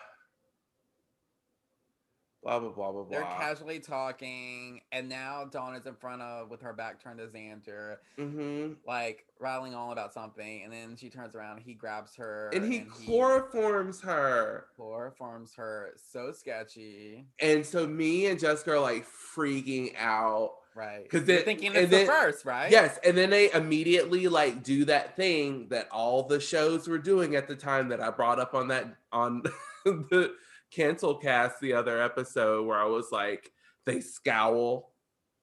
blah 2.43 2.59
blah 2.59 2.69
blah 2.69 2.91
blah 2.91 3.03
They're 3.09 3.21
blah. 3.21 3.37
casually 3.37 3.79
talking, 3.79 4.81
and 4.91 5.09
now 5.09 5.45
Dawn 5.45 5.75
is 5.75 5.85
in 5.85 5.95
front 5.95 6.21
of 6.21 6.49
with 6.49 6.61
her 6.61 6.73
back 6.73 7.01
turned 7.03 7.19
to 7.19 7.27
Xander, 7.27 7.97
hmm 8.17 8.73
like 8.87 9.25
rattling 9.39 9.73
on 9.75 9.91
about 9.91 10.13
something, 10.13 10.63
and 10.63 10.71
then 10.71 10.95
she 10.97 11.09
turns 11.09 11.35
around, 11.35 11.59
he 11.61 11.73
grabs 11.73 12.15
her, 12.15 12.49
And 12.53 12.71
he 12.71 12.81
chloroforms 12.81 14.01
her. 14.03 14.65
chloroforms 14.77 15.55
her. 15.55 15.93
So 16.11 16.31
sketchy, 16.31 17.25
And 17.39 17.65
so 17.65 17.87
me 17.87 18.25
and 18.27 18.39
Jessica 18.39 18.71
are 18.73 18.79
like 18.79 19.05
freaking 19.07 19.95
out. 19.97 20.53
Right. 20.75 21.03
Because 21.03 21.25
they're 21.25 21.41
thinking 21.41 21.69
and 21.69 21.77
it's 21.77 21.91
then- 21.91 22.05
the 22.05 22.11
first, 22.11 22.45
right? 22.45 22.71
Yes, 22.71 22.99
and 23.03 23.17
then 23.17 23.29
they 23.31 23.51
immediately 23.51 24.27
like 24.27 24.63
do 24.63 24.85
that 24.85 25.15
thing 25.15 25.67
that 25.69 25.89
all 25.91 26.23
the 26.23 26.39
shows 26.39 26.87
were 26.87 26.97
doing 26.99 27.35
at 27.35 27.47
the 27.47 27.55
time 27.55 27.89
that 27.89 27.99
I 28.01 28.11
brought 28.11 28.39
up 28.39 28.53
on 28.53 28.69
that 28.69 28.85
on 29.11 29.43
the 29.85 30.33
cancel 30.71 31.15
cast 31.15 31.59
the 31.59 31.73
other 31.73 32.01
episode 32.01 32.65
where 32.65 32.77
I 32.77 32.85
was 32.85 33.11
like 33.11 33.51
they 33.85 34.01
scowl 34.01 34.91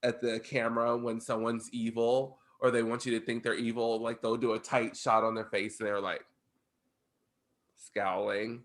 at 0.02 0.20
the 0.20 0.40
camera 0.40 0.96
when 0.96 1.20
someone's 1.20 1.68
evil 1.72 2.38
or 2.60 2.70
they 2.70 2.82
want 2.82 3.04
you 3.04 3.18
to 3.18 3.24
think 3.24 3.42
they're 3.42 3.54
evil 3.54 4.00
like 4.00 4.22
they'll 4.22 4.36
do 4.36 4.52
a 4.52 4.58
tight 4.58 4.96
shot 4.96 5.24
on 5.24 5.34
their 5.34 5.46
face 5.46 5.80
and 5.80 5.88
they're 5.88 6.00
like 6.00 6.24
scowling. 7.76 8.62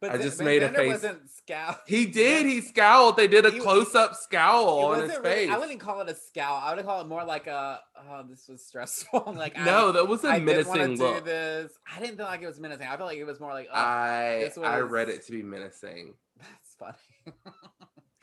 But 0.00 0.12
I 0.12 0.16
just 0.16 0.38
but 0.38 0.44
made 0.44 0.62
a 0.62 0.70
face. 0.70 0.88
wasn't 0.92 1.28
scout. 1.30 1.80
He 1.86 2.06
did, 2.20 2.46
he 2.46 2.62
scowled. 2.62 3.18
They 3.18 3.28
did 3.28 3.44
a 3.44 3.50
He- 3.50 3.58
close-up 3.60 4.14
scowl 4.16 4.86
on 4.86 5.00
his 5.02 5.10
really- 5.10 5.22
face. 5.22 5.50
I 5.50 5.58
wouldn't 5.58 5.78
call 5.80 6.00
it 6.00 6.08
a 6.08 6.14
scowl. 6.14 6.58
I 6.64 6.74
would 6.74 6.84
call 6.86 7.02
it 7.02 7.06
more 7.06 7.22
like 7.24 7.46
a, 7.46 7.80
oh, 8.08 8.22
this 8.28 8.48
was 8.48 8.64
stressful. 8.64 9.34
like 9.36 9.58
I- 9.58 9.64
no, 9.64 9.92
that 9.92 10.08
was 10.08 10.24
a 10.24 10.28
I 10.28 10.38
did 10.38 10.66
want 10.66 10.80
to 10.80 10.88
menacing 10.88 11.14
do 11.16 11.20
this. 11.20 11.72
I 11.94 12.00
didn't 12.00 12.16
feel 12.16 12.26
like 12.26 12.40
it 12.40 12.46
was 12.46 12.58
menacing. 12.58 12.86
I 12.86 12.96
felt 12.96 13.08
like 13.08 13.18
it 13.18 13.24
was 13.24 13.40
more 13.40 13.52
like, 13.52 13.68
oh, 13.70 13.76
I 13.76 14.50
I 14.64 14.78
read 14.78 15.10
it 15.10 15.26
to 15.26 15.32
be 15.32 15.42
menacing. 15.42 16.14
that's 16.38 16.76
funny. 16.78 17.36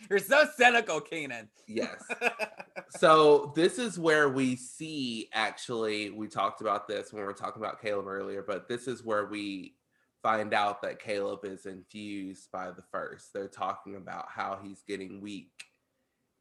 You're 0.09 0.19
so 0.19 0.45
cynical, 0.55 1.01
Keenon. 1.01 1.47
Yes. 1.67 2.01
so 2.89 3.51
this 3.55 3.77
is 3.77 3.99
where 3.99 4.29
we 4.29 4.55
see 4.55 5.29
actually 5.33 6.11
we 6.11 6.27
talked 6.27 6.61
about 6.61 6.87
this 6.87 7.11
when 7.11 7.21
we 7.21 7.25
were 7.27 7.33
talking 7.33 7.61
about 7.61 7.81
Caleb 7.81 8.07
earlier, 8.07 8.41
but 8.41 8.67
this 8.67 8.87
is 8.87 9.03
where 9.03 9.25
we 9.25 9.75
find 10.27 10.53
out 10.53 10.81
that 10.81 10.99
Caleb 10.99 11.45
is 11.45 11.65
infused 11.65 12.51
by 12.51 12.69
the 12.69 12.81
first. 12.91 13.31
They're 13.31 13.47
talking 13.47 13.95
about 13.95 14.25
how 14.27 14.59
he's 14.61 14.83
getting 14.85 15.21
weak 15.21 15.67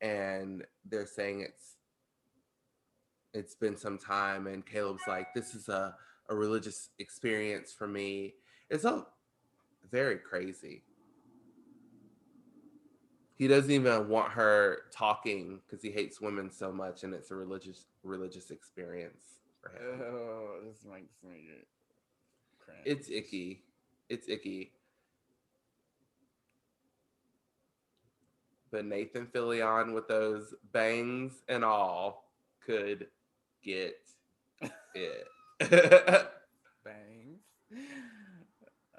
and 0.01 0.64
they're 0.91 1.07
saying 1.07 1.43
it's 1.43 1.76
it's 3.32 3.55
been 3.55 3.76
some 3.76 3.97
time 3.97 4.49
and 4.49 4.66
Caleb's 4.66 5.05
like 5.07 5.32
this 5.34 5.55
is 5.55 5.68
a 5.68 5.95
a 6.28 6.34
religious 6.34 6.89
experience 6.99 7.72
for 7.72 7.87
me. 7.87 8.34
It's 8.70 8.84
a 8.84 9.07
very 9.89 10.16
crazy. 10.16 10.82
He 13.37 13.47
doesn't 13.47 13.70
even 13.70 14.09
want 14.09 14.32
her 14.32 14.78
talking 14.91 15.61
because 15.64 15.80
he 15.80 15.93
hates 15.93 16.20
women 16.20 16.51
so 16.51 16.72
much, 16.72 17.05
and 17.05 17.14
it's 17.14 17.30
a 17.30 17.37
religious 17.37 17.84
religious 18.03 18.51
experience 18.51 19.39
for 19.62 19.70
him. 19.70 20.01
oh, 20.03 20.57
this 20.66 20.84
makes 20.84 21.22
me 21.22 21.51
cringe. 22.59 22.82
It's 22.84 23.09
icky. 23.09 23.62
It's 24.09 24.29
icky. 24.29 24.73
But 28.71 28.85
Nathan 28.85 29.27
Fillion 29.27 29.95
with 29.95 30.09
those 30.09 30.55
bangs 30.73 31.33
and 31.49 31.65
all 31.65 32.25
could 32.65 33.07
get 33.63 33.97
it. 34.95 35.29
Bangs. 36.85 37.41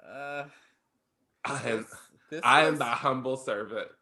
Uh, 0.04 0.44
I 1.44 1.68
am, 1.68 1.86
this- 2.30 2.40
I 2.42 2.62
am 2.64 2.72
was- 2.72 2.78
the 2.78 2.84
humble 2.86 3.36
servant. 3.36 3.88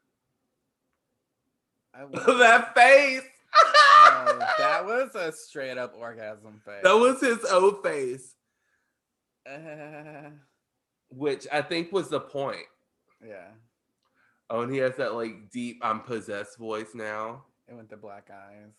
That 2.14 2.74
face. 2.74 3.22
Oh, 3.54 4.38
that 4.58 4.84
was 4.84 5.14
a 5.14 5.32
straight 5.32 5.78
up 5.78 5.94
orgasm 5.98 6.60
face. 6.64 6.82
that 6.82 6.92
was 6.92 7.20
his 7.22 7.38
O 7.48 7.80
face, 7.82 8.34
Uh, 9.50 10.30
which 11.10 11.46
I 11.52 11.62
think 11.62 11.92
was 11.92 12.08
the 12.08 12.20
point. 12.20 12.66
yeah, 13.26 13.48
Oh, 14.48 14.60
and 14.60 14.72
he 14.72 14.78
has 14.78 14.94
that 14.96 15.14
like 15.14 15.50
deep, 15.50 15.80
I'm 15.82 16.00
possessed 16.00 16.56
voice 16.58 16.94
now. 16.94 17.44
it 17.68 17.74
went 17.74 17.90
to 17.90 17.96
black 17.96 18.30
eyes. 18.32 18.72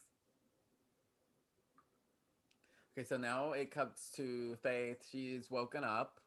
Okay, 2.97 3.05
so 3.07 3.17
now 3.17 3.51
it 3.51 3.69
comes 3.69 4.09
to 4.15 4.55
Faith. 4.63 5.03
She's 5.11 5.51
woken 5.51 5.83
up. 5.83 6.19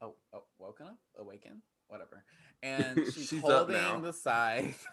Oh, 0.00 0.14
oh 0.32 0.44
woken 0.58 0.86
up? 0.86 0.98
Awakened? 1.18 1.62
Whatever. 1.88 2.22
And 2.62 2.96
she's, 3.06 3.28
She's 3.28 3.40
holding 3.40 4.02
the 4.02 4.12
scythe. 4.12 4.86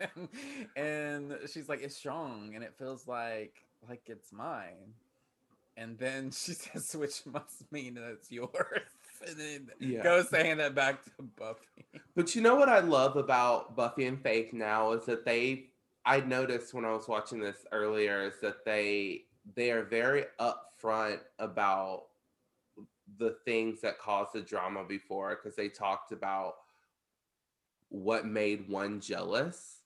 and, 0.00 0.28
and 0.76 1.38
she's 1.52 1.68
like, 1.68 1.82
it's 1.82 1.96
strong 1.96 2.52
and 2.54 2.64
it 2.64 2.74
feels 2.78 3.06
like 3.06 3.62
like 3.88 4.02
it's 4.06 4.32
mine. 4.32 4.94
And 5.76 5.98
then 5.98 6.30
she 6.30 6.52
says, 6.54 6.96
which 6.96 7.24
must 7.26 7.70
mean 7.70 7.94
that 7.94 8.08
it's 8.12 8.32
yours. 8.32 8.50
And 9.26 9.36
then 9.36 9.70
Yeah. 9.80 10.02
goes 10.02 10.28
saying 10.28 10.58
that 10.58 10.74
back 10.74 11.02
to 11.04 11.10
Buffy. 11.36 11.86
But 12.14 12.34
you 12.34 12.42
know 12.42 12.54
what 12.54 12.68
I 12.68 12.80
love 12.80 13.16
about 13.16 13.76
Buffy 13.76 14.06
and 14.06 14.22
Faith 14.22 14.52
now 14.52 14.92
is 14.92 15.04
that 15.06 15.24
they 15.24 15.70
I 16.04 16.20
noticed 16.20 16.72
when 16.72 16.84
I 16.84 16.92
was 16.92 17.08
watching 17.08 17.40
this 17.40 17.66
earlier 17.72 18.22
is 18.22 18.34
that 18.40 18.64
they 18.64 19.24
they 19.54 19.70
are 19.72 19.82
very 19.84 20.24
upfront 20.40 21.20
about 21.38 22.04
the 23.18 23.36
things 23.44 23.80
that 23.80 23.98
caused 23.98 24.32
the 24.32 24.40
drama 24.40 24.84
before 24.84 25.36
because 25.36 25.56
they 25.56 25.68
talked 25.68 26.12
about 26.12 26.54
what 27.88 28.26
made 28.26 28.68
one 28.68 29.00
jealous. 29.00 29.82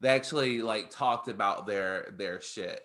They 0.00 0.08
actually 0.10 0.60
like 0.62 0.90
talked 0.90 1.28
about 1.28 1.66
their 1.66 2.14
their 2.16 2.40
shit, 2.40 2.82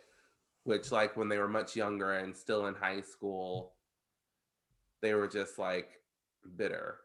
which 0.64 0.92
like 0.92 1.18
when 1.18 1.28
they 1.30 1.38
were 1.38 1.48
much 1.48 1.76
younger 1.76 2.14
and 2.14 2.36
still 2.36 2.68
in 2.68 2.76
high 2.76 3.02
school, 3.02 3.74
they 5.02 5.14
were 5.14 5.28
just 5.28 5.58
like 5.58 5.90
bitter. 6.56 6.98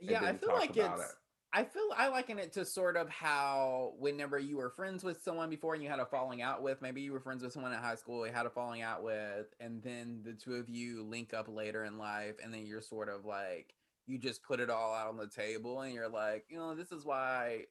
Yeah, 0.00 0.22
I 0.22 0.36
feel 0.36 0.54
like 0.54 0.76
it's 0.76 1.00
it. 1.00 1.06
I 1.52 1.64
feel 1.64 1.88
I 1.96 2.08
liken 2.08 2.38
it 2.38 2.52
to 2.52 2.64
sort 2.64 2.96
of 2.96 3.08
how 3.08 3.94
whenever 3.98 4.38
you 4.38 4.58
were 4.58 4.68
friends 4.68 5.02
with 5.02 5.22
someone 5.22 5.48
before 5.48 5.72
and 5.74 5.82
you 5.82 5.88
had 5.88 5.98
a 5.98 6.04
falling 6.04 6.42
out 6.42 6.62
with, 6.62 6.82
maybe 6.82 7.00
you 7.00 7.10
were 7.12 7.20
friends 7.20 7.42
with 7.42 7.52
someone 7.54 7.72
in 7.72 7.78
high 7.78 7.94
school 7.94 8.26
you 8.26 8.32
had 8.32 8.44
a 8.46 8.50
falling 8.50 8.82
out 8.82 9.02
with, 9.02 9.46
and 9.58 9.82
then 9.82 10.20
the 10.24 10.34
two 10.34 10.56
of 10.56 10.68
you 10.68 11.02
link 11.04 11.32
up 11.32 11.48
later 11.48 11.84
in 11.84 11.96
life, 11.96 12.34
and 12.42 12.52
then 12.52 12.66
you're 12.66 12.82
sort 12.82 13.08
of 13.08 13.24
like 13.24 13.72
you 14.06 14.18
just 14.18 14.42
put 14.42 14.60
it 14.60 14.70
all 14.70 14.94
out 14.94 15.08
on 15.08 15.16
the 15.16 15.26
table, 15.26 15.80
and 15.80 15.94
you're 15.94 16.08
like, 16.08 16.44
you 16.48 16.58
know, 16.58 16.74
this 16.74 16.92
is 16.92 17.04
why, 17.04 17.62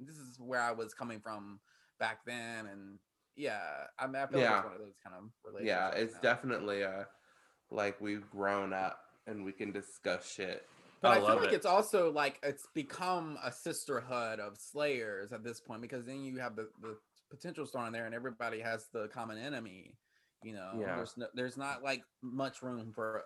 this 0.00 0.16
is 0.16 0.38
where 0.38 0.60
I 0.60 0.72
was 0.72 0.92
coming 0.92 1.20
from 1.20 1.60
back 2.00 2.24
then, 2.26 2.66
and 2.66 2.98
yeah, 3.36 3.60
I 3.98 4.06
mean, 4.06 4.16
I 4.16 4.26
feel 4.26 4.40
like 4.40 4.48
Yeah. 4.48 4.56
it's 4.58 4.64
one 4.64 4.74
of 4.74 4.80
those 4.80 4.98
kind 5.04 5.16
of 5.16 5.30
relationships. 5.44 5.94
Yeah, 5.96 6.00
it's 6.00 6.14
now. 6.14 6.20
definitely 6.20 6.82
a 6.82 7.06
like 7.70 8.00
we've 8.00 8.28
grown 8.30 8.72
up 8.72 9.00
and 9.26 9.44
we 9.44 9.52
can 9.52 9.72
discuss 9.72 10.30
shit. 10.32 10.66
But 11.00 11.08
I, 11.08 11.16
I 11.16 11.26
feel 11.26 11.36
like 11.36 11.52
it. 11.52 11.54
it's 11.54 11.66
also 11.66 12.10
like 12.12 12.38
it's 12.42 12.66
become 12.74 13.36
a 13.44 13.52
sisterhood 13.52 14.40
of 14.40 14.56
slayers 14.56 15.32
at 15.32 15.44
this 15.44 15.60
point 15.60 15.82
because 15.82 16.06
then 16.06 16.24
you 16.24 16.38
have 16.38 16.56
the, 16.56 16.68
the 16.80 16.96
potential 17.30 17.66
star 17.66 17.86
in 17.86 17.92
there 17.92 18.06
and 18.06 18.14
everybody 18.14 18.60
has 18.60 18.86
the 18.92 19.08
common 19.08 19.38
enemy. 19.38 19.92
You 20.42 20.54
know, 20.54 20.70
Yeah. 20.78 20.96
there's 20.96 21.16
no, 21.16 21.26
there's 21.34 21.56
not 21.56 21.82
like 21.82 22.02
much 22.22 22.62
room 22.62 22.92
for 22.94 23.24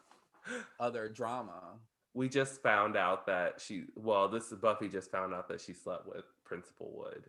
other 0.81 1.09
drama. 1.09 1.75
We 2.15 2.29
just 2.29 2.63
found 2.63 2.97
out 2.97 3.27
that 3.27 3.61
she 3.61 3.85
well, 3.95 4.29
this 4.29 4.51
is 4.51 4.59
Buffy 4.59 4.89
just 4.89 5.11
found 5.13 5.33
out 5.35 5.49
that 5.49 5.61
she 5.61 5.73
slept 5.73 6.07
with 6.09 6.25
Principal 6.45 6.91
Wood. 6.97 7.25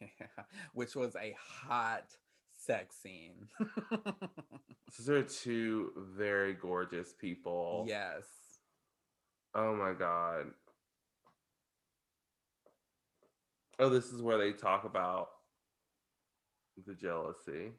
which 0.74 0.94
was 0.94 1.16
a 1.16 1.34
hot 1.40 2.04
sex 2.66 2.96
scene. 3.02 3.46
These 4.98 5.08
are 5.10 5.22
two 5.22 5.92
very 6.16 6.54
gorgeous 6.54 7.12
people. 7.12 7.84
yes. 7.88 8.24
Oh 9.54 9.74
my 9.74 9.92
god. 9.94 10.46
Oh, 13.78 13.88
this 13.88 14.06
is 14.12 14.20
where 14.22 14.38
they 14.38 14.52
talk 14.52 14.84
about 14.84 15.28
the 16.86 16.94
jealousy. 16.94 17.72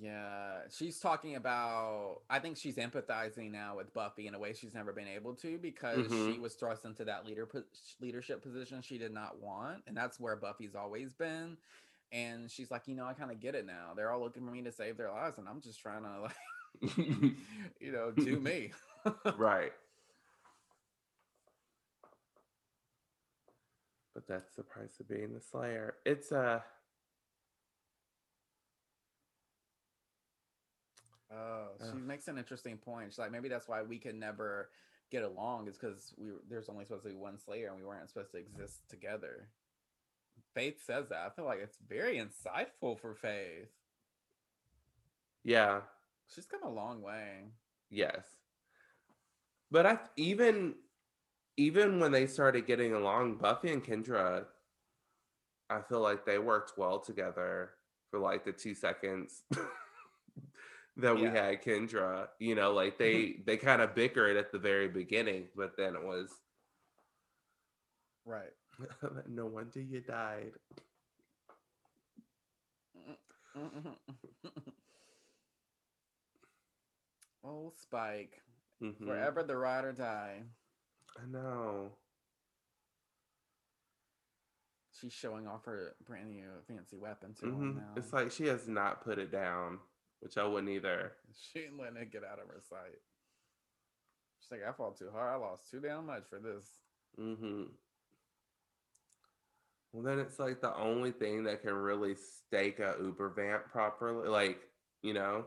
Yeah, 0.00 0.58
she's 0.70 0.98
talking 1.00 1.36
about. 1.36 2.18
I 2.28 2.38
think 2.40 2.58
she's 2.58 2.76
empathizing 2.76 3.50
now 3.50 3.76
with 3.76 3.92
Buffy 3.94 4.26
in 4.26 4.34
a 4.34 4.38
way 4.38 4.52
she's 4.52 4.74
never 4.74 4.92
been 4.92 5.08
able 5.08 5.34
to 5.36 5.56
because 5.56 6.06
she 6.08 6.12
Mhm. 6.12 6.40
was 6.40 6.54
thrust 6.56 6.84
into 6.84 7.06
that 7.06 7.24
leader 7.24 7.48
leadership 7.98 8.42
position 8.42 8.82
she 8.82 8.98
did 8.98 9.12
not 9.12 9.38
want, 9.38 9.82
and 9.86 9.96
that's 9.96 10.20
where 10.20 10.36
Buffy's 10.36 10.74
always 10.74 11.14
been. 11.14 11.56
And 12.12 12.50
she's 12.50 12.70
like, 12.70 12.82
you 12.86 12.94
know, 12.94 13.06
I 13.06 13.12
kind 13.12 13.30
of 13.30 13.40
get 13.40 13.54
it 13.54 13.66
now. 13.66 13.92
They're 13.94 14.10
all 14.10 14.20
looking 14.20 14.44
for 14.44 14.50
me 14.52 14.62
to 14.62 14.72
save 14.72 14.96
their 14.96 15.10
lives, 15.10 15.38
and 15.38 15.48
I'm 15.48 15.60
just 15.60 15.80
trying 15.80 16.02
to 16.04 16.20
like, 16.22 16.96
you 17.80 17.92
know, 17.92 18.10
do 18.12 18.40
me. 18.40 18.72
right. 19.36 19.72
But 24.14 24.26
that's 24.26 24.54
the 24.56 24.62
price 24.62 24.98
of 25.00 25.08
being 25.08 25.34
the 25.34 25.40
Slayer. 25.40 25.94
It's 26.04 26.32
uh, 26.32 26.60
a 26.60 26.62
Oh, 31.30 31.68
she 31.90 31.98
Ugh. 31.98 32.02
makes 32.06 32.28
an 32.28 32.38
interesting 32.38 32.78
point. 32.78 33.12
She's 33.12 33.18
like, 33.18 33.30
maybe 33.32 33.48
that's 33.48 33.68
why 33.68 33.82
we 33.82 33.98
can 33.98 34.18
never 34.18 34.70
get 35.10 35.22
along, 35.22 35.68
is 35.68 35.76
because 35.76 36.14
we 36.16 36.30
there's 36.48 36.68
only 36.68 36.84
supposed 36.84 37.04
to 37.04 37.10
be 37.10 37.14
one 37.14 37.38
Slayer, 37.38 37.68
and 37.68 37.76
we 37.76 37.84
weren't 37.84 38.08
supposed 38.08 38.32
to 38.32 38.38
exist 38.38 38.88
together. 38.88 39.48
Faith 40.58 40.80
says 40.84 41.04
that. 41.10 41.18
I 41.24 41.30
feel 41.36 41.44
like 41.44 41.60
it's 41.62 41.78
very 41.88 42.18
insightful 42.18 42.98
for 42.98 43.14
Faith. 43.14 43.68
yeah, 45.44 45.82
She's 46.34 46.46
come 46.46 46.64
a 46.64 46.68
long 46.68 47.00
way. 47.00 47.44
yes. 47.90 48.24
But 49.70 49.86
I 49.86 49.98
even 50.16 50.74
even 51.56 52.00
when 52.00 52.10
they 52.10 52.26
started 52.26 52.66
getting 52.66 52.92
along, 52.94 53.36
Buffy 53.36 53.70
and 53.72 53.84
Kendra, 53.84 54.46
I 55.70 55.80
feel 55.82 56.00
like 56.00 56.26
they 56.26 56.38
worked 56.38 56.76
well 56.76 56.98
together 56.98 57.70
for 58.10 58.18
like 58.18 58.44
the 58.44 58.52
two 58.52 58.74
seconds 58.74 59.42
that 60.96 61.14
we 61.14 61.22
Yeah. 61.22 61.46
had 61.46 61.62
Kendra. 61.62 62.28
You 62.40 62.56
know, 62.56 62.72
like 62.72 62.98
they 62.98 63.36
they 63.46 63.56
kind 63.58 63.80
of 63.80 63.94
bickered 63.94 64.36
at 64.36 64.50
the 64.50 64.58
very 64.58 64.88
beginning, 64.88 65.48
but 65.54 65.76
then 65.76 65.94
it 65.94 66.02
was 66.02 66.32
Right. 68.24 68.52
no 69.28 69.46
wonder 69.46 69.80
you 69.80 70.00
died. 70.00 70.52
oh, 77.44 77.72
Spike. 77.82 78.40
Mhm. 78.82 79.04
Forever 79.04 79.42
the 79.42 79.56
ride 79.56 79.84
or 79.84 79.92
die. 79.92 80.42
I 81.20 81.26
know. 81.26 81.90
She's 85.00 85.12
showing 85.12 85.46
off 85.46 85.64
her 85.64 85.94
brand 86.06 86.30
new 86.30 86.48
fancy 86.66 86.96
weapon 86.96 87.34
to 87.34 87.46
him 87.46 87.74
Mhm. 87.74 87.76
now. 87.76 87.92
It's 87.96 88.12
like 88.12 88.30
she 88.32 88.46
has 88.46 88.66
not 88.68 89.02
put 89.02 89.18
it 89.18 89.30
down, 89.30 89.80
which 90.20 90.36
I 90.36 90.44
wouldn't 90.44 90.70
either. 90.72 91.12
She 91.34 91.60
ain't 91.60 91.78
letting 91.78 91.98
it 91.98 92.10
get 92.10 92.24
out 92.24 92.40
of 92.40 92.48
her 92.48 92.60
sight. 92.60 92.98
She's 94.40 94.50
like, 94.50 94.64
I 94.64 94.72
fought 94.72 94.96
too 94.98 95.10
hard. 95.12 95.34
I 95.34 95.36
lost 95.36 95.70
too 95.70 95.80
damn 95.80 96.06
much 96.06 96.24
for 96.28 96.38
this. 96.40 96.68
hmm 97.16 97.64
Well, 99.92 100.02
then 100.02 100.18
it's 100.18 100.38
like 100.38 100.60
the 100.60 100.76
only 100.76 101.12
thing 101.12 101.44
that 101.44 101.62
can 101.62 101.74
really 101.74 102.14
stake 102.14 102.78
a 102.78 102.94
Uber 103.00 103.30
vamp 103.30 103.70
properly, 103.70 104.28
like 104.28 104.58
you 105.02 105.14
know. 105.14 105.46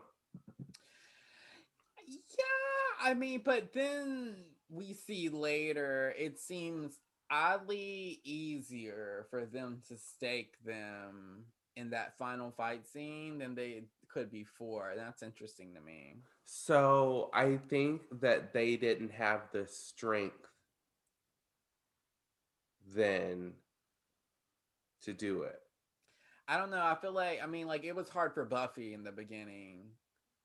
Yeah, 2.07 3.09
I 3.09 3.13
mean, 3.13 3.41
but 3.45 3.73
then 3.73 4.35
we 4.69 4.93
see 4.93 5.29
later 5.29 6.13
it 6.17 6.39
seems 6.39 6.97
oddly 7.29 8.19
easier 8.23 9.27
for 9.29 9.45
them 9.45 9.81
to 9.87 9.97
stake 9.97 10.55
them 10.65 11.45
in 11.75 11.91
that 11.91 12.17
final 12.17 12.51
fight 12.51 12.85
scene 12.87 13.37
than 13.37 13.55
they 13.55 13.83
could 14.09 14.31
before. 14.31 14.93
That's 14.95 15.23
interesting 15.23 15.73
to 15.75 15.81
me. 15.81 16.17
So 16.45 17.29
I 17.33 17.57
think 17.69 18.01
that 18.19 18.53
they 18.53 18.75
didn't 18.75 19.11
have 19.11 19.41
the 19.53 19.65
strength 19.67 20.35
then 22.93 23.53
to 25.03 25.13
do 25.13 25.43
it. 25.43 25.59
I 26.47 26.57
don't 26.57 26.71
know. 26.71 26.83
I 26.83 26.95
feel 26.95 27.13
like 27.13 27.41
I 27.41 27.45
mean, 27.45 27.67
like 27.67 27.83
it 27.83 27.95
was 27.95 28.09
hard 28.09 28.33
for 28.33 28.45
Buffy 28.45 28.93
in 28.93 29.03
the 29.03 29.11
beginning 29.11 29.91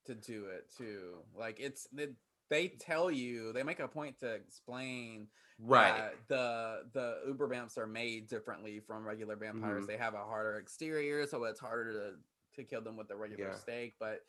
to 0.07 0.15
do 0.15 0.47
it 0.47 0.71
too. 0.77 1.17
Like 1.37 1.59
it's 1.59 1.89
it, 1.97 2.15
they 2.49 2.69
tell 2.69 3.11
you 3.11 3.53
they 3.53 3.63
make 3.63 3.81
a 3.81 3.89
point 3.89 4.21
to 4.21 4.33
explain 4.33 5.27
right. 5.59 6.13
the 6.29 6.85
the 6.93 7.23
uber 7.27 7.49
vamps 7.49 7.77
are 7.77 7.87
made 7.89 8.29
differently 8.29 8.79
from 8.79 9.05
regular 9.05 9.35
vampires 9.35 9.85
Mhm. 9.85 9.89
they 9.89 9.97
have 9.97 10.15
a 10.15 10.25
harder 10.25 10.59
exterior 10.59 11.27
so 11.27 11.43
it's 11.45 11.59
harder 11.59 11.93
to 11.93 12.15
to 12.55 12.63
kill 12.65 12.83
them 12.83 12.97
with 12.97 13.09
the 13.09 13.17
regular 13.17 13.51
Yeah. 13.51 13.55
stake 13.57 13.97
but 13.99 14.21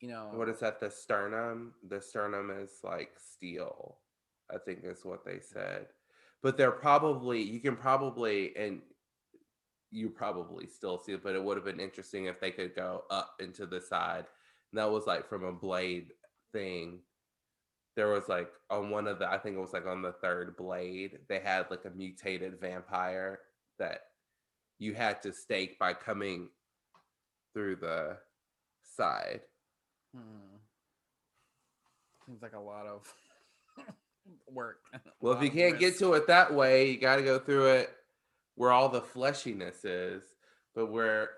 you 0.00 0.08
know 0.08 0.30
What 0.34 0.48
is 0.48 0.60
that? 0.60 0.78
The 0.80 0.90
sternum? 0.90 1.74
The 1.88 2.00
sternum 2.00 2.50
is 2.50 2.78
like 2.84 3.18
steel, 3.18 3.98
I 4.50 4.58
think 4.58 4.84
is 4.84 5.04
what 5.04 5.24
they 5.24 5.40
said. 5.40 5.88
But 6.42 6.56
they're 6.56 6.70
probably, 6.70 7.42
you 7.42 7.58
can 7.60 7.74
probably, 7.76 8.54
and 8.56 8.82
you 9.94 10.10
probably 10.10 10.66
still 10.66 11.00
see 11.00 11.12
it, 11.12 11.22
but 11.22 11.36
it 11.36 11.42
would 11.42 11.56
have 11.56 11.64
been 11.64 11.78
interesting 11.78 12.24
if 12.24 12.40
they 12.40 12.50
could 12.50 12.74
go 12.74 13.04
up 13.10 13.34
into 13.38 13.64
the 13.64 13.80
side. 13.80 14.24
And 14.72 14.78
that 14.78 14.90
was 14.90 15.06
like 15.06 15.28
from 15.28 15.44
a 15.44 15.52
blade 15.52 16.12
thing. 16.52 16.98
There 17.94 18.08
was 18.08 18.28
like 18.28 18.50
on 18.70 18.90
one 18.90 19.06
of 19.06 19.20
the, 19.20 19.30
I 19.30 19.38
think 19.38 19.56
it 19.56 19.60
was 19.60 19.72
like 19.72 19.86
on 19.86 20.02
the 20.02 20.14
third 20.20 20.56
blade, 20.56 21.20
they 21.28 21.38
had 21.38 21.70
like 21.70 21.84
a 21.84 21.90
mutated 21.90 22.60
vampire 22.60 23.38
that 23.78 24.00
you 24.80 24.94
had 24.94 25.22
to 25.22 25.32
stake 25.32 25.78
by 25.78 25.94
coming 25.94 26.48
through 27.52 27.76
the 27.76 28.16
side. 28.96 29.42
hmm. 30.12 30.56
seems 32.26 32.42
like 32.42 32.54
a 32.54 32.60
lot 32.60 32.86
of 32.86 33.06
work 34.52 34.78
Well, 35.20 35.34
if 35.34 35.42
you 35.42 35.50
can't 35.50 35.78
get 35.78 35.98
to 35.98 36.14
it 36.14 36.26
that 36.26 36.52
way, 36.52 36.90
you 36.90 36.98
got 36.98 37.16
to 37.16 37.22
go 37.22 37.38
through 37.38 37.66
it 37.66 37.90
where 38.56 38.72
all 38.72 38.88
the 38.88 39.00
fleshiness 39.00 39.84
is. 39.84 40.22
But 40.74 40.90
we're 40.90 41.28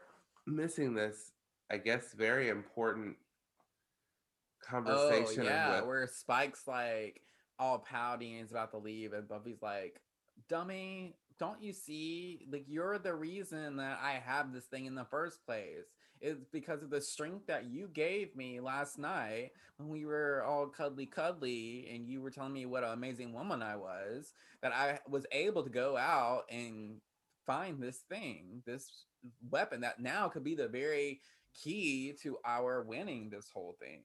missing 0.47 0.95
this, 0.95 1.33
I 1.71 1.79
guess, 1.79 2.13
very 2.13 2.49
important 2.49 3.17
oh, 3.19 4.71
conversation. 4.71 5.43
Oh 5.43 5.47
yeah, 5.47 5.77
with, 5.77 5.87
where 5.87 6.07
Spike's 6.07 6.67
like 6.67 7.21
all 7.59 7.79
pouty 7.79 8.33
and 8.33 8.41
he's 8.41 8.51
about 8.51 8.71
to 8.73 8.79
leave, 8.79 9.13
and 9.13 9.29
Buffy's 9.29 9.63
like, 9.63 10.01
"Dummy, 10.49 11.17
don't 11.39 11.63
you 11.63 11.73
see? 11.73 12.47
Like 12.51 12.65
you're 12.69 12.99
the 12.99 13.15
reason 13.15 13.77
that 13.77 13.99
I 14.03 14.23
have 14.25 14.53
this 14.53 14.65
thing 14.65 14.87
in 14.87 14.95
the 14.95 15.05
first 15.05 15.45
place. 15.45 15.87
It's 16.21 16.45
because 16.53 16.83
of 16.83 16.91
the 16.91 17.01
strength 17.01 17.47
that 17.47 17.67
you 17.67 17.89
gave 17.93 18.35
me 18.37 18.61
last 18.61 18.99
night 18.99 19.51
when 19.77 19.89
we 19.89 20.05
were 20.05 20.43
all 20.45 20.67
cuddly 20.67 21.07
cuddly, 21.07 21.89
and 21.93 22.09
you 22.09 22.21
were 22.21 22.31
telling 22.31 22.53
me 22.53 22.67
what 22.67 22.85
an 22.85 22.93
amazing 22.93 23.33
woman 23.33 23.63
I 23.63 23.77
was. 23.77 24.33
That 24.63 24.73
I 24.73 25.01
was 25.09 25.27
able 25.33 25.63
to 25.63 25.71
go 25.71 25.97
out 25.97 26.45
and 26.51 27.01
find 27.47 27.83
this 27.83 27.99
thing, 28.09 28.63
this 28.67 29.05
weapon 29.51 29.81
that 29.83 30.01
now 30.01 30.29
could 30.29 30.45
be 30.45 30.55
the 30.55 30.69
very." 30.69 31.21
key 31.55 32.13
to 32.23 32.37
our 32.45 32.83
winning 32.83 33.31
this 33.31 33.49
whole 33.53 33.77
thing 33.81 34.03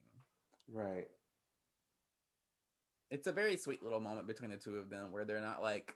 right. 0.72 1.08
it's 3.10 3.26
a 3.26 3.32
very 3.32 3.56
sweet 3.56 3.82
little 3.82 4.00
moment 4.00 4.26
between 4.26 4.50
the 4.50 4.56
two 4.56 4.76
of 4.76 4.88
them 4.88 5.12
where 5.12 5.24
they're 5.24 5.40
not 5.40 5.62
like 5.62 5.94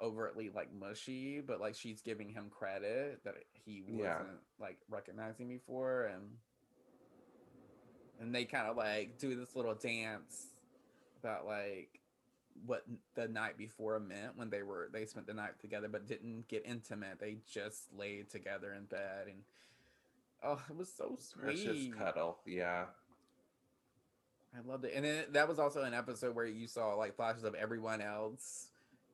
overtly 0.00 0.50
like 0.54 0.72
mushy, 0.72 1.40
but 1.40 1.60
like 1.60 1.74
she's 1.74 2.00
giving 2.00 2.28
him 2.28 2.46
credit 2.50 3.20
that 3.24 3.34
he 3.52 3.82
wasn't 3.82 3.98
Yeah. 4.00 4.18
like 4.60 4.78
recognizing 4.88 5.48
before 5.48 6.04
and 6.06 6.22
and 8.20 8.34
they 8.34 8.44
kind 8.44 8.66
of 8.68 8.76
like 8.76 9.18
do 9.18 9.34
this 9.34 9.56
little 9.56 9.74
dance 9.74 10.46
about 11.20 11.46
like 11.46 12.00
what 12.66 12.84
the 13.14 13.26
night 13.28 13.56
before 13.56 13.98
meant 13.98 14.36
when 14.36 14.50
they 14.50 14.62
were 14.62 14.88
they 14.92 15.06
spent 15.06 15.26
the 15.26 15.34
night 15.34 15.58
together 15.60 15.88
but 15.88 16.06
didn't 16.06 16.46
get 16.48 16.62
intimate 16.66 17.18
they 17.18 17.36
just 17.50 17.84
laid 17.96 18.28
together 18.30 18.72
in 18.74 18.84
bed 18.84 19.26
and 19.26 19.38
oh 20.42 20.60
it 20.68 20.76
was 20.76 20.92
so 20.92 21.16
sweet. 21.18 21.42
Precious 21.42 21.86
cuddle. 21.96 22.38
Yeah. 22.46 22.84
I 24.54 24.60
loved 24.68 24.84
it. 24.84 24.92
And 24.94 25.04
then 25.04 25.24
that 25.32 25.48
was 25.48 25.58
also 25.58 25.82
an 25.82 25.94
episode 25.94 26.34
where 26.34 26.44
you 26.44 26.66
saw 26.66 26.94
like 26.94 27.16
flashes 27.16 27.44
of 27.44 27.54
everyone 27.54 28.02
else 28.02 28.68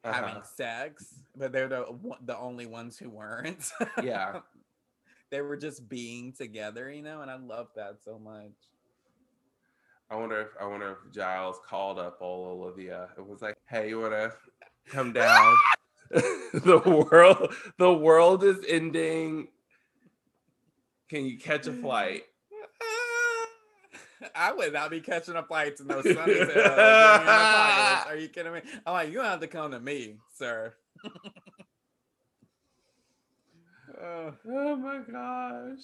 having 0.05 0.37
Uh-huh. 0.37 0.43
sex, 0.43 1.15
but 1.37 1.53
they're 1.53 1.69
the 1.69 1.87
the 2.23 2.37
only 2.37 2.67
ones 2.67 2.99
who 2.99 3.11
weren't. 3.11 3.71
Yeah. 4.03 4.41
they 5.31 5.41
were 5.43 5.57
just 5.57 5.89
being 5.89 6.33
together, 6.33 6.91
you 6.91 7.03
know, 7.03 7.21
and 7.21 7.31
I 7.31 7.37
love 7.37 7.69
that 7.77 7.99
so 8.05 8.19
much. 8.19 8.53
I 10.11 10.17
wonder 10.17 10.41
if 10.41 10.49
I 10.61 10.65
wonder 10.67 10.93
if 10.93 11.13
Giles 11.15 11.61
called 11.69 11.99
up 11.99 12.19
old 12.23 12.49
Olivia 12.49 13.09
and 13.17 13.27
was 13.27 13.43
like, 13.43 13.57
"Hey, 13.69 13.91
you 13.91 14.01
want 14.01 14.15
to 14.15 14.33
come 14.87 15.13
down? 15.13 15.55
the 16.11 17.07
world, 17.11 17.55
the 17.79 17.93
world 17.93 18.43
is 18.43 18.65
ending. 18.67 19.49
Can 21.11 21.27
you 21.27 21.39
catch 21.39 21.67
a 21.67 21.73
flight?" 21.75 22.25
I 24.35 24.53
would 24.53 24.73
not 24.73 24.91
be 24.91 25.01
catching 25.01 25.37
a 25.37 25.43
flight 25.43 25.77
to 25.79 25.85
no 25.85 26.03
Sunnydale. 26.03 26.77
Are 28.07 28.17
you 28.17 28.29
kidding 28.29 28.53
me? 28.53 28.63
I'm 28.87 28.93
like, 28.95 29.09
you 29.09 29.15
don't 29.17 29.25
have 29.27 29.41
to 29.41 29.49
come 29.49 29.73
to 29.73 29.81
me, 29.81 30.17
sir. 30.35 30.75
Uh, 34.01 34.33
Oh 34.51 34.77
my 34.77 34.99
gosh, 35.11 35.81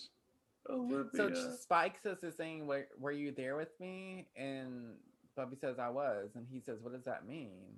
Olivia. 0.68 1.10
So 1.14 1.32
Spike 1.60 1.96
says 2.02 2.20
this 2.20 2.34
thing, 2.34 2.66
were, 2.66 2.86
were 2.98 3.12
you 3.12 3.32
there 3.32 3.56
with 3.56 3.78
me? 3.80 4.28
And 4.36 4.94
Buffy 5.36 5.56
says, 5.60 5.78
I 5.78 5.88
was. 5.88 6.30
And 6.36 6.46
he 6.50 6.60
says, 6.60 6.78
What 6.82 6.92
does 6.92 7.04
that 7.04 7.26
mean? 7.26 7.76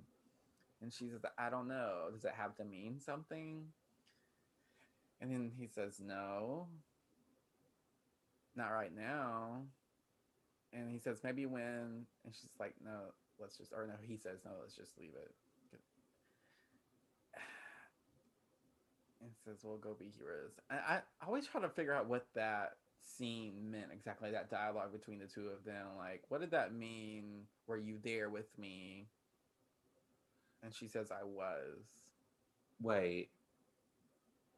And 0.81 0.93
she 0.93 1.09
says, 1.09 1.21
I 1.37 1.49
don't 1.49 1.67
know. 1.67 2.09
Does 2.13 2.25
it 2.25 2.33
have 2.37 2.55
to 2.57 2.65
mean 2.65 2.99
something? 2.99 3.63
And 5.21 5.31
then 5.31 5.51
he 5.57 5.67
says, 5.67 5.99
No, 6.05 6.67
not 8.55 8.69
right 8.69 8.95
now. 8.95 9.63
And 10.73 10.91
he 10.91 10.99
says, 10.99 11.19
Maybe 11.23 11.45
when. 11.45 12.05
And 12.25 12.33
she's 12.33 12.49
like, 12.59 12.73
No, 12.83 13.13
let's 13.39 13.57
just, 13.57 13.71
or 13.73 13.87
no, 13.87 13.93
he 14.01 14.17
says, 14.17 14.39
No, 14.45 14.51
let's 14.61 14.75
just 14.75 14.97
leave 14.99 15.13
it. 15.15 15.31
and 19.21 19.31
says 19.45 19.57
we'll 19.63 19.77
go 19.77 19.95
be 19.97 20.11
heroes. 20.17 20.51
I, 20.69 20.75
I 20.75 21.01
always 21.25 21.47
try 21.47 21.61
to 21.61 21.69
figure 21.69 21.93
out 21.93 22.07
what 22.07 22.25
that 22.35 22.73
scene 23.01 23.71
meant 23.71 23.91
exactly. 23.93 24.31
That 24.31 24.49
dialogue 24.49 24.91
between 24.91 25.19
the 25.19 25.27
two 25.27 25.47
of 25.49 25.63
them, 25.65 25.85
like 25.97 26.23
what 26.29 26.41
did 26.41 26.51
that 26.51 26.73
mean? 26.73 27.43
Were 27.67 27.77
you 27.77 27.97
there 28.03 28.29
with 28.29 28.47
me? 28.57 29.07
And 30.63 30.73
she 30.73 30.87
says, 30.87 31.11
"I 31.11 31.23
was." 31.23 31.77
Wait, 32.81 33.29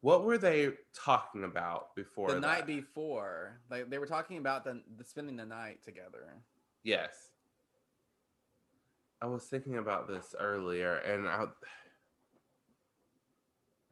what 0.00 0.24
were 0.24 0.38
they 0.38 0.70
talking 0.94 1.44
about 1.44 1.94
before 1.94 2.32
the 2.32 2.40
night 2.40 2.66
before, 2.66 3.60
like 3.70 3.90
they 3.90 3.98
were 3.98 4.06
talking 4.06 4.38
about 4.38 4.64
the, 4.64 4.80
the 4.96 5.04
spending 5.04 5.36
the 5.36 5.46
night 5.46 5.82
together. 5.84 6.42
Yes. 6.82 7.10
I 9.22 9.26
was 9.26 9.44
thinking 9.44 9.76
about 9.76 10.08
this 10.08 10.34
earlier, 10.38 10.94
and 10.96 11.28
I, 11.28 11.42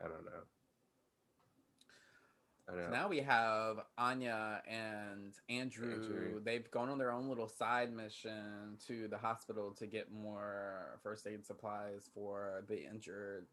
I 0.02 0.08
don't 0.08 0.24
know. 0.24 0.44
So 2.66 2.90
now 2.90 3.08
we 3.08 3.20
have 3.20 3.78
Anya 3.96 4.62
and 4.68 5.34
Andrew. 5.48 5.94
Andrew. 5.94 6.40
They've 6.44 6.70
gone 6.70 6.90
on 6.90 6.98
their 6.98 7.12
own 7.12 7.28
little 7.28 7.48
side 7.48 7.90
mission 7.92 8.76
to 8.86 9.08
the 9.08 9.16
hospital 9.16 9.74
to 9.78 9.86
get 9.86 10.12
more 10.12 10.98
first 11.02 11.26
aid 11.26 11.46
supplies 11.46 12.10
for 12.12 12.62
the 12.68 12.84
injured 12.84 13.46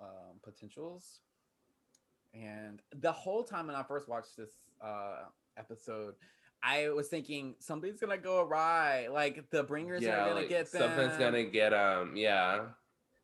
um, 0.00 0.38
potentials. 0.42 1.18
And 2.34 2.80
the 3.00 3.12
whole 3.12 3.42
time 3.44 3.66
when 3.66 3.76
I 3.76 3.82
first 3.82 4.08
watched 4.08 4.36
this 4.36 4.50
uh, 4.80 5.24
episode, 5.56 6.14
I 6.62 6.90
was 6.90 7.08
thinking 7.08 7.54
something's 7.58 8.00
gonna 8.00 8.18
go 8.18 8.40
awry. 8.40 9.08
Like 9.08 9.50
the 9.50 9.62
bringers 9.62 10.04
are 10.04 10.16
gonna 10.16 10.34
like, 10.34 10.48
get 10.48 10.70
them. 10.70 10.82
something's 10.82 11.16
gonna 11.16 11.44
get 11.44 11.72
um. 11.72 12.14
Yeah. 12.16 12.66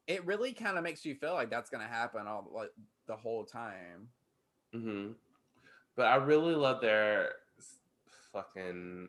It 0.06 0.24
really 0.24 0.52
kind 0.52 0.78
of 0.78 0.84
makes 0.84 1.04
you 1.04 1.14
feel 1.14 1.34
like 1.34 1.50
that's 1.50 1.70
gonna 1.70 1.86
happen 1.86 2.26
all 2.26 2.48
like 2.52 2.70
the 3.06 3.16
whole 3.16 3.44
time. 3.44 4.08
hmm 4.72 5.12
But 5.96 6.06
I 6.06 6.16
really 6.16 6.54
love 6.54 6.80
their 6.80 7.30
fucking 8.32 9.08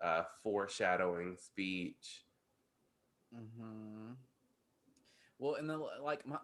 uh 0.00 0.22
foreshadowing 0.42 1.36
speech. 1.36 2.24
Mm-hmm. 3.34 4.12
Well, 5.40 5.54
and 5.54 5.68
then 5.70 5.80
like 6.02 6.26
my, 6.26 6.38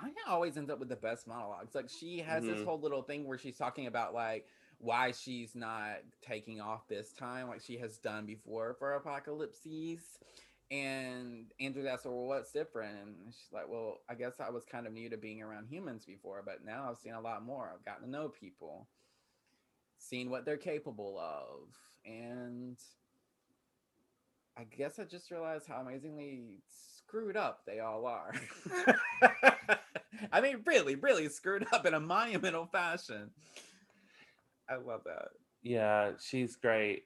Anya 0.00 0.14
always 0.28 0.56
ends 0.56 0.70
up 0.70 0.80
with 0.80 0.88
the 0.88 0.96
best 0.96 1.28
monologues. 1.28 1.74
Like 1.74 1.88
she 1.88 2.18
has 2.18 2.46
this 2.46 2.60
Mhm. 2.60 2.64
whole 2.64 2.80
little 2.80 3.02
thing 3.02 3.24
where 3.26 3.38
she's 3.38 3.56
talking 3.56 3.86
about 3.86 4.12
like 4.12 4.48
why 4.78 5.12
she's 5.12 5.54
not 5.54 5.98
taking 6.20 6.60
off 6.60 6.88
this 6.88 7.12
time, 7.12 7.48
like 7.48 7.62
she 7.62 7.78
has 7.78 7.98
done 7.98 8.26
before 8.26 8.74
for 8.74 8.94
apocalypses. 8.94 10.18
And 10.72 11.52
Andrew 11.60 11.86
asks 11.86 12.04
her, 12.04 12.10
"Well, 12.10 12.26
what's 12.26 12.52
different?" 12.52 12.98
And 12.98 13.34
she's 13.34 13.52
like, 13.52 13.68
"Well, 13.68 14.02
I 14.08 14.14
guess 14.16 14.40
I 14.40 14.50
was 14.50 14.64
kind 14.64 14.86
of 14.86 14.92
new 14.92 15.08
to 15.10 15.16
being 15.16 15.42
around 15.42 15.68
humans 15.68 16.04
before, 16.04 16.42
but 16.44 16.64
now 16.64 16.90
I've 16.90 16.98
seen 16.98 17.14
a 17.14 17.20
lot 17.20 17.44
more. 17.44 17.72
I've 17.72 17.84
gotten 17.84 18.04
to 18.04 18.10
know 18.10 18.28
people, 18.28 18.88
seen 19.98 20.30
what 20.30 20.44
they're 20.44 20.56
capable 20.56 21.18
of, 21.20 21.76
and." 22.04 22.78
I 24.56 24.64
guess 24.64 24.98
I 24.98 25.04
just 25.04 25.30
realized 25.30 25.68
how 25.68 25.80
amazingly 25.80 26.62
screwed 27.10 27.36
up 27.36 27.62
they 27.66 27.80
all 27.80 28.06
are. 28.06 28.32
I 30.32 30.40
mean, 30.40 30.62
really, 30.66 30.94
really 30.94 31.28
screwed 31.28 31.66
up 31.72 31.86
in 31.86 31.94
a 31.94 32.00
monumental 32.00 32.66
fashion. 32.66 33.30
I 34.68 34.76
love 34.76 35.02
that. 35.04 35.28
Yeah, 35.62 36.12
she's 36.20 36.56
great. 36.56 37.04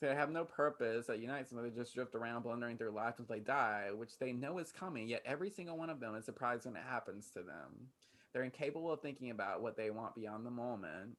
They 0.00 0.14
have 0.14 0.30
no 0.30 0.44
purpose 0.44 1.06
that 1.06 1.18
unites 1.18 1.50
them. 1.50 1.62
They 1.62 1.70
just 1.70 1.94
drift 1.94 2.14
around, 2.14 2.42
blundering 2.42 2.78
through 2.78 2.92
life 2.92 3.14
until 3.18 3.34
they 3.34 3.40
die, 3.40 3.88
which 3.92 4.16
they 4.18 4.32
know 4.32 4.58
is 4.58 4.70
coming. 4.70 5.08
Yet 5.08 5.22
every 5.26 5.50
single 5.50 5.76
one 5.76 5.90
of 5.90 5.98
them 5.98 6.14
is 6.14 6.24
surprised 6.24 6.66
when 6.66 6.76
it 6.76 6.84
happens 6.88 7.30
to 7.30 7.40
them. 7.40 7.88
They're 8.32 8.44
incapable 8.44 8.92
of 8.92 9.00
thinking 9.00 9.30
about 9.30 9.60
what 9.60 9.76
they 9.76 9.90
want 9.90 10.14
beyond 10.14 10.46
the 10.46 10.50
moment. 10.50 11.16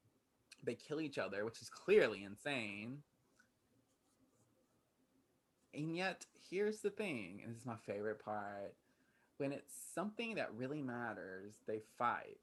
They 0.64 0.76
kill 0.76 1.02
each 1.02 1.18
other, 1.18 1.44
which 1.44 1.62
is 1.62 1.70
clearly 1.70 2.24
insane. 2.24 3.00
And 5.74 5.96
yet, 5.96 6.26
here's 6.50 6.80
the 6.80 6.90
thing, 6.90 7.42
and 7.44 7.54
this 7.54 7.62
is 7.62 7.66
my 7.68 7.76
favorite 7.86 8.24
part. 8.24 8.74
When 9.38 9.52
it's 9.52 9.74
something 9.94 10.36
that 10.36 10.54
really 10.56 10.82
matters, 10.82 11.54
they 11.68 11.82
fight. 11.98 12.40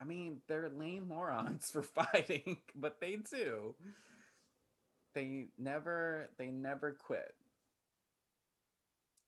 I 0.00 0.04
mean, 0.04 0.40
they're 0.48 0.68
lame 0.68 1.08
morons 1.08 1.70
for 1.72 1.82
fighting, 1.82 2.58
but 2.74 3.00
they 3.00 3.16
do. 3.16 3.74
They 5.14 5.46
never 5.58 6.28
they 6.36 6.50
never 6.50 6.92
quit. 6.92 7.34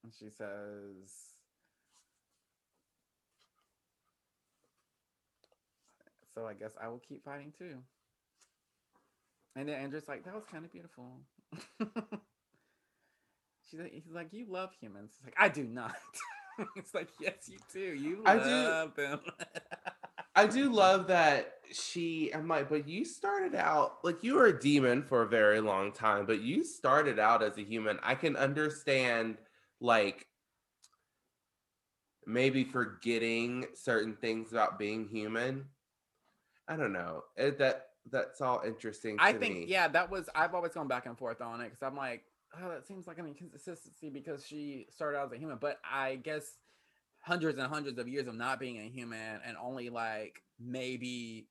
And 0.02 0.12
she 0.14 0.30
says 0.30 1.34
So 6.34 6.46
I 6.46 6.54
guess 6.54 6.72
I 6.80 6.88
will 6.88 6.98
keep 6.98 7.24
fighting 7.24 7.52
too. 7.56 7.78
And 9.56 9.68
then 9.68 9.76
Andrew's 9.80 10.08
like, 10.08 10.24
that 10.24 10.34
was 10.34 10.44
kind 10.44 10.64
of 10.64 10.72
beautiful. 10.72 11.20
She's 13.70 13.80
like, 13.80 13.92
he's 13.92 14.12
like, 14.12 14.32
you 14.32 14.46
love 14.48 14.70
humans. 14.80 15.12
It's 15.16 15.24
like, 15.24 15.34
I 15.38 15.48
do 15.48 15.64
not. 15.64 15.94
it's 16.76 16.94
like, 16.94 17.08
yes, 17.20 17.48
you 17.48 17.58
do. 17.72 17.80
You 17.80 18.22
I 18.24 18.34
do- 18.38 18.44
love 18.44 18.94
them. 18.94 19.20
I 20.34 20.46
do 20.46 20.70
love 20.70 21.06
that 21.06 21.54
she. 21.72 22.30
I'm 22.34 22.46
like, 22.46 22.68
but 22.68 22.86
you 22.86 23.04
started 23.06 23.54
out 23.54 23.98
like 24.04 24.22
you 24.22 24.34
were 24.34 24.46
a 24.46 24.60
demon 24.60 25.02
for 25.02 25.22
a 25.22 25.26
very 25.26 25.60
long 25.60 25.92
time, 25.92 26.26
but 26.26 26.42
you 26.42 26.62
started 26.62 27.18
out 27.18 27.42
as 27.42 27.56
a 27.56 27.62
human. 27.62 27.98
I 28.02 28.14
can 28.14 28.36
understand, 28.36 29.38
like, 29.80 30.26
maybe 32.26 32.64
forgetting 32.64 33.64
certain 33.74 34.14
things 34.14 34.52
about 34.52 34.78
being 34.78 35.08
human. 35.08 35.64
I 36.68 36.76
don't 36.76 36.92
know. 36.92 37.24
It, 37.36 37.58
that 37.58 37.86
that's 38.10 38.42
all 38.42 38.62
interesting. 38.64 39.16
I 39.18 39.32
think, 39.32 39.54
me. 39.60 39.64
yeah, 39.66 39.88
that 39.88 40.10
was. 40.10 40.28
I've 40.34 40.54
always 40.54 40.72
gone 40.72 40.86
back 40.88 41.06
and 41.06 41.16
forth 41.16 41.40
on 41.40 41.62
it 41.62 41.70
because 41.70 41.82
I'm 41.82 41.96
like, 41.96 42.24
oh, 42.62 42.68
that 42.70 42.86
seems 42.86 43.06
like 43.06 43.18
an 43.18 43.26
inconsistency 43.26 44.08
because 44.10 44.46
she 44.46 44.86
started 44.90 45.18
out 45.18 45.26
as 45.26 45.32
a 45.32 45.36
human, 45.38 45.58
but 45.60 45.78
I 45.84 46.16
guess 46.16 46.58
hundreds 47.20 47.58
and 47.58 47.66
hundreds 47.66 47.98
of 47.98 48.08
years 48.08 48.26
of 48.28 48.34
not 48.34 48.60
being 48.60 48.78
a 48.78 48.88
human 48.88 49.40
and 49.44 49.56
only 49.60 49.90
like 49.90 50.42
maybe 50.60 51.48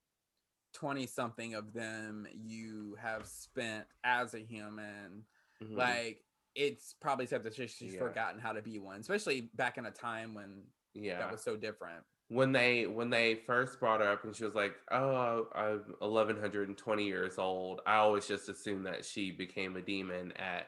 20 0.74 1.06
something 1.08 1.54
of 1.54 1.74
them 1.74 2.28
you 2.34 2.96
have 3.02 3.26
spent 3.26 3.86
as 4.04 4.34
a 4.34 4.40
human 4.40 5.24
Mhm. 5.62 5.76
like 5.78 6.22
it's 6.54 6.94
probably 6.94 7.26
said 7.26 7.44
that 7.44 7.56
she's 7.56 7.82
Yeah. 7.82 8.00
forgotten 8.00 8.40
how 8.40 8.54
to 8.54 8.62
be 8.62 8.78
one 8.80 9.00
especially 9.02 9.50
back 9.56 9.78
in 9.78 9.86
a 9.86 9.92
time 9.92 10.34
when 10.34 10.64
yeah. 10.94 11.20
that 11.20 11.32
was 11.32 11.42
so 11.42 11.56
different 11.58 12.04
when 12.30 12.52
they 12.52 12.88
when 12.88 13.10
they 13.10 13.36
first 13.36 13.80
brought 13.80 14.00
her 14.02 14.08
up 14.10 14.24
and 14.26 14.36
she 14.36 14.44
was 14.46 14.56
like 14.56 14.76
oh 14.92 15.48
i'm 15.56 15.96
1120 16.00 17.04
years 17.06 17.38
old 17.38 17.82
i 17.86 17.96
always 17.96 18.28
just 18.28 18.50
assumed 18.50 18.86
that 18.86 19.04
she 19.06 19.32
became 19.32 19.76
a 19.78 19.82
demon 19.82 20.32
at 20.38 20.68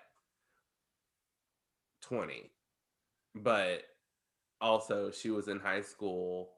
20 2.07 2.51
but 3.35 3.83
also 4.61 5.11
she 5.11 5.29
was 5.29 5.47
in 5.47 5.59
high 5.59 5.81
school 5.81 6.49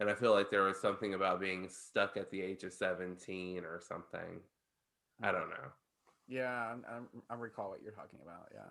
and 0.00 0.08
i 0.08 0.14
feel 0.14 0.32
like 0.32 0.50
there 0.50 0.62
was 0.62 0.80
something 0.80 1.14
about 1.14 1.40
being 1.40 1.68
stuck 1.68 2.16
at 2.16 2.30
the 2.30 2.40
age 2.40 2.64
of 2.64 2.72
17 2.72 3.64
or 3.64 3.80
something 3.80 4.40
i 5.22 5.28
hmm. 5.28 5.34
don't 5.34 5.50
know 5.50 5.70
yeah 6.28 6.74
I, 6.88 7.32
I 7.32 7.36
recall 7.36 7.70
what 7.70 7.82
you're 7.82 7.92
talking 7.92 8.20
about 8.22 8.48
yeah 8.54 8.70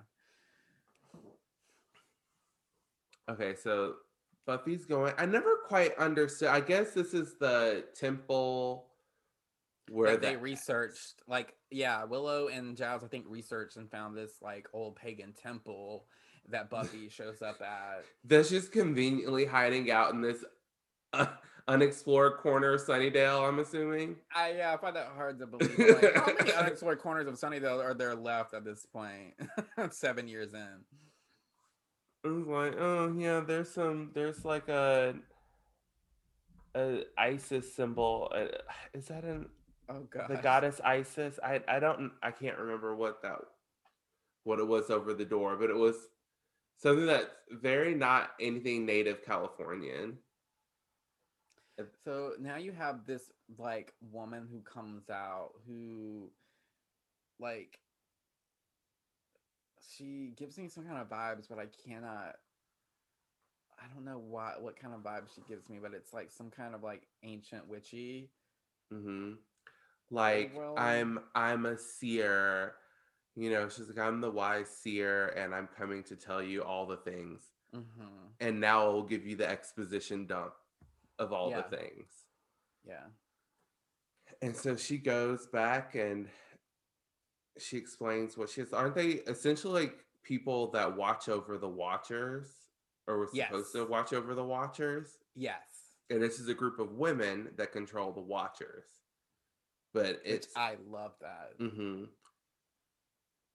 Okay, 3.30 3.54
so 3.54 3.96
Buffy's 4.48 4.86
going. 4.86 5.14
I 5.20 5.28
never 5.28 5.58
quite 5.68 5.96
understood. 6.00 6.50
I 6.50 6.62
guess 6.62 6.94
this 6.94 7.14
is 7.14 7.36
the 7.40 7.86
temple 7.96 8.88
where 9.92 10.12
that 10.12 10.22
they 10.22 10.34
the- 10.34 10.40
researched 10.40 11.22
like 11.28 11.54
yeah 11.72 12.04
willow 12.04 12.48
and 12.48 12.78
giles 12.78 13.04
i 13.04 13.08
think 13.08 13.26
researched 13.28 13.78
and 13.78 13.90
found 13.92 14.16
this 14.16 14.34
like 14.42 14.68
old 14.74 14.96
pagan 14.96 15.34
temple 15.34 16.06
that 16.50 16.70
buffy 16.70 17.10
shows 17.10 17.42
up 17.42 17.62
at 17.62 18.04
that's 18.26 18.50
just 18.50 18.72
conveniently 18.72 19.46
hiding 19.46 19.92
out 19.92 20.14
in 20.14 20.22
this 20.22 20.44
uh, 21.14 21.26
unexplored 21.68 22.38
corner 22.38 22.74
of 22.74 22.82
Sunnydale. 22.82 23.48
I'm 23.48 23.60
assuming. 23.60 24.16
i 24.36 24.54
yeah 24.54 24.74
i 24.74 24.78
find 24.78 24.96
that 24.96 25.08
hard 25.16 25.40
to 25.40 25.48
believe 25.48 25.78
like, 25.78 26.16
how 26.16 26.26
many 26.26 26.52
unexplored 26.58 27.00
corners 27.00 27.28
of 27.28 27.36
sunnydale 27.36 27.84
are 27.84 27.94
there 27.94 28.16
left 28.16 28.54
at 28.54 28.64
this 28.64 28.86
point 28.86 29.34
seven 29.92 30.28
years 30.28 30.54
in 30.54 30.86
I 32.26 32.28
was 32.28 32.48
like, 32.48 32.76
oh 32.78 33.16
yeah, 33.18 33.40
there's 33.40 33.70
some. 33.70 34.12
There's 34.14 34.44
like 34.44 34.68
a 34.68 35.16
a 36.76 37.04
ISIS 37.18 37.74
symbol. 37.74 38.32
Uh, 38.36 38.58
is 38.94 39.06
that 39.06 39.24
an 39.24 39.48
oh 39.90 40.08
god 40.10 40.30
the 40.30 40.38
goddess 40.38 40.80
Isis. 40.84 41.40
I 41.44 41.62
I 41.68 41.80
don't 41.80 42.12
I 42.22 42.32
can't 42.32 42.58
remember 42.58 42.96
what 42.96 43.22
that 43.24 43.40
what 44.44 44.60
it 44.60 44.68
was 44.68 44.90
over 44.90 45.14
the 45.14 45.26
door, 45.26 45.56
but 45.56 45.70
it 45.70 45.76
was 45.76 45.96
something 46.78 47.06
that's 47.06 47.28
very 47.52 47.94
not 47.94 48.32
anything 48.40 48.86
native 48.86 49.24
Californian. 49.24 50.18
So 52.04 52.34
now 52.40 52.58
you 52.58 52.72
have 52.74 53.06
this 53.06 53.32
like 53.58 53.94
woman 54.12 54.48
who 54.52 54.60
comes 54.62 55.10
out 55.10 55.52
who 55.66 56.30
like 57.40 57.80
she 59.96 60.34
gives 60.36 60.58
me 60.58 60.68
some 60.68 60.86
kind 60.86 61.00
of 61.00 61.10
vibes, 61.10 61.48
but 61.50 61.58
I 61.58 61.68
cannot 61.86 62.36
I 63.82 63.88
don't 63.94 64.04
know 64.04 64.20
what 64.20 64.62
what 64.62 64.80
kind 64.80 64.94
of 64.94 65.02
vibe 65.02 65.28
she 65.34 65.42
gives 65.48 65.70
me, 65.70 65.80
but 65.82 65.94
it's 65.94 66.14
like 66.14 66.32
some 66.32 66.50
kind 66.50 66.76
of 66.76 66.84
like 66.84 67.08
ancient 67.24 67.68
witchy. 67.68 68.30
hmm 68.92 69.34
Like 70.12 70.54
well- 70.56 70.76
I'm 70.78 71.20
I'm 71.36 71.66
a 71.66 71.78
seer, 71.78 72.74
you 73.36 73.50
know. 73.52 73.70
She's 73.70 73.88
like 73.88 74.00
I'm 74.00 74.22
the 74.22 74.32
wise 74.32 74.70
seer, 74.70 75.28
and 75.30 75.54
I'm 75.54 75.68
coming 75.78 76.04
to 76.06 76.16
tell 76.16 76.42
you 76.42 76.64
all 76.64 76.86
the 76.86 76.98
things. 76.98 77.44
Mm-hmm. 77.76 78.08
And 78.40 78.60
now 78.60 78.82
I'll 78.82 79.04
give 79.04 79.26
you 79.28 79.36
the 79.36 79.48
exposition 79.48 80.26
dump 80.26 80.54
of 81.20 81.32
all 81.34 81.52
Yeah. 81.52 81.62
the 81.70 81.78
things. 81.78 82.10
Yeah. 82.84 83.06
And 84.42 84.56
so 84.56 84.76
she 84.76 84.98
goes 84.98 85.46
back 85.48 85.94
and 85.96 86.28
she 87.60 87.78
explains 87.78 88.38
what 88.38 88.50
she 88.50 88.62
is. 88.62 88.74
Aren't 88.74 88.96
they 88.96 89.08
essentially 89.28 89.82
like 89.82 90.06
people 90.24 90.72
that 90.72 90.96
watch 90.96 91.28
over 91.30 91.58
the 91.58 91.68
watchers 91.70 92.48
or 93.08 93.18
were 93.20 93.30
supposed 93.48 93.74
to 93.74 93.86
watch 93.86 94.14
over 94.14 94.34
the 94.34 94.44
watchers? 94.46 95.18
Yes. 95.36 95.62
And 96.10 96.22
this 96.22 96.40
is 96.40 96.48
a 96.48 96.54
group 96.54 96.80
of 96.80 96.94
women 96.94 97.50
that 97.58 97.72
control 97.72 98.12
the 98.14 98.22
watchers. 98.22 98.86
But 99.94 100.06
Which 100.06 100.20
it's 100.26 100.48
I 100.56 100.76
love 100.88 101.14
that. 101.22 101.54
hmm 101.60 102.06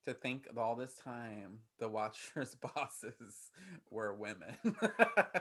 To 0.07 0.15
think 0.15 0.47
of 0.51 0.59
all 0.59 0.77
this 0.77 0.95
time 1.05 1.59
the 1.79 1.89
Watchers 1.89 2.55
bosses 2.75 3.51
were 3.91 4.15
women. 4.15 4.57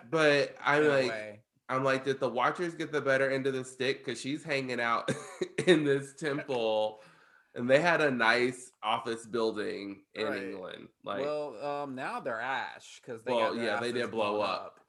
but 0.09 0.55
I'm 0.65 0.87
like. 0.87 1.43
I'm 1.69 1.85
like, 1.85 2.03
did 2.03 2.19
the 2.19 2.29
watchers 2.29 2.75
get 2.75 2.91
the 2.91 2.99
better 3.01 3.31
end 3.31 3.47
of 3.47 3.53
the 3.53 3.63
stick? 3.63 4.03
Because 4.05 4.19
she's 4.19 4.43
hanging 4.43 4.81
out 4.81 5.09
in 5.65 5.85
this 5.85 6.13
temple 6.13 6.99
and 7.55 7.69
they 7.69 7.79
had 7.79 8.01
a 8.01 8.11
nice 8.11 8.71
office 8.83 9.25
building 9.25 10.01
in 10.13 10.27
Right. 10.27 10.43
England. 10.43 10.89
Like 11.05 11.21
well, 11.21 11.55
um, 11.83 11.95
now 11.95 12.19
they're 12.19 12.39
ash 12.41 12.99
because 13.01 13.23
they 13.23 13.31
Well, 13.33 13.55
yeah, 13.55 13.79
they 13.79 13.93
did 13.93 14.11
blow 14.11 14.33
blown 14.37 14.49
up. 14.49 14.79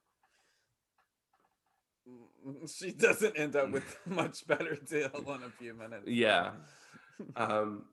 She 2.68 2.92
doesn't 2.92 3.38
end 3.38 3.56
up 3.56 3.70
with 3.70 3.96
much 4.06 4.46
better 4.46 4.76
deal 4.76 5.10
in 5.14 5.42
a 5.42 5.50
few 5.58 5.74
minutes. 5.74 6.06
Yeah. 6.06 6.50
um 7.36 7.84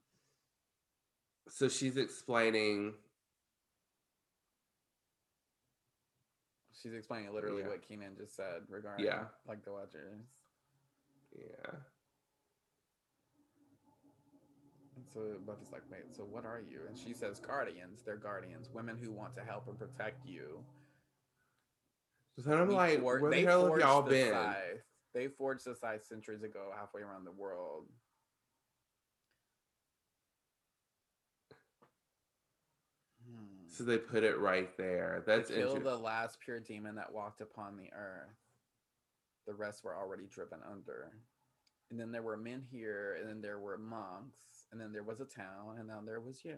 so 1.50 1.68
she's 1.70 1.98
explaining 1.98 2.94
She's 6.82 6.94
explaining 6.94 7.34
literally 7.34 7.62
Yeah. 7.62 7.68
what 7.70 7.88
Keenon 7.88 8.18
just 8.18 8.36
said 8.36 8.64
regarding 8.68 9.06
Yeah. 9.06 9.26
like 9.48 9.64
the 9.64 9.72
Watchers. 9.72 10.22
yeah 11.38 11.72
And 14.96 15.06
so 15.14 15.38
Buffy's 15.46 15.72
like, 15.72 15.84
wait, 15.92 16.16
so 16.16 16.24
what 16.24 16.46
are 16.46 16.60
you? 16.60 16.82
And 16.88 16.98
she 16.98 17.14
says, 17.14 17.40
guardians. 17.40 18.02
They're 18.06 18.18
guardians, 18.18 18.70
women 18.74 18.98
who 19.02 19.12
want 19.12 19.36
to 19.36 19.42
help 19.44 19.68
and 19.68 19.78
protect 19.80 20.26
you. 20.26 20.64
So 22.40 22.50
then 22.50 22.60
i'm 22.60 22.68
We 22.70 22.74
like 22.76 23.00
for- 23.00 23.20
where 23.20 23.30
the 23.32 23.38
they 23.38 23.44
hell 23.44 23.70
have 23.72 23.80
y'all 23.80 24.02
the 24.04 24.10
been. 24.12 24.36
They 25.14 25.28
forged 25.28 25.66
the 25.66 25.76
scythe 25.76 26.06
centuries 26.06 26.42
ago, 26.44 26.72
halfway 26.78 27.02
around 27.02 27.26
the 27.26 27.32
world. 27.34 27.86
Hmm. 33.28 33.68
so 33.70 33.84
they 33.84 33.98
put 33.98 34.24
it 34.24 34.40
right 34.40 34.76
there 34.78 35.24
that's 35.26 35.50
killed 35.50 35.60
interesting 35.62 35.84
the 35.84 35.98
last 35.98 36.40
pure 36.44 36.60
demon 36.60 36.96
that 36.96 37.12
walked 37.14 37.42
upon 37.42 37.78
the 37.78 37.90
earth. 37.96 38.30
The 39.48 39.54
rest 39.54 39.84
were 39.84 39.96
already 39.96 40.26
driven 40.30 40.60
under. 40.70 41.12
and 41.90 42.00
then 42.00 42.12
there 42.12 42.22
were 42.22 42.38
men 42.38 42.64
here, 42.72 43.18
and 43.20 43.28
then 43.30 43.42
there 43.42 43.60
were 43.60 43.78
monks, 43.78 44.40
and 44.72 44.80
then 44.80 44.94
there 44.94 45.04
was 45.04 45.20
a 45.20 45.26
town, 45.26 45.76
and 45.78 45.88
now 45.88 46.00
there 46.06 46.22
was 46.22 46.44
you. 46.46 46.56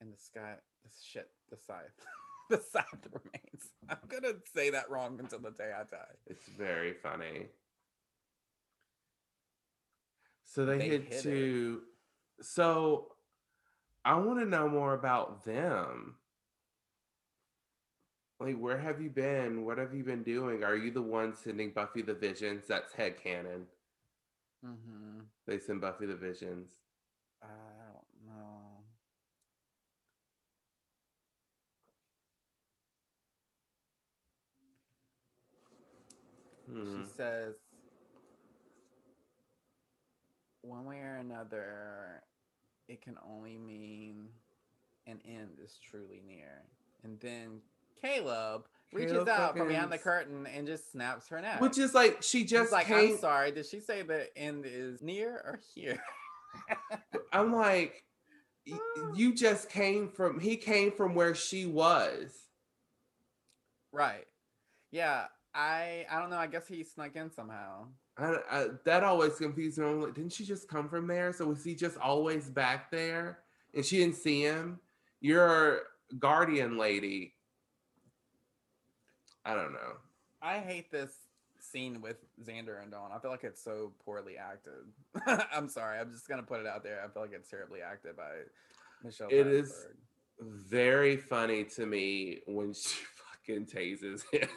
And 0.00 0.12
the 0.12 0.16
sky, 0.18 0.54
the 0.82 0.90
shit, 1.02 1.30
the 1.50 1.56
scythe, 1.56 1.94
the 2.50 2.60
scythe 2.72 2.84
remains. 3.12 3.64
I'm 3.88 3.98
gonna 4.08 4.34
say 4.54 4.70
that 4.70 4.90
wrong 4.90 5.18
until 5.20 5.38
the 5.38 5.50
day 5.50 5.70
I 5.74 5.84
die. 5.84 6.14
It's 6.26 6.48
very 6.58 6.94
funny. 6.94 7.46
So 10.44 10.64
they, 10.64 10.78
They 10.78 10.88
hit 10.88 11.02
hit 11.04 11.12
it. 11.12 11.22
to. 11.24 11.80
So 12.40 13.12
I 14.04 14.14
want 14.16 14.38
to 14.40 14.46
know 14.46 14.68
more 14.68 14.94
about 14.94 15.44
them. 15.44 16.14
Like, 18.38 18.56
where 18.58 18.78
have 18.78 19.00
you 19.00 19.08
been? 19.10 19.64
What 19.64 19.78
have 19.78 19.94
you 19.94 20.04
been 20.04 20.22
doing? 20.22 20.62
Are 20.62 20.76
you 20.76 20.90
the 20.90 21.02
one 21.02 21.34
sending 21.34 21.70
Buffy 21.70 22.02
the 22.02 22.14
Visions? 22.14 22.64
That's 22.68 22.92
head 22.92 23.16
canon. 23.22 23.66
Mm-hmm. 24.64 25.20
They 25.46 25.58
send 25.58 25.80
Buffy 25.80 26.06
the 26.06 26.16
Visions. 26.16 26.70
I 27.42 27.46
Hmm. 36.70 37.02
She 37.02 37.08
says, 37.16 37.54
one 40.62 40.84
way 40.84 40.98
or 40.98 41.16
another, 41.16 42.22
it 42.88 43.02
can 43.02 43.16
only 43.28 43.56
mean 43.56 44.28
an 45.06 45.20
end 45.24 45.58
is 45.62 45.78
truly 45.88 46.22
near. 46.26 46.62
And 47.04 47.18
then 47.20 47.60
Caleb 48.00 48.64
reaches 48.92 49.12
Caleb 49.12 49.28
out 49.28 49.56
from 49.56 49.68
behind 49.68 49.92
the 49.92 49.98
curtain 49.98 50.46
and 50.46 50.66
just 50.66 50.90
snaps 50.90 51.28
her 51.28 51.40
neck. 51.40 51.60
Which 51.60 51.78
is 51.78 51.94
like 51.94 52.22
she 52.22 52.44
just 52.44 52.72
like, 52.72 52.86
came. 52.86 53.12
I'm 53.12 53.18
sorry, 53.18 53.52
did 53.52 53.66
she 53.66 53.80
say 53.80 54.02
the 54.02 54.26
end 54.36 54.64
is 54.66 55.02
near 55.02 55.30
or 55.30 55.60
here? 55.74 56.02
I'm 57.32 57.54
like, 57.54 58.02
you 59.14 59.34
just 59.34 59.70
came 59.70 60.08
from. 60.08 60.40
He 60.40 60.56
came 60.56 60.92
from 60.92 61.14
where 61.14 61.34
she 61.34 61.66
was. 61.66 62.32
right. 63.92 64.26
Yeah, 64.92 65.26
I 65.56 66.04
I 66.10 66.20
don't 66.20 66.30
know. 66.30 66.36
I 66.36 66.46
guess 66.46 66.68
he 66.68 66.84
snuck 66.84 67.16
in 67.16 67.30
somehow. 67.30 67.86
I, 68.18 68.36
I, 68.50 68.66
that 68.84 69.02
always 69.02 69.36
confused 69.36 69.78
me. 69.78 69.86
I'm 69.86 70.00
like, 70.00 70.14
didn't 70.14 70.32
she 70.32 70.44
just 70.44 70.68
come 70.68 70.88
from 70.88 71.06
there? 71.06 71.32
So 71.32 71.46
was 71.46 71.64
he 71.64 71.74
just 71.74 71.96
always 71.98 72.48
back 72.48 72.90
there, 72.90 73.40
and 73.74 73.84
she 73.84 73.98
didn't 73.98 74.16
see 74.16 74.42
him? 74.42 74.78
Your 75.20 75.80
guardian 76.18 76.76
lady. 76.76 77.34
I 79.44 79.54
don't 79.54 79.72
know. 79.72 79.94
I 80.42 80.58
hate 80.58 80.90
this 80.90 81.12
scene 81.58 82.02
with 82.02 82.16
Xander 82.44 82.82
and 82.82 82.90
Dawn. 82.90 83.10
I 83.14 83.18
feel 83.18 83.30
like 83.30 83.44
it's 83.44 83.62
so 83.62 83.92
poorly 84.04 84.36
acted. 84.36 84.72
I'm 85.52 85.68
sorry. 85.68 85.98
I'm 85.98 86.10
just 86.10 86.28
gonna 86.28 86.42
put 86.42 86.60
it 86.60 86.66
out 86.66 86.82
there. 86.82 87.02
I 87.02 87.08
feel 87.08 87.22
like 87.22 87.32
it's 87.32 87.48
terribly 87.48 87.80
acted 87.80 88.16
by 88.16 88.30
Michelle. 89.02 89.28
It 89.30 89.46
is-. 89.46 89.86
Very 90.38 91.16
funny 91.16 91.64
to 91.64 91.86
me 91.86 92.40
when 92.46 92.74
she 92.74 92.98
fucking 93.46 93.64
tases 93.66 94.22
him. 94.30 94.48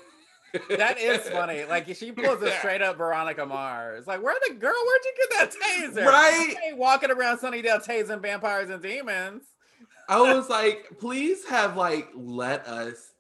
That 0.78 0.98
is 1.00 1.22
funny. 1.30 1.66
Like 1.66 1.94
she 1.96 2.12
pulls 2.12 2.42
a 2.42 2.52
straight 2.58 2.82
up 2.82 2.98
Veronica 2.98 3.46
Mars. 3.46 4.08
Like, 4.08 4.22
where 4.24 4.36
the 4.48 4.54
girl? 4.56 4.74
Where'd 4.86 5.02
you 5.06 5.14
get 5.18 5.30
that 5.38 5.96
taser? 5.96 6.06
Right? 6.06 6.56
Ain't 6.68 6.78
walking 6.78 7.12
around 7.12 7.38
Sunnydale 7.40 7.86
tasing 7.86 8.22
vampires 8.22 8.70
and 8.70 8.82
demons. 8.82 9.44
I 10.08 10.20
was 10.34 10.50
like, 10.50 10.88
please 11.00 11.46
have 11.46 11.78
like 11.78 12.10
let 12.16 12.68
us 12.68 13.14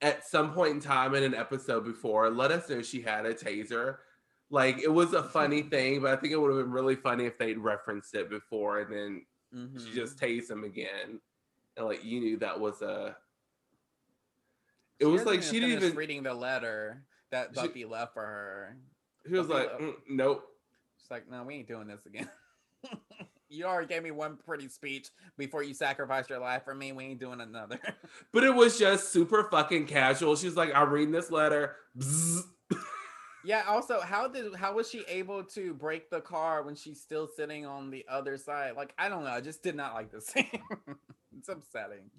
at 0.00 0.26
some 0.26 0.52
point 0.52 0.72
in 0.74 0.80
time 0.80 1.14
in 1.14 1.22
an 1.24 1.34
episode 1.34 1.84
before, 1.84 2.30
let 2.30 2.50
us 2.52 2.68
know 2.68 2.82
she 2.82 3.00
had 3.00 3.26
a 3.26 3.34
taser. 3.34 3.96
Like 4.50 4.78
it 4.82 4.92
was 4.92 5.12
a 5.12 5.22
funny 5.22 5.62
thing, 5.62 6.00
but 6.00 6.12
I 6.12 6.16
think 6.16 6.32
it 6.32 6.36
would 6.40 6.54
have 6.54 6.64
been 6.64 6.72
really 6.72 6.96
funny 6.96 7.26
if 7.26 7.36
they'd 7.38 7.58
referenced 7.58 8.14
it 8.14 8.30
before 8.30 8.80
and 8.80 8.92
then 8.92 9.26
she 9.52 9.88
Mhm. 9.90 9.94
just 9.94 10.18
tased 10.18 10.50
him 10.50 10.64
again. 10.64 11.20
And 11.76 11.86
like 11.86 12.04
you 12.04 12.20
knew 12.20 12.36
that 12.38 12.58
was 12.58 12.80
a 12.82 13.16
it 14.98 15.04
She 15.04 15.06
was 15.06 15.24
like 15.24 15.42
she 15.42 15.60
didn't 15.60 15.82
even 15.82 15.96
reading 15.96 16.22
the 16.22 16.34
letter 16.34 17.02
that 17.30 17.50
She- 17.54 17.60
Buffy 17.60 17.84
left 17.84 18.14
for 18.14 18.22
her. 18.24 18.76
he 19.26 19.34
was 19.34 19.46
Buffy 19.46 19.68
like, 19.68 19.78
"Mm, 19.80 19.94
nope. 20.08 20.44
She's 21.00 21.10
like, 21.10 21.30
no, 21.30 21.42
we 21.44 21.54
ain't 21.56 21.68
doing 21.68 21.86
this 21.86 22.04
again. 22.06 22.28
you 23.48 23.64
already 23.64 23.86
gave 23.86 24.02
me 24.02 24.10
one 24.10 24.36
pretty 24.44 24.68
speech 24.68 25.08
before 25.36 25.62
you 25.62 25.72
sacrificed 25.74 26.28
your 26.30 26.38
life 26.38 26.64
for 26.64 26.74
me. 26.74 26.92
We 26.92 27.04
ain't 27.04 27.20
doing 27.20 27.40
another. 27.40 27.78
But 28.32 28.44
it 28.44 28.54
was 28.54 28.78
just 28.78 29.10
super 29.12 29.48
fucking 29.50 29.86
casual. 29.86 30.36
She 30.36 30.46
was 30.46 30.56
like, 30.56 30.74
I'm 30.74 30.90
reading 30.90 31.12
this 31.12 31.30
letter. 31.30 31.76
Bzz. 31.98 32.42
yeah. 33.44 33.62
Also, 33.66 34.00
how 34.00 34.28
did 34.28 34.54
how 34.54 34.74
was 34.74 34.90
she 34.90 35.02
able 35.08 35.44
to 35.44 35.72
break 35.72 36.10
the 36.10 36.20
car 36.20 36.62
when 36.62 36.74
she's 36.74 37.00
still 37.00 37.26
sitting 37.26 37.64
on 37.64 37.90
the 37.90 38.04
other 38.08 38.36
side? 38.36 38.72
Like, 38.76 38.92
I 38.98 39.08
don't 39.08 39.24
know. 39.24 39.30
I 39.30 39.40
just 39.40 39.62
did 39.62 39.76
not 39.76 39.94
like 39.94 40.10
the 40.12 40.20
scene. 40.20 40.46
it's 41.38 41.48
upsetting. 41.48 42.10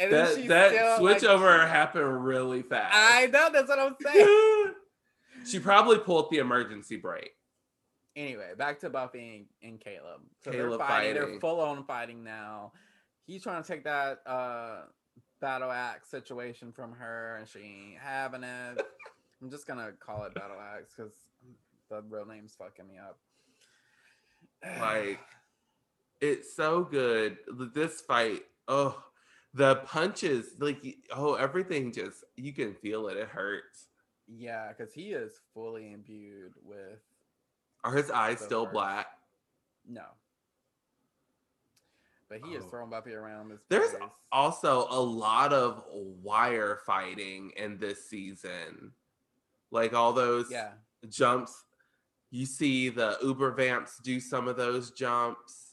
And 0.00 0.12
then 0.12 0.46
That 0.46 0.48
that 0.48 0.72
still, 0.72 0.98
switch 0.98 1.22
like- 1.22 1.30
over 1.30 1.66
happened 1.66 2.24
really 2.24 2.62
fast. 2.62 2.94
I 2.96 3.26
know 3.26 3.50
that's 3.52 3.68
what 3.68 3.78
I'm 3.78 3.96
saying. 4.02 4.72
she 5.46 5.58
probably 5.58 5.98
pulled 5.98 6.30
the 6.30 6.38
emergency 6.38 6.96
brake. 6.96 7.32
anyway, 8.16 8.50
back 8.56 8.80
to 8.80 8.90
Buffy 8.90 9.46
and, 9.62 9.70
and 9.72 9.80
Caleb. 9.80 10.22
So 10.42 10.50
Caleb 10.50 10.70
they're 10.70 10.78
fighting. 10.78 11.14
fighting. 11.14 11.30
They're 11.32 11.40
full 11.40 11.60
on 11.60 11.84
fighting 11.84 12.24
now. 12.24 12.72
He's 13.26 13.42
trying 13.42 13.62
to 13.62 13.68
take 13.68 13.84
that 13.84 14.20
uh 14.26 14.82
battle 15.40 15.70
axe 15.70 16.08
situation 16.10 16.72
from 16.72 16.92
her, 16.92 17.36
and 17.38 17.48
she 17.48 17.58
ain't 17.60 17.98
having 18.00 18.42
it. 18.42 18.82
I'm 19.42 19.50
just 19.50 19.66
gonna 19.66 19.92
call 20.00 20.24
it 20.24 20.34
battle 20.34 20.56
axe 20.60 20.92
because 20.96 21.12
the 21.90 22.02
real 22.08 22.26
name's 22.26 22.54
fucking 22.54 22.86
me 22.88 22.94
up. 22.98 23.18
Like 24.80 25.20
it's 26.20 26.54
so 26.54 26.84
good. 26.84 27.38
This 27.74 28.00
fight, 28.02 28.42
oh, 28.68 29.02
the 29.54 29.76
punches, 29.76 30.54
like 30.58 30.84
oh, 31.12 31.34
everything 31.34 31.92
just 31.92 32.24
you 32.36 32.52
can 32.52 32.74
feel 32.74 33.08
it. 33.08 33.16
It 33.16 33.28
hurts. 33.28 33.86
yeah, 34.28 34.68
because 34.68 34.92
he 34.92 35.10
is 35.12 35.32
fully 35.54 35.92
imbued 35.92 36.52
with 36.64 37.00
Are 37.84 37.94
his 37.94 38.10
eyes 38.10 38.40
still 38.40 38.64
hurts. 38.64 38.72
black? 38.74 39.06
no. 39.88 40.04
But 42.28 42.42
he 42.44 42.54
is 42.54 42.62
Oh. 42.64 42.68
throwing 42.68 42.90
Buffy 42.90 43.12
around 43.12 43.48
this. 43.48 43.60
There's 43.68 43.90
place. 43.90 44.08
also 44.30 44.86
a 44.88 45.00
lot 45.00 45.52
of 45.52 45.84
wire 45.92 46.78
fighting 46.86 47.50
in 47.56 47.76
this 47.78 48.08
season. 48.08 48.92
Like 49.72 49.94
all 49.94 50.12
those 50.12 50.48
yeah. 50.48 50.70
jumps. 51.08 51.64
You 52.30 52.46
see 52.46 52.88
the 52.88 53.18
Uber 53.20 53.50
Vamps 53.52 53.98
do 53.98 54.20
some 54.20 54.46
of 54.46 54.56
those 54.56 54.92
jumps. 54.92 55.69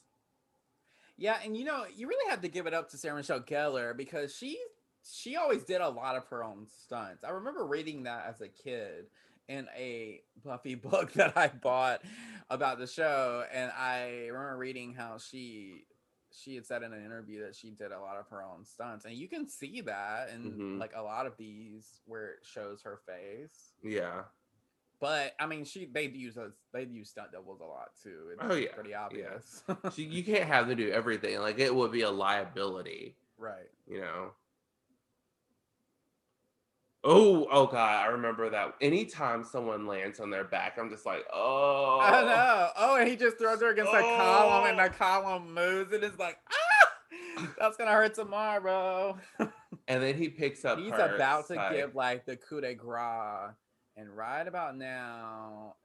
Yeah, 1.18 1.38
and 1.43 1.57
you 1.57 1.65
know, 1.65 1.86
you 1.95 2.07
really 2.07 2.30
have 2.30 2.41
to 2.41 2.47
give 2.49 2.68
it 2.68 2.74
up 2.74 2.89
to 2.91 2.97
Sarah 2.97 3.15
Michelle 3.15 3.39
Gellar 3.41 3.95
because 3.97 4.36
she 4.36 4.59
she 5.03 5.36
always 5.36 5.63
did 5.63 5.82
a 5.82 5.89
lot 5.89 6.15
of 6.15 6.26
her 6.28 6.43
own 6.43 6.68
stunts. 6.68 7.24
I 7.24 7.30
remember 7.32 7.65
reading 7.65 8.03
that 8.03 8.26
as 8.28 8.41
a 8.41 8.47
kid 8.49 9.05
in 9.47 9.68
a 9.76 10.22
Buffy 10.43 10.76
book 10.89 11.13
that 11.13 11.38
I 11.38 11.47
bought 11.47 12.01
about 12.49 12.78
the 12.80 12.88
show, 12.88 13.45
and 13.51 13.72
I 13.72 14.28
remember 14.28 14.57
reading 14.57 14.93
how 14.93 15.18
she 15.18 15.86
she 16.32 16.55
had 16.55 16.65
said 16.65 16.84
in 16.84 16.91
an 16.93 17.03
interview 17.03 17.45
that 17.45 17.55
she 17.55 17.72
did 17.72 17.91
a 17.91 17.99
lot 17.99 18.18
of 18.18 18.28
her 18.28 18.43
own 18.43 18.63
stunts, 18.65 19.05
and 19.05 19.15
you 19.15 19.28
can 19.28 19.47
see 19.47 19.82
that 19.82 20.30
in 20.30 20.51
Mhm. 20.51 20.78
like 20.80 20.91
a 20.95 21.01
lot 21.01 21.26
of 21.26 21.36
these 21.38 22.01
where 22.05 22.32
it 22.34 22.39
shows 22.45 22.82
her 22.84 22.97
face. 23.07 23.72
Yeah. 23.82 24.26
But 24.99 25.33
I 25.39 25.45
mean, 25.45 25.63
she 25.65 25.85
they 25.85 26.07
use 26.07 26.33
those 26.35 26.53
they 26.73 26.83
use 26.83 27.09
stunt 27.09 27.31
doubles 27.31 27.61
a 27.61 27.65
lot 27.65 27.89
too. 28.01 28.29
It's 28.33 28.41
Oh, 28.41 28.55
yeah, 28.55 28.71
pretty 28.73 28.89
yeah. 28.91 29.03
obvious. 29.05 29.63
She, 29.95 30.03
you 30.03 30.23
can't 30.33 30.45
have 30.45 30.67
them 30.67 30.77
do 30.77 30.89
everything. 30.91 31.39
Like 31.39 31.59
it 31.59 31.73
would 31.73 31.91
be 31.91 32.01
a 32.01 32.09
liability, 32.09 33.15
right. 33.37 33.69
you 33.87 34.01
know. 34.01 34.31
Oh, 37.03 37.47
oh 37.51 37.67
god, 37.67 38.05
I 38.05 38.07
remember 38.07 38.49
that. 38.49 38.73
Anytime 38.81 39.43
someone 39.45 39.85
lands 39.87 40.19
on 40.19 40.29
their 40.29 40.43
back, 40.43 40.77
I'm 40.79 40.89
just 40.89 41.05
like, 41.05 41.23
oh 41.31 41.99
I 42.01 42.21
know. 42.23 42.69
Oh, 42.75 42.95
and 42.97 43.07
he 43.07 43.15
just 43.15 43.37
throws 43.37 43.61
her 43.61 43.69
against 43.69 43.91
the 43.91 43.99
column, 43.99 44.67
and 44.69 44.79
the 44.79 44.85
Oh. 44.85 44.89
column 44.89 45.53
moves, 45.53 45.93
and 45.93 46.03
it's 46.03 46.17
like, 46.19 46.37
ah, 46.51 47.45
that's 47.59 47.77
gonna 47.77 47.91
hurt 47.91 48.15
tomorrow. 48.15 49.15
And 49.87 50.03
then 50.03 50.15
he 50.17 50.27
picks 50.27 50.65
up. 50.65 50.79
He's 50.79 50.91
about 50.91 51.47
to 51.47 51.53
side. 51.55 51.75
give 51.75 51.95
like 51.95 52.25
the 52.25 52.35
coup 52.35 52.59
de 52.61 52.73
grace, 52.73 53.53
and 53.97 54.09
right 54.15 54.47
about 54.47 54.77
now, 54.77 55.75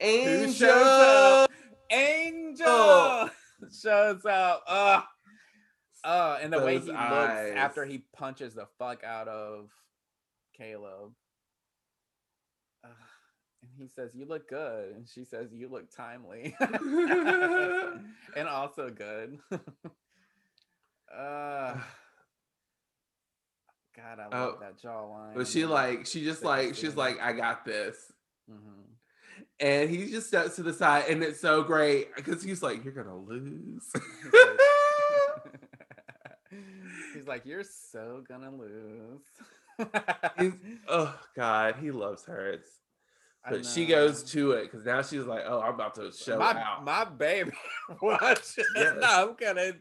Angel. 0.00 0.52
shows 0.52 0.86
up? 0.86 1.50
Angel 1.90 2.66
Oh. 2.66 3.30
shows 3.82 4.24
up. 4.24 4.64
Uh, 4.66 5.02
uh, 6.04 6.38
and 6.42 6.52
the 6.52 6.60
way 6.60 6.78
he 6.80 6.90
eyes. 6.90 7.48
looks 7.50 7.56
after 7.60 7.84
he 7.84 7.98
punches 8.16 8.54
the 8.54 8.66
fuck 8.78 9.04
out 9.04 9.28
of 9.28 9.70
Caleb. 10.56 11.12
And 13.62 13.70
he 13.78 13.88
says, 13.88 14.10
"You 14.14 14.26
look 14.26 14.48
good," 14.48 14.94
and 14.94 15.08
she 15.08 15.24
says, 15.24 15.52
"You 15.52 15.68
look 15.68 15.90
timely." 15.94 16.54
and 16.60 18.48
also 18.48 18.90
good. 18.90 19.38
uh, 21.14 21.74
God, 23.96 24.18
I 24.20 24.26
Oh, 24.36 24.44
love 24.46 24.60
that 24.60 24.80
jawline. 24.82 25.34
But 25.34 25.46
she 25.48 25.64
like 25.64 26.06
she 26.06 26.22
just 26.24 26.44
like 26.44 26.74
she's 26.74 26.96
like. 26.96 27.18
I 27.20 27.32
got 27.32 27.64
this. 27.64 28.12
Mhm. 28.50 28.82
And 29.58 29.88
he 29.90 30.10
just 30.10 30.28
steps 30.28 30.56
to 30.56 30.62
the 30.62 30.72
side 30.72 31.04
and 31.08 31.22
it's 31.22 31.40
so 31.40 31.62
great 31.62 32.14
because 32.14 32.42
he's 32.42 32.62
like, 32.62 32.84
You're 32.84 32.92
gonna 32.92 33.16
lose. 33.16 33.90
He's 37.14 37.26
like, 37.26 37.44
you're 37.44 37.64
so 37.64 38.22
gonna 38.28 38.50
lose. 38.54 39.20
He's- 40.38 40.52
oh 40.88 41.18
God, 41.34 41.76
he 41.80 41.90
loves 41.90 42.24
her. 42.26 42.50
It's 42.52 42.70
but 43.48 43.64
she 43.64 43.86
goes 43.86 44.22
to 44.32 44.52
it 44.52 44.64
because 44.70 44.84
now 44.84 45.02
she's 45.02 45.24
like, 45.24 45.42
Oh, 45.46 45.60
I'm 45.60 45.74
about 45.74 45.94
to 45.96 46.12
show 46.12 46.38
my 46.38 46.50
out. 46.60 46.84
my 46.84 47.04
baby. 47.04 47.52
Watch. 48.02 48.56
Yes. 48.74 48.96
No, 49.00 49.06
I'm 49.30 49.36
gonna. 49.38 49.72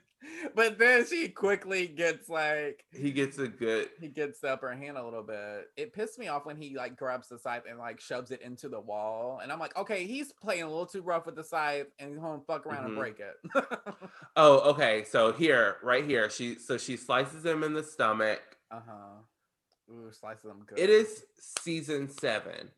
But 0.56 0.78
then 0.78 1.06
she 1.08 1.30
quickly 1.30 1.88
gets 1.88 2.30
like 2.30 2.86
he 2.92 3.12
gets 3.12 3.38
a 3.40 3.48
good 3.48 3.90
he 4.00 4.08
gets 4.08 4.40
the 4.40 4.50
upper 4.54 4.72
hand 4.74 4.98
a 4.98 5.04
little 5.04 5.24
bit. 5.24 5.70
It 5.78 5.94
pissed 5.94 6.18
me 6.20 6.28
off 6.28 6.46
when 6.46 6.56
he 6.58 6.76
like 6.76 6.96
grabs 6.98 7.28
the 7.30 7.40
scythe 7.40 7.64
and 7.70 7.80
like 7.80 8.00
shoves 8.00 8.32
it 8.32 8.42
into 8.42 8.70
the 8.70 8.80
wall, 8.80 9.40
and 9.42 9.52
I'm 9.52 9.60
like, 9.60 9.76
okay, 9.78 10.06
he's 10.06 10.32
playing 10.34 10.64
a 10.64 10.68
little 10.70 10.86
too 10.86 11.02
rough 11.02 11.26
with 11.26 11.36
the 11.36 11.44
scythe, 11.44 11.88
and 12.00 12.10
he's 12.12 12.20
gonna 12.20 12.42
fuck 12.48 12.66
around 12.66 12.84
Mhm. 12.84 12.88
and 12.88 12.96
break 12.98 13.20
it. 13.20 13.36
Oh, 14.38 14.72
okay. 14.72 15.06
So 15.06 15.32
here, 15.32 15.78
right 15.82 16.04
here, 16.06 16.30
she 16.30 16.56
so 16.56 16.78
she 16.78 16.98
slices 16.98 17.46
him 17.46 17.64
in 17.64 17.74
the 17.74 17.84
stomach. 17.84 18.42
uh 18.72 18.82
huh. 18.88 19.92
Ooh, 19.92 20.12
slices 20.12 20.46
him 20.46 20.64
good. 20.66 20.80
It 20.80 20.90
is 20.90 21.24
season 21.40 22.10
seven. 22.10 22.72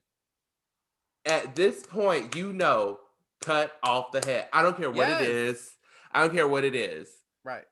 At 1.26 1.56
this 1.56 1.86
point, 1.86 2.36
you 2.36 2.54
know, 2.54 3.00
cut 3.42 3.74
off 3.84 4.12
the 4.12 4.26
head. 4.26 4.48
I 4.54 4.62
don't 4.62 4.78
care 4.78 4.90
what 4.92 5.08
Yes. 5.10 5.22
it 5.22 5.30
is. 5.30 5.74
I 6.12 6.22
don't 6.22 6.34
care 6.34 6.48
what 6.48 6.64
it 6.64 6.76
is. 6.76 7.10
Right. 7.48 7.66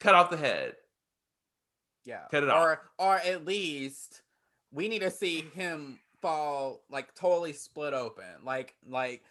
Cut 0.00 0.14
off 0.14 0.30
the 0.30 0.36
head. 0.36 0.74
Yeah. 2.04 2.22
Cut 2.30 2.42
it 2.42 2.48
off. 2.50 2.62
or 2.62 2.80
or 2.98 3.16
at 3.16 3.44
least 3.44 4.22
we 4.72 4.88
need 4.88 5.00
to 5.00 5.10
see 5.10 5.42
him 5.54 5.98
fall 6.22 6.82
like 6.90 7.14
totally 7.14 7.52
split 7.52 7.92
open. 7.94 8.24
Like 8.44 8.74
like 8.88 9.22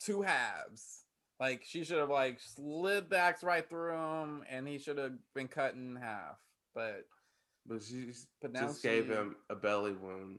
two 0.00 0.22
halves. 0.22 1.04
Like 1.40 1.62
she 1.66 1.84
should 1.84 1.98
have 1.98 2.10
like 2.10 2.40
slid 2.40 3.10
the 3.10 3.18
axe 3.18 3.42
right 3.42 3.68
through 3.68 3.92
him 3.94 4.44
and 4.48 4.66
he 4.66 4.78
should 4.78 4.98
have 4.98 5.12
been 5.34 5.48
cut 5.48 5.74
in 5.74 5.96
half. 5.96 6.38
But 6.74 7.06
But 7.66 7.82
she 7.82 8.06
just 8.06 8.26
But 8.40 8.52
now 8.52 8.72
gave 8.82 9.06
she- 9.06 9.12
him 9.12 9.36
a 9.50 9.54
belly 9.54 9.92
wound. 9.92 10.38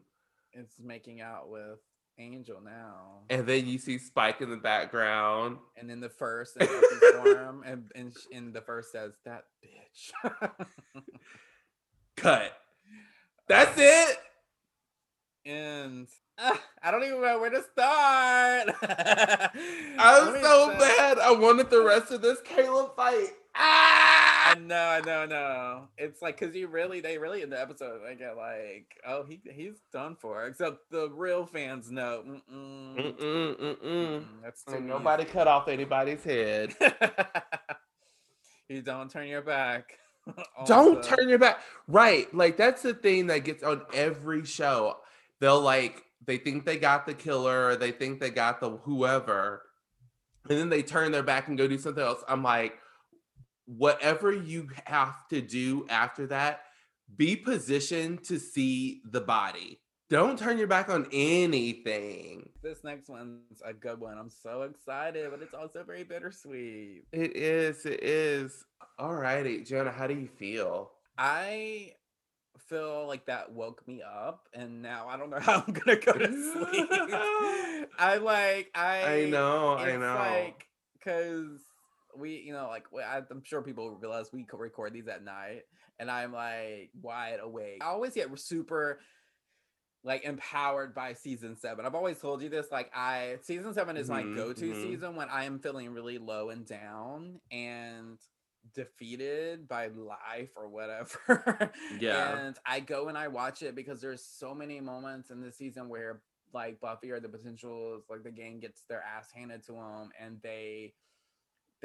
it's 0.53 0.79
making 0.79 1.21
out 1.21 1.49
with 1.49 1.79
Angel 2.17 2.61
now. 2.63 3.19
And 3.29 3.45
then 3.45 3.67
you 3.67 3.77
see 3.77 3.97
Spike 3.97 4.41
in 4.41 4.49
the 4.49 4.57
background. 4.57 5.57
And 5.75 5.89
then 5.89 5.99
the 5.99 6.09
first 6.09 6.55
in 6.57 6.67
form 6.67 7.63
and, 7.65 7.91
and 7.95 8.15
and 8.33 8.53
the 8.53 8.61
first 8.61 8.91
says 8.91 9.11
that 9.25 9.45
bitch. 9.63 10.31
Cut. 12.15 12.53
That's 13.47 13.77
it. 13.77 14.17
and 15.45 16.07
ah, 16.39 16.59
I 16.81 16.91
don't 16.91 17.03
even 17.03 17.21
know 17.21 17.39
where 17.39 17.49
to 17.51 17.63
start. 17.73 18.69
I'm 19.99 20.33
so 20.41 20.75
bad. 20.79 21.19
I 21.19 21.31
wanted 21.31 21.69
the 21.69 21.83
rest 21.83 22.11
of 22.11 22.21
this 22.21 22.39
Caleb 22.43 22.95
fight. 22.95 23.29
Ah! 23.55 24.24
Know, 24.55 24.75
I 24.75 25.01
know, 25.01 25.19
I 25.19 25.25
know. 25.25 25.87
It's 25.97 26.21
like 26.21 26.39
because 26.39 26.55
you 26.55 26.67
really, 26.67 26.99
they 26.99 27.17
really 27.17 27.41
in 27.41 27.49
the 27.49 27.59
episode, 27.59 28.01
they 28.05 28.15
get 28.15 28.35
like, 28.37 28.87
oh, 29.07 29.23
he 29.23 29.41
he's 29.51 29.75
done 29.93 30.15
for. 30.19 30.45
Except 30.45 30.77
the 30.89 31.09
real 31.09 31.45
fans 31.45 31.91
know. 31.91 32.23
Mm-mm, 32.25 32.95
Mm-mm, 32.97 33.19
mm-mm. 33.19 33.77
mm-mm, 33.77 34.25
that's 34.43 34.63
too 34.63 34.75
easy. 34.75 34.83
nobody 34.83 35.25
cut 35.25 35.47
off 35.47 35.67
anybody's 35.67 36.23
head. 36.23 36.73
you 38.69 38.81
don't 38.81 39.09
turn 39.09 39.27
your 39.27 39.41
back. 39.41 39.99
Don't 40.65 41.03
turn 41.03 41.29
your 41.29 41.37
back. 41.37 41.59
Right. 41.87 42.33
Like 42.33 42.57
that's 42.57 42.81
the 42.81 42.95
thing 42.95 43.27
that 43.27 43.43
gets 43.43 43.61
on 43.61 43.83
every 43.93 44.43
show. 44.43 44.97
They'll 45.39 45.61
like 45.61 46.03
they 46.25 46.37
think 46.37 46.65
they 46.65 46.77
got 46.77 47.05
the 47.05 47.13
killer, 47.13 47.67
or 47.67 47.75
they 47.75 47.91
think 47.91 48.19
they 48.19 48.31
got 48.31 48.59
the 48.59 48.71
whoever, 48.71 49.61
and 50.49 50.57
then 50.57 50.69
they 50.69 50.81
turn 50.81 51.11
their 51.11 51.23
back 51.23 51.47
and 51.47 51.57
go 51.57 51.67
do 51.67 51.77
something 51.77 52.03
else. 52.03 52.23
I'm 52.27 52.43
like, 52.43 52.73
whatever 53.65 54.31
you 54.31 54.69
have 54.85 55.27
to 55.29 55.41
do 55.41 55.85
after 55.89 56.27
that, 56.27 56.61
be 57.15 57.35
positioned 57.35 58.23
to 58.25 58.39
see 58.39 59.01
the 59.09 59.21
body. 59.21 59.79
Don't 60.07 60.37
turn 60.37 60.59
your 60.59 60.67
back 60.67 60.89
on 60.89 61.07
anything. 61.11 62.49
This 62.61 62.83
next 62.83 63.09
one's 63.09 63.61
a 63.65 63.73
good 63.73 63.99
one. 63.99 64.19
I'm 64.19 64.29
so 64.29 64.61
excited, 64.61 65.31
but 65.31 65.41
it's 65.41 65.55
also 65.55 65.83
very 65.83 66.03
bittersweet. 66.03 67.05
It 67.11 67.35
is, 67.35 67.87
it 67.87 68.03
is. 68.03 68.63
All 68.99 69.15
righty. 69.15 69.63
Jonah, 69.63 69.91
how 69.91 70.05
do 70.05 70.13
you 70.13 70.27
feel? 70.27 70.91
I 71.17 71.93
feel 72.67 73.07
like 73.07 73.25
that 73.25 73.51
woke 73.51 73.87
me 73.87 74.03
up, 74.03 74.47
and 74.53 74.83
now 74.83 75.07
I 75.09 75.17
don't 75.17 75.31
know 75.31 75.39
how 75.41 75.63
I'm 75.65 75.73
gonna 75.73 75.97
go 75.97 76.13
to 76.13 76.27
sleep. 76.27 76.89
I 77.99 78.17
like 78.21 78.69
I. 78.75 79.21
I 79.21 79.25
know, 79.25 79.75
I 79.75 79.97
know. 79.97 80.15
Like, 80.15 80.67
cause 81.03 81.61
we, 82.17 82.37
you 82.45 82.53
know, 82.53 82.67
like 82.67 82.91
we- 82.91 83.01
I, 83.03 83.17
I'm 83.29 83.43
sure 83.43 83.61
people 83.61 83.91
realize 83.91 84.31
we 84.31 84.43
co- 84.43 84.57
record 84.57 84.93
these 84.93 85.07
at 85.07 85.23
night, 85.23 85.63
and 85.99 86.09
I'm 86.09 86.31
like 86.33 86.91
wide 87.01 87.39
awake. 87.41 87.79
I 87.81 87.87
always 87.87 88.13
get 88.13 88.37
super 88.39 88.99
like 90.03 90.23
empowered 90.23 90.93
by 90.93 91.13
season 91.13 91.55
seven. 91.55 91.85
I've 91.85 91.95
always 91.95 92.19
told 92.19 92.41
you 92.41 92.49
this. 92.49 92.67
Like 92.71 92.91
I 92.95 93.37
season 93.41 93.73
seven 93.73 93.97
is 93.97 94.09
my 94.09 94.23
Mhm, 94.23 94.35
go-to 94.35 94.71
mhm. 94.71 94.81
season 94.81 95.15
when 95.15 95.29
I 95.29 95.45
am 95.45 95.59
feeling 95.59 95.91
really 95.93 96.17
low 96.19 96.49
and 96.49 96.65
down 96.65 97.39
and 97.51 98.19
defeated 98.73 99.67
by 99.67 99.87
life 99.87 100.51
or 100.55 100.69
whatever. 100.69 101.71
Yeah. 101.99 102.39
And 102.45 102.57
I 102.65 102.79
go 102.81 103.07
and 103.07 103.17
I 103.17 103.27
watch 103.29 103.63
it 103.63 103.75
because 103.75 103.99
there's 104.01 104.23
so 104.23 104.53
many 104.53 104.79
moments 104.79 105.31
in 105.31 105.41
this 105.41 105.57
season 105.57 105.89
where 105.89 106.21
like 106.53 106.79
Buffy 106.79 107.11
or 107.11 107.19
the 107.19 107.29
potentials, 107.29 108.03
like 108.09 108.23
the 108.23 108.31
gang 108.31 108.59
gets 108.59 108.83
their 108.87 109.01
ass 109.01 109.29
handed 109.33 109.63
to 109.65 109.73
them 109.73 110.09
and 110.19 110.39
they 110.43 110.93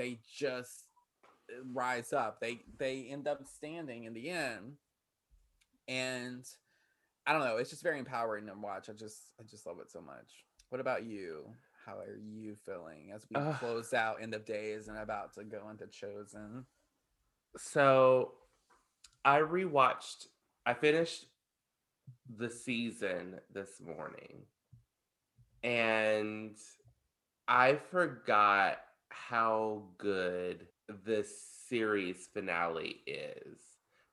they 0.00 0.18
just 0.34 0.84
uh, 1.50 1.62
rise 1.72 2.12
up. 2.12 2.40
They 2.40 2.60
they 2.78 3.08
end 3.10 3.28
up 3.28 3.46
standing 3.46 4.04
in 4.04 4.14
the 4.14 4.30
end. 4.30 4.76
And 5.86 6.44
I 7.26 7.32
don't 7.32 7.44
know, 7.44 7.56
it's 7.56 7.70
just 7.70 7.82
very 7.82 7.98
empowering 7.98 8.46
to 8.46 8.54
watch. 8.54 8.88
I 8.88 8.92
just 8.94 9.18
I 9.38 9.42
just 9.42 9.66
love 9.66 9.78
it 9.80 9.90
so 9.90 10.00
much. 10.00 10.46
What 10.70 10.80
about 10.80 11.04
you? 11.04 11.44
How 11.84 11.98
are 11.98 12.16
you 12.16 12.56
feeling 12.64 13.12
as 13.14 13.26
we 13.28 13.36
Ugh. 13.36 13.56
close 13.58 13.92
out 13.92 14.22
end 14.22 14.34
of 14.34 14.46
days 14.46 14.88
and 14.88 14.96
about 14.96 15.34
to 15.34 15.44
go 15.44 15.68
into 15.70 15.86
chosen? 15.86 16.64
So 17.56 18.32
I 19.24 19.40
rewatched, 19.40 20.28
I 20.64 20.74
finished 20.74 21.26
the 22.38 22.48
season 22.48 23.40
this 23.52 23.80
morning 23.84 24.44
and 25.62 26.56
I 27.48 27.78
forgot 27.90 28.78
how 29.10 29.82
good 29.98 30.66
the 31.04 31.24
series 31.68 32.28
finale 32.32 33.00
is. 33.06 33.58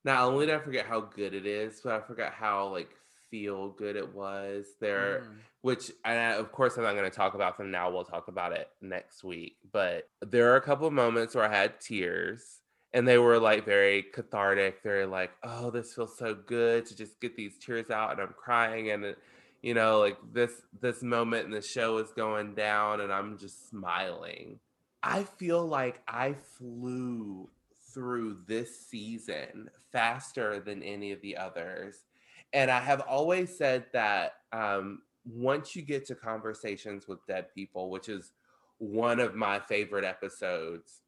Not 0.04 0.22
only 0.22 0.46
did 0.46 0.56
I 0.56 0.60
forget 0.60 0.86
how 0.86 1.02
good 1.02 1.34
it 1.34 1.46
is, 1.46 1.82
but 1.84 1.94
I 1.94 2.00
forgot 2.02 2.34
how 2.34 2.70
like 2.70 2.90
feel 3.30 3.70
good 3.70 3.96
it 3.96 4.14
was. 4.14 4.66
There 4.80 5.22
Mm. 5.22 5.38
which 5.62 5.92
and 6.06 6.20
I, 6.20 6.32
of 6.34 6.52
course 6.52 6.78
I'm 6.78 6.84
not 6.84 6.96
going 6.96 7.10
to 7.10 7.16
talk 7.16 7.34
about 7.34 7.58
them 7.58 7.72
now. 7.72 7.90
We'll 7.90 8.06
talk 8.06 8.28
about 8.28 8.54
it 8.54 8.70
next 8.82 9.24
week. 9.24 9.58
But 9.72 10.08
there 10.22 10.54
are 10.54 10.56
a 10.56 10.62
couple 10.62 10.88
of 10.88 10.94
moments 10.94 11.36
where 11.36 11.44
I 11.44 11.54
had 11.54 11.82
tears 11.82 12.62
and 12.94 13.08
they 13.08 13.18
were 13.18 13.40
like 13.40 13.66
very 13.66 14.04
cathartic, 14.04 14.82
very 14.84 15.06
like, 15.06 15.32
oh, 15.44 15.72
this 15.72 15.94
feels 15.94 16.18
so 16.18 16.34
good 16.36 16.86
to 16.86 16.96
just 16.96 17.20
get 17.20 17.36
these 17.36 17.58
tears 17.58 17.90
out 17.90 18.12
and 18.12 18.22
I'm 18.22 18.34
crying 18.38 18.92
and 18.92 19.16
you 19.62 19.74
know, 19.74 20.00
like 20.00 20.18
this 20.32 20.52
this 20.80 21.02
moment 21.02 21.46
in 21.46 21.52
the 21.52 21.62
show 21.62 21.98
is 21.98 22.12
going 22.12 22.54
down 22.56 23.02
and 23.02 23.12
I'm 23.12 23.38
just 23.38 23.70
smiling. 23.70 24.60
I 25.08 25.24
feel 25.24 25.66
like 25.66 26.02
I 26.06 26.34
flew 26.34 27.50
through 27.94 28.40
this 28.46 28.78
season 28.88 29.70
faster 29.90 30.60
than 30.60 30.84
any 30.84 31.14
of 31.14 31.22
the 31.22 31.38
others. 31.38 32.04
And 32.52 32.70
I 32.70 32.82
have 32.82 33.00
always 33.00 33.58
said 33.58 33.86
that 33.94 34.34
um, 34.52 35.04
once 35.26 35.78
you 35.78 35.82
get 35.82 36.06
to 36.08 36.16
conversations 36.16 37.08
with 37.08 37.26
dead 37.26 37.46
people, 37.56 37.90
which 37.90 38.10
is 38.10 38.34
one 38.80 39.22
of 39.22 39.34
my 39.34 39.62
favorite 39.62 40.04
episodes, 40.04 41.04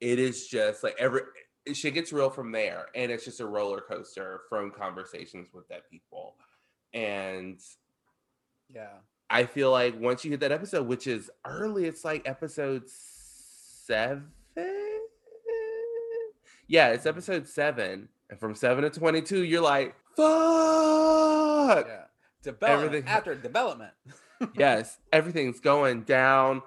it 0.00 0.20
is 0.20 0.46
just 0.46 0.84
like 0.84 0.94
every 0.96 1.22
shit 1.72 1.94
gets 1.94 2.12
real 2.12 2.30
from 2.30 2.52
there. 2.52 2.86
And 2.94 3.10
it's 3.10 3.24
just 3.24 3.40
a 3.40 3.46
roller 3.46 3.80
coaster 3.80 4.42
from 4.48 4.70
conversations 4.70 5.48
with 5.52 5.68
dead 5.68 5.82
people. 5.90 6.36
And 6.94 7.60
Yeah. 8.72 8.98
I 9.30 9.44
feel 9.44 9.70
like 9.70 9.98
once 10.00 10.24
you 10.24 10.30
hit 10.30 10.40
that 10.40 10.52
episode, 10.52 10.86
which 10.86 11.06
is 11.06 11.30
early, 11.44 11.84
it's 11.84 12.04
like 12.04 12.22
episode 12.26 12.84
seven. 12.88 14.28
Yeah, 16.66 16.88
it's 16.88 17.06
episode 17.06 17.46
seven. 17.48 18.08
And 18.30 18.38
from 18.38 18.54
seven 18.54 18.84
to 18.84 18.90
22, 18.90 19.44
you're 19.44 19.62
like, 19.62 19.94
fuck. 20.16 21.86
Yeah. 21.86 22.02
Development 22.42 22.86
Everything- 22.94 23.08
after 23.08 23.34
development. 23.34 23.92
yes, 24.56 24.98
everything's 25.12 25.60
going 25.60 26.02
down. 26.02 26.62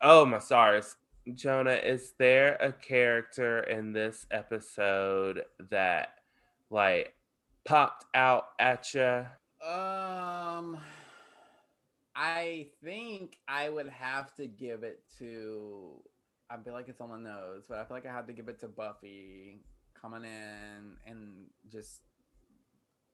Oh, 0.00 0.24
my 0.24 0.38
stars. 0.38 0.96
Jonah, 1.34 1.72
is 1.74 2.14
there 2.18 2.54
a 2.56 2.72
character 2.72 3.60
in 3.60 3.92
this 3.92 4.26
episode 4.32 5.42
that 5.70 6.14
like 6.70 7.14
popped 7.64 8.06
out 8.14 8.46
at 8.58 8.92
you? 8.94 9.24
Um, 9.64 10.78
I 12.14 12.68
think 12.84 13.38
I 13.48 13.68
would 13.68 13.88
have 13.88 14.34
to 14.36 14.46
give 14.46 14.82
it 14.82 15.02
to. 15.18 16.02
I 16.50 16.58
feel 16.58 16.74
like 16.74 16.88
it's 16.88 17.00
on 17.00 17.10
the 17.10 17.16
nose, 17.18 17.64
but 17.68 17.78
I 17.78 17.84
feel 17.84 17.96
like 17.96 18.06
I 18.06 18.12
have 18.12 18.26
to 18.26 18.32
give 18.34 18.48
it 18.48 18.58
to 18.60 18.68
Buffy 18.68 19.64
coming 19.94 20.24
in 20.24 20.96
and 21.06 21.46
just 21.70 22.02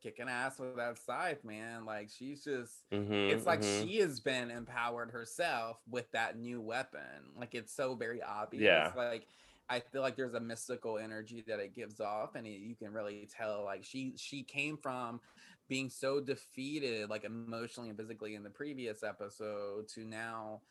kicking 0.03 0.29
ass 0.29 0.59
with 0.59 0.77
that 0.77 0.99
scythe, 0.99 1.45
man. 1.45 1.85
Like 1.85 2.11
she's 2.11 2.43
just. 2.45 2.89
Mhm, 2.91 3.31
It's 3.31 3.47
like 3.47 3.61
mhm. 3.61 3.83
she 3.83 3.99
has 3.99 4.21
been 4.21 4.51
empowered 4.51 5.11
herself 5.11 5.79
with 5.89 6.11
that 6.13 6.37
new 6.39 6.61
weapon. 6.61 7.33
Like 7.37 7.55
it's 7.55 7.73
so 7.75 7.95
very 7.95 8.23
obvious. 8.23 8.63
Yeah. 8.63 8.93
Like 8.97 9.27
I 9.69 9.81
feel 9.81 10.01
like 10.03 10.17
there's 10.17 10.35
a 10.35 10.41
mystical 10.41 10.99
energy 10.99 11.45
that 11.47 11.61
it 11.61 11.75
gives 11.75 12.01
off, 12.01 12.35
and 12.37 12.47
it, 12.47 12.59
you 12.61 12.75
can 12.75 12.93
really 12.93 13.29
tell. 13.31 13.65
Like 13.65 13.85
she 13.85 14.15
she 14.17 14.43
came 14.43 14.77
from 14.79 15.21
being 15.69 15.91
so 15.91 16.21
defeated, 16.21 17.11
like 17.11 17.25
emotionally 17.25 17.91
and 17.91 17.99
physically, 17.99 18.35
in 18.35 18.43
the 18.43 18.51
previous 18.51 19.03
episode, 19.03 19.89
to 19.89 20.05
now 20.05 20.63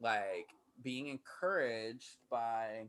like 0.00 0.48
being 0.82 1.08
encouraged 1.08 2.16
by 2.30 2.88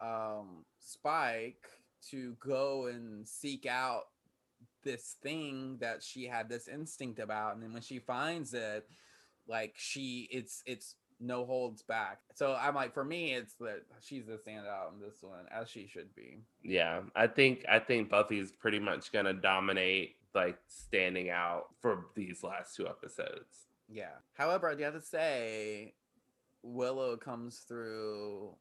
um 0.00 0.64
Spike 0.78 1.68
to 2.10 2.34
go 2.40 2.86
and 2.86 3.26
seek 3.28 3.66
out 3.66 4.04
this 4.82 5.16
thing 5.22 5.76
that 5.80 6.02
she 6.02 6.24
had 6.24 6.48
this 6.48 6.66
instinct 6.66 7.18
about 7.18 7.54
and 7.54 7.62
then 7.62 7.72
when 7.72 7.82
she 7.82 7.98
finds 7.98 8.54
it 8.54 8.88
like 9.46 9.74
she 9.76 10.26
it's 10.32 10.62
it's 10.66 10.94
no 11.22 11.44
holds 11.44 11.82
back. 11.82 12.18
So 12.34 12.56
i'm 12.58 12.74
like 12.74 12.94
for 12.94 13.04
me 13.04 13.34
it's 13.34 13.52
that 13.60 13.82
she's 14.00 14.24
the 14.24 14.32
standout 14.38 14.94
in 14.94 15.00
this 15.00 15.18
one 15.20 15.44
as 15.50 15.68
she 15.68 15.86
should 15.86 16.14
be. 16.14 16.38
Yeah, 16.62 17.02
I 17.14 17.26
think 17.26 17.64
I 17.68 17.78
think 17.78 18.08
Buffy's 18.08 18.50
pretty 18.52 18.78
much 18.78 19.12
gonna 19.12 19.34
dominate, 19.34 20.16
like 20.34 20.58
standing 20.68 21.30
out 21.30 21.66
for 21.80 22.06
these 22.14 22.42
last 22.42 22.76
two 22.76 22.86
episodes. 22.86 23.66
yeah 23.88 24.10
however 24.34 24.68
i 24.70 24.74
do 24.74 24.82
have 24.84 24.94
to 24.94 25.00
say 25.00 25.94
willow 26.62 27.16
comes 27.16 27.58
through 27.66 28.54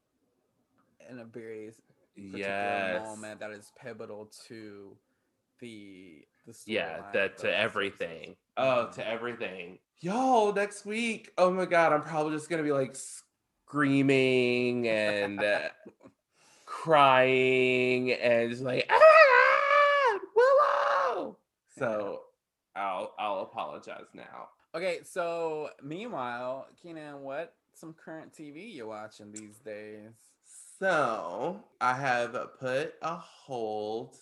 in 1.10 1.20
a 1.20 1.26
very 1.26 1.72
particular 2.16 2.42
Yes. 2.46 3.02
moment 3.02 3.40
that 3.40 3.52
is 3.52 3.72
pivotal 3.82 4.30
to 4.48 4.96
the 5.60 6.26
the 6.46 6.56
Yeah, 6.66 7.02
that 7.14 7.38
to 7.40 7.56
everything. 7.56 8.36
episode. 8.58 8.90
Oh, 8.90 8.92
to 8.96 9.08
everything. 9.08 9.78
Y'all, 10.02 10.52
next 10.54 10.86
week. 10.86 11.32
Oh 11.38 11.52
my 11.52 11.66
god, 11.66 11.94
I'm 11.94 12.02
probably 12.02 12.34
just 12.36 12.50
gonna 12.50 12.64
be 12.64 12.72
like 12.72 12.96
screaming 12.96 14.88
and 14.88 15.42
uh, 15.44 15.70
crying 16.66 18.12
and 18.14 18.50
just 18.52 18.64
like 18.64 18.90
ah. 18.90 19.29
So 21.80 22.22
I'll 22.76 23.14
I'll 23.18 23.42
apologize 23.42 24.08
now. 24.14 24.50
Okay, 24.76 25.00
so 25.04 25.70
meanwhile, 25.82 26.68
Keenon, 26.84 27.20
what 27.20 27.56
some 27.74 27.94
current 27.94 28.34
TV 28.34 28.74
you 28.74 28.88
watching 28.88 29.32
these 29.32 29.58
days? 29.58 30.12
So 30.80 31.64
I 31.82 31.94
have 31.94 32.38
put 32.60 32.94
a 33.02 33.16
hold 33.16 34.18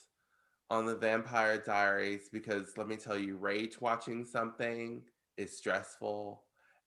on 0.69 0.85
the 0.85 0.95
Vampire 0.95 1.57
Diaries 1.57 2.29
because 2.31 2.77
let 2.77 2.87
me 2.87 2.95
tell 2.95 3.17
you, 3.17 3.37
rage 3.37 3.79
watching 3.81 4.25
something 4.25 5.01
is 5.37 5.55
stressful. 5.55 6.41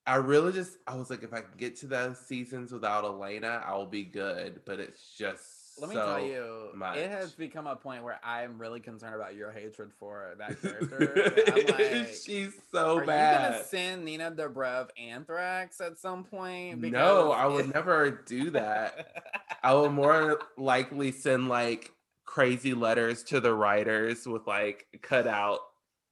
I 0.06 0.16
really 0.16 0.52
just 0.52 0.78
I 0.86 0.94
was 0.94 1.10
like, 1.10 1.22
if 1.22 1.32
I 1.32 1.40
can 1.40 1.56
get 1.56 1.76
to 1.80 1.86
those 1.86 2.18
seasons 2.18 2.72
without 2.72 3.04
Elena, 3.04 3.62
I 3.64 3.74
will 3.74 3.86
be 3.86 4.04
good. 4.04 4.60
But 4.64 4.80
it's 4.80 5.14
just 5.16 5.59
Let 5.78 5.88
me 5.88 5.94
so 5.96 6.04
tell 6.06 6.20
you, 6.20 6.68
it 6.96 7.10
has 7.10 7.32
become 7.32 7.66
a 7.66 7.76
point 7.76 8.02
where 8.04 8.18
I'm 8.22 8.58
really 8.58 8.80
concerned 8.80 9.14
about 9.14 9.34
your 9.34 9.50
hatred 9.50 9.92
for 9.98 10.34
that 10.38 10.60
character. 10.60 11.32
I'm 11.54 11.66
like, 12.02 12.08
She's 12.08 12.52
so 12.70 12.98
are 12.98 13.00
you 13.00 13.06
bad. 13.06 13.52
gonna 13.52 13.64
send 13.64 14.04
Nina 14.04 14.30
Dobrev 14.30 14.88
anthrax 14.98 15.80
at 15.80 15.98
some 15.98 16.24
point? 16.24 16.80
No, 16.82 17.32
I 17.32 17.46
would 17.46 17.72
never 17.74 18.10
do 18.26 18.50
that. 18.50 19.22
I 19.62 19.74
would 19.74 19.92
more 19.92 20.40
likely 20.58 21.12
send 21.12 21.48
like 21.48 21.92
crazy 22.26 22.74
letters 22.74 23.22
to 23.24 23.40
the 23.40 23.54
writers 23.54 24.26
with 24.26 24.46
like 24.46 24.86
cut 25.02 25.26
out 25.26 25.60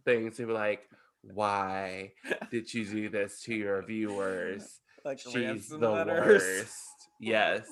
things 0.05 0.37
to 0.39 0.47
be 0.47 0.53
like, 0.53 0.89
why 1.23 2.13
did 2.51 2.73
you 2.73 2.85
do 2.87 3.09
this 3.11 3.43
to 3.43 3.55
your 3.55 3.83
viewers? 3.83 4.81
like 5.05 5.19
She's 5.19 5.69
the 5.69 5.79
letters 5.91 6.43
worst. 6.43 6.73
Yes. 7.21 7.67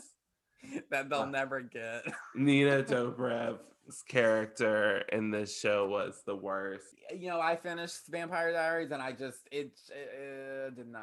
that 0.91 1.09
they'll 1.09 1.21
Uh, 1.21 1.27
never 1.27 1.61
get. 1.61 2.05
Nina 2.35 2.83
Dobrev's 2.85 4.03
character 4.09 4.99
in 5.13 5.31
this 5.31 5.59
show 5.59 5.89
was 5.89 6.23
the 6.27 6.37
worst. 6.37 6.87
you 7.15 7.29
know, 7.29 7.41
I 7.41 7.57
finished 7.57 8.07
Vampire 8.09 8.53
Diaries 8.53 8.91
and 8.91 9.03
I 9.03 9.13
just 9.13 9.49
it, 9.53 9.73
uh 9.91 10.71
did 10.71 10.89
not. 10.89 11.03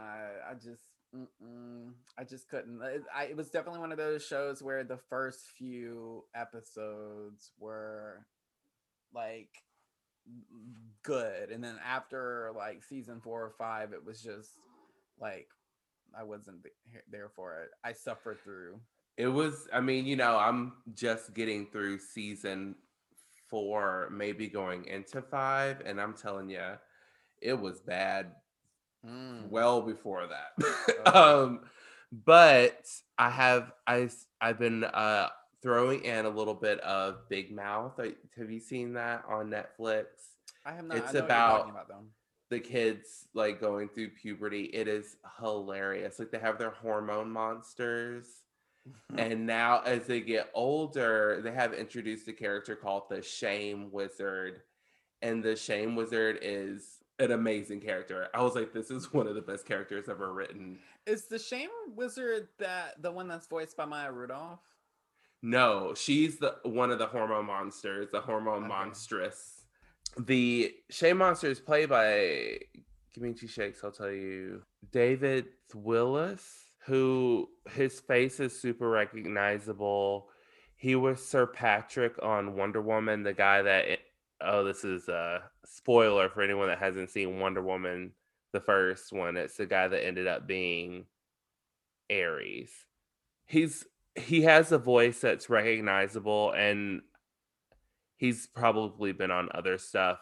I 0.50 0.54
just 0.56 0.84
mm-mm, 1.16 1.92
I 2.18 2.24
just 2.24 2.50
couldn't. 2.50 2.82
It, 2.82 3.04
I, 3.16 3.26
it 3.26 3.38
was 3.38 3.50
definitely 3.50 3.80
one 3.82 3.92
of 3.92 3.98
those 3.98 4.26
shows 4.26 4.62
where 4.64 4.84
the 4.84 4.98
first 5.10 5.42
few 5.58 6.24
episodes 6.36 7.52
were 7.60 8.26
like 9.14 9.50
good, 11.04 11.50
and 11.52 11.64
then 11.64 11.76
after 11.86 12.52
like 12.56 12.84
season 12.84 13.20
four 13.22 13.44
or 13.44 13.54
five, 13.58 13.94
it 13.94 14.04
was 14.06 14.22
just 14.22 14.50
like 15.20 15.48
I 16.18 16.24
wasn't 16.24 16.66
there 17.10 17.30
for 17.36 17.62
it. 17.62 17.70
I 17.84 17.94
suffered 17.94 18.40
through. 18.44 18.80
It 19.18 19.28
was, 19.28 19.68
I 19.72 19.80
mean, 19.80 20.06
you 20.06 20.16
know, 20.16 20.38
I'm 20.38 20.74
just 20.96 21.34
getting 21.34 21.68
through 21.68 22.00
season 22.00 22.76
four, 23.48 24.10
maybe 24.12 24.48
going 24.48 24.86
into 24.86 25.22
five, 25.22 25.82
and 25.86 26.02
I'm 26.02 26.14
telling 26.14 26.50
you, 26.50 26.64
it 27.42 27.54
was 27.60 27.80
bad 27.82 28.32
Mm. 29.06 29.50
well 29.50 29.82
before 29.82 30.28
that. 30.28 30.54
Okay. 31.06 31.12
um, 31.12 31.60
but 32.26 32.88
I 33.18 33.30
have 33.30 33.74
I 33.86 34.10
I've 34.40 34.58
been 34.58 34.86
uh 34.86 35.28
throwing 35.62 36.06
in 36.06 36.26
a 36.26 36.30
little 36.30 36.54
bit 36.54 36.80
of 36.80 37.28
Big 37.28 37.52
Mouth. 37.52 38.00
Have 38.38 38.50
you 38.50 38.62
seen 38.62 38.94
that 38.94 39.26
on 39.28 39.50
Netflix? 39.50 40.06
I 40.66 40.72
have 40.72 40.86
not. 40.86 40.98
It's 40.98 41.10
I 41.10 41.12
know 41.12 41.14
what 41.14 41.14
you're 41.16 41.26
about- 41.26 41.70
about 41.70 41.88
them. 41.90 42.12
The 42.50 42.62
kids 42.62 43.28
like 43.34 43.60
going 43.60 43.90
through 43.90 44.12
puberty. 44.12 44.66
It 44.74 44.88
is 44.88 45.18
hilarious. 45.38 46.18
Like 46.18 46.32
they 46.32 46.40
have 46.40 46.58
their 46.58 46.70
hormone 46.72 47.30
monsters. 47.30 48.28
and 49.18 49.46
now 49.46 49.82
as 49.82 50.06
they 50.08 50.20
get 50.20 50.50
older 50.54 51.40
they 51.44 51.52
have 51.52 51.74
introduced 51.74 52.28
a 52.28 52.34
character 52.34 52.76
called 52.76 53.04
the 53.10 53.22
shame 53.22 53.90
wizard 53.92 54.62
and 55.22 55.44
the 55.44 55.56
shame 55.56 55.96
wizard 55.96 56.40
is 56.42 57.00
an 57.20 57.32
amazing 57.32 57.80
character 57.80 58.28
i 58.34 58.42
was 58.42 58.56
like 58.56 58.74
this 58.74 58.90
is 58.92 59.14
one 59.14 59.28
of 59.28 59.36
the 59.36 59.42
best 59.42 59.66
characters 59.66 60.10
ever 60.10 60.34
written 60.34 60.78
Is 61.06 61.26
the 61.26 61.40
Shame 61.40 61.70
Wizard 61.96 62.48
that 62.60 63.02
the 63.02 63.12
one 63.12 63.28
that's 63.28 63.48
voiced 63.48 63.78
by 63.78 63.86
Maya 63.86 64.12
Rudolph? 64.12 64.60
no 65.42 65.94
she's 65.96 66.40
the 66.40 66.56
one 66.64 66.90
of 66.92 67.00
the 67.00 67.06
hormone 67.08 67.46
monsters 67.46 68.10
the 68.12 68.22
hormone 68.22 68.64
Okay. 68.64 68.68
monstrous 68.68 69.62
the 70.18 70.74
shame 70.90 71.18
monster 71.18 71.48
is 71.48 71.60
played 71.60 71.90
by 71.90 72.60
Kimichi 73.18 73.50
Shakes, 73.50 73.84
I'll 73.84 73.92
tell 73.92 74.12
you. 74.12 74.64
David 74.92 75.46
Thewlis, 75.72 76.63
who 76.86 77.50
his 77.72 78.00
face 78.02 78.40
is 78.40 78.60
super 78.60 78.90
recognizable. 78.90 80.30
He 80.76 80.96
was 80.96 81.26
Sir 81.26 81.46
Patrick 81.48 82.16
on 82.22 82.56
Wonder 82.58 82.82
Woman, 82.82 83.24
the 83.24 83.34
guy 83.34 83.62
that 83.62 83.86
it- 83.88 84.06
oh, 84.42 84.64
this 84.66 84.84
is 84.84 85.08
a 85.08 85.44
spoiler 85.66 86.28
for 86.30 86.42
anyone 86.42 86.68
that 86.68 86.80
hasn't 86.80 87.10
seen 87.10 87.40
Wonder 87.40 87.62
Woman, 87.62 88.12
the 88.52 88.60
first 88.60 89.14
one. 89.14 89.38
It's 89.38 89.56
the 89.58 89.66
guy 89.66 89.88
that 89.88 90.06
ended 90.06 90.28
up 90.28 90.46
being 90.48 91.06
Ares. 92.12 92.72
He's 93.46 93.86
he 94.16 94.42
has 94.44 94.72
a 94.72 94.78
voice 94.78 95.22
that's 95.22 95.50
recognizable 95.50 96.52
and 96.52 97.02
he's 98.18 98.46
probably 98.48 99.12
been 99.12 99.32
on 99.32 99.50
other 99.56 99.78
stuff. 99.78 100.20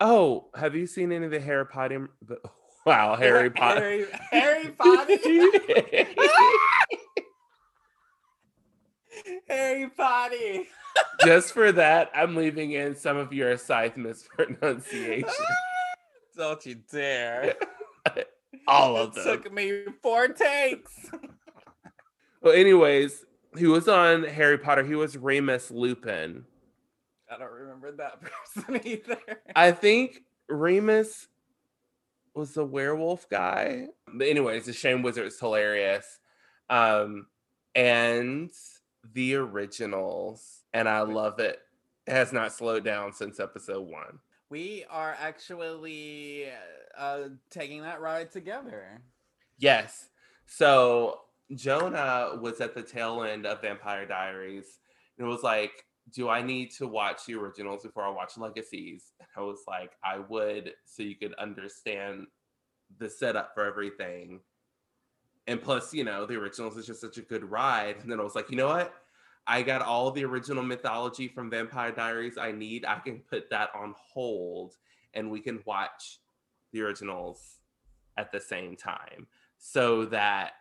Oh, 0.00 0.48
have 0.54 0.74
you 0.74 0.86
seen 0.86 1.12
any 1.12 1.26
of 1.26 1.30
the 1.30 1.40
Harry 1.40 1.66
Potter? 1.66 2.10
Wow, 2.86 3.16
Harry 3.18 3.48
Potter. 3.48 3.80
Harry, 3.80 4.06
Harry 4.30 4.68
Potter. 4.76 5.16
Harry 9.48 9.88
Potter. 9.90 10.64
Just 11.24 11.52
for 11.52 11.72
that, 11.72 12.10
I'm 12.14 12.36
leaving 12.36 12.72
in 12.72 12.94
some 12.96 13.16
of 13.16 13.32
your 13.32 13.56
scythe 13.56 13.96
mispronunciation. 13.96 15.28
Don't 16.36 16.64
you 16.66 16.76
dare. 16.90 17.54
All 18.68 18.96
of 18.96 19.10
it 19.16 19.24
them. 19.24 19.42
took 19.42 19.52
me 19.52 19.84
four 20.02 20.28
takes. 20.28 20.92
Well, 22.42 22.52
anyways, 22.52 23.24
he 23.56 23.66
was 23.66 23.88
on 23.88 24.22
Harry 24.24 24.58
Potter. 24.58 24.84
He 24.84 24.94
was 24.94 25.16
Remus 25.16 25.70
Lupin. 25.70 26.44
I 27.30 27.38
don't 27.38 27.50
remember 27.50 27.90
that 27.92 28.20
person 28.20 28.80
either. 28.84 29.16
I 29.56 29.72
think 29.72 30.24
Remus 30.50 31.26
was 32.34 32.52
the 32.52 32.62
werewolf 32.62 33.30
guy. 33.30 33.86
But 34.12 34.26
anyways, 34.28 34.66
the 34.66 34.74
Shame 34.74 35.00
Wizard 35.00 35.26
is 35.28 35.40
hilarious. 35.40 36.04
Um, 36.68 37.28
and 37.74 38.50
the 39.12 39.34
originals, 39.34 40.62
and 40.72 40.88
I 40.88 41.00
love 41.02 41.38
it. 41.38 41.60
It 42.06 42.12
has 42.12 42.32
not 42.32 42.52
slowed 42.52 42.84
down 42.84 43.12
since 43.12 43.40
episode 43.40 43.86
one. 43.86 44.18
We 44.50 44.84
are 44.90 45.16
actually 45.18 46.46
uh, 46.96 47.28
taking 47.50 47.82
that 47.82 48.00
ride 48.00 48.30
together. 48.30 49.00
Yes. 49.58 50.08
So 50.46 51.20
Jonah 51.54 52.38
was 52.40 52.60
at 52.60 52.74
the 52.74 52.82
tail 52.82 53.22
end 53.22 53.46
of 53.46 53.62
Vampire 53.62 54.06
Diaries 54.06 54.78
and 55.18 55.26
it 55.26 55.30
was 55.30 55.42
like, 55.42 55.72
do 56.12 56.28
I 56.28 56.42
need 56.42 56.70
to 56.72 56.86
watch 56.86 57.26
the 57.26 57.34
originals 57.34 57.82
before 57.82 58.04
I 58.04 58.10
watch 58.10 58.36
Legacies? 58.36 59.12
And 59.20 59.28
I 59.36 59.40
was 59.40 59.60
like, 59.66 59.92
I 60.04 60.18
would, 60.18 60.72
so 60.84 61.02
you 61.02 61.16
could 61.16 61.34
understand 61.34 62.26
the 62.98 63.08
setup 63.08 63.52
for 63.54 63.64
everything. 63.64 64.40
And 65.46 65.62
plus, 65.62 65.92
you 65.92 66.04
know, 66.04 66.26
the 66.26 66.36
originals 66.36 66.76
is 66.76 66.86
just 66.86 67.00
such 67.00 67.18
a 67.18 67.22
good 67.22 67.50
ride. 67.50 67.96
And 68.02 68.10
then 68.10 68.18
I 68.18 68.22
was 68.22 68.34
like, 68.34 68.50
you 68.50 68.56
know 68.56 68.68
what? 68.68 68.94
I 69.46 69.62
got 69.62 69.82
all 69.82 70.10
the 70.10 70.24
original 70.24 70.62
mythology 70.62 71.28
from 71.28 71.50
Vampire 71.50 71.92
Diaries 71.92 72.38
I 72.38 72.52
need. 72.52 72.86
I 72.86 72.98
can 72.98 73.18
put 73.18 73.50
that 73.50 73.70
on 73.74 73.94
hold 73.98 74.76
and 75.12 75.30
we 75.30 75.40
can 75.40 75.60
watch 75.66 76.18
the 76.72 76.80
originals 76.80 77.58
at 78.16 78.32
the 78.32 78.40
same 78.40 78.76
time 78.76 79.26
so 79.58 80.06
that 80.06 80.52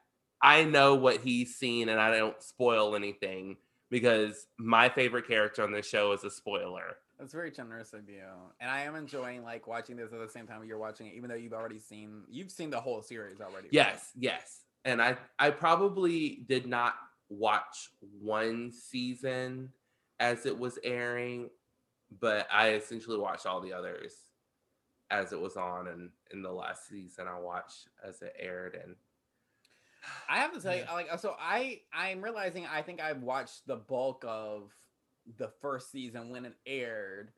I 0.41 0.65
know 0.65 0.95
what 0.95 1.21
he's 1.21 1.55
seen 1.55 1.87
and 1.87 1.99
I 1.99 2.17
don't 2.17 2.41
spoil 2.41 2.95
anything 2.95 3.57
because 3.89 4.47
my 4.57 4.89
favorite 4.89 5.27
character 5.27 5.63
on 5.63 5.71
this 5.71 5.87
show 5.87 6.11
is 6.11 6.23
a 6.23 6.29
spoiler. 6.29 6.97
That's 7.17 7.31
very 7.31 7.51
generous 7.51 7.93
of 7.93 8.09
you. 8.09 8.23
And 8.59 8.69
I 8.69 8.81
am 8.81 8.95
enjoying 8.95 9.43
like 9.43 9.67
watching 9.67 9.95
this 9.95 10.11
at 10.11 10.19
the 10.19 10.27
same 10.27 10.45
time 10.45 10.63
you're 10.65 10.77
watching 10.77 11.07
it, 11.07 11.13
even 11.13 11.29
though 11.29 11.35
you've 11.35 11.53
already 11.53 11.79
seen 11.79 12.23
you've 12.29 12.51
seen 12.51 12.69
the 12.69 12.81
whole 12.81 13.01
series 13.01 13.39
already. 13.39 13.69
Yes, 13.71 13.93
right? 13.93 14.01
yes. 14.17 14.59
And 14.85 15.01
I 15.01 15.17
I 15.39 15.49
probably 15.51 16.43
did 16.47 16.67
not 16.67 16.95
watch 17.29 17.89
one 18.19 18.71
season 18.71 19.71
as 20.19 20.45
it 20.45 20.57
was 20.57 20.77
airing, 20.83 21.49
but 22.19 22.47
I 22.51 22.71
essentially 22.71 23.17
watched 23.17 23.45
all 23.45 23.61
the 23.61 23.73
others 23.73 24.13
as 25.09 25.31
it 25.31 25.39
was 25.39 25.57
on 25.57 25.87
and 25.87 26.09
in 26.31 26.41
the 26.41 26.51
last 26.51 26.87
season 26.87 27.27
I 27.27 27.39
watched 27.39 27.87
as 28.07 28.21
it 28.21 28.35
aired 28.39 28.75
and 28.81 28.95
I 30.27 30.37
have 30.39 30.53
to 30.53 30.59
tell 30.59 30.75
you, 30.75 30.83
like, 30.91 31.07
so 31.19 31.35
I 31.39 31.81
I'm 31.93 32.21
realizing 32.21 32.65
I 32.65 32.81
think 32.81 33.01
I've 33.01 33.21
watched 33.21 33.65
the 33.67 33.77
bulk 33.77 34.25
of 34.27 34.71
the 35.37 35.49
first 35.61 35.91
season 35.91 36.29
when 36.29 36.45
it 36.45 36.55
aired, 36.65 37.31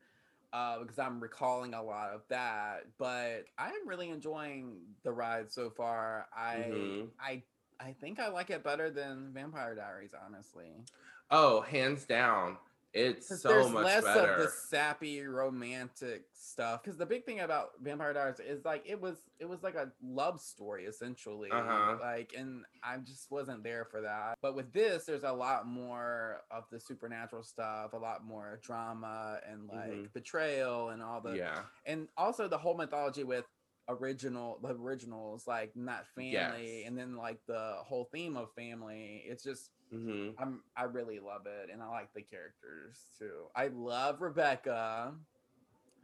uh, 0.56 0.80
because 0.80 0.98
I'm 0.98 1.20
recalling 1.20 1.74
a 1.74 1.82
lot 1.82 2.10
of 2.14 2.22
that. 2.28 2.84
But 2.98 3.44
I'm 3.58 3.86
really 3.88 4.10
enjoying 4.10 4.80
the 5.04 5.12
ride 5.12 5.52
so 5.52 5.70
far. 5.70 6.28
I 6.36 6.60
Mhm. 6.70 7.12
I 7.20 7.44
I 7.80 7.92
think 7.92 8.18
I 8.20 8.28
like 8.28 8.50
it 8.50 8.64
better 8.64 8.90
than 8.90 9.32
Vampire 9.34 9.74
Diaries, 9.74 10.14
honestly. 10.14 10.86
oh, 11.30 11.60
hands 11.62 12.04
down, 12.06 12.58
it's 12.96 13.40
so 13.42 13.48
there's 13.48 13.70
much 13.70 13.84
less 13.84 14.04
better. 14.04 14.32
of 14.32 14.42
the 14.42 14.48
sappy 14.48 15.22
romantic 15.22 16.24
stuff. 16.34 16.82
Because 16.82 16.96
the 16.98 17.06
big 17.06 17.24
thing 17.24 17.40
about 17.40 17.70
Vampire 17.82 18.12
Diaries 18.12 18.40
is 18.40 18.64
like 18.64 18.82
it 18.86 19.00
was 19.00 19.16
it 19.38 19.48
was 19.48 19.62
like 19.62 19.74
a 19.74 19.92
love 20.02 20.40
story 20.40 20.84
essentially. 20.86 21.50
Uh-huh. 21.50 21.96
Like, 22.00 22.32
and 22.36 22.64
I 22.82 22.96
just 22.98 23.30
wasn't 23.30 23.62
there 23.62 23.84
for 23.84 24.00
that. 24.02 24.38
But 24.40 24.54
with 24.56 24.72
this, 24.72 25.04
there's 25.04 25.24
a 25.24 25.32
lot 25.32 25.66
more 25.66 26.42
of 26.50 26.64
the 26.70 26.80
supernatural 26.80 27.42
stuff, 27.42 27.92
a 27.92 27.98
lot 27.98 28.24
more 28.24 28.58
drama 28.62 29.38
and 29.50 29.68
like 29.68 29.90
Mhm. 29.90 30.12
betrayal 30.12 30.90
and 30.90 31.02
all 31.02 31.20
the 31.20 31.36
yeah. 31.36 31.60
and 31.84 32.08
also 32.16 32.48
the 32.48 32.58
whole 32.58 32.74
mythology 32.76 33.24
with 33.24 33.44
original 33.88 34.58
the 34.62 34.74
originals 34.74 35.46
like 35.46 35.72
not 35.76 36.06
family 36.14 36.32
Yes. 36.32 36.84
and 36.86 36.98
then 36.98 37.16
like 37.16 37.38
the 37.46 37.74
whole 37.84 38.08
theme 38.12 38.36
of 38.36 38.52
family 38.54 39.22
it's 39.26 39.44
just 39.44 39.70
hmm 39.92 40.30
I'm 40.38 40.62
I 40.76 40.84
really 40.84 41.18
love 41.20 41.46
it 41.46 41.70
and 41.72 41.82
I 41.82 41.88
like 41.88 42.12
the 42.14 42.22
characters 42.22 42.98
too. 43.18 43.46
I 43.54 43.68
love 43.68 44.20
Rebekah 44.20 45.14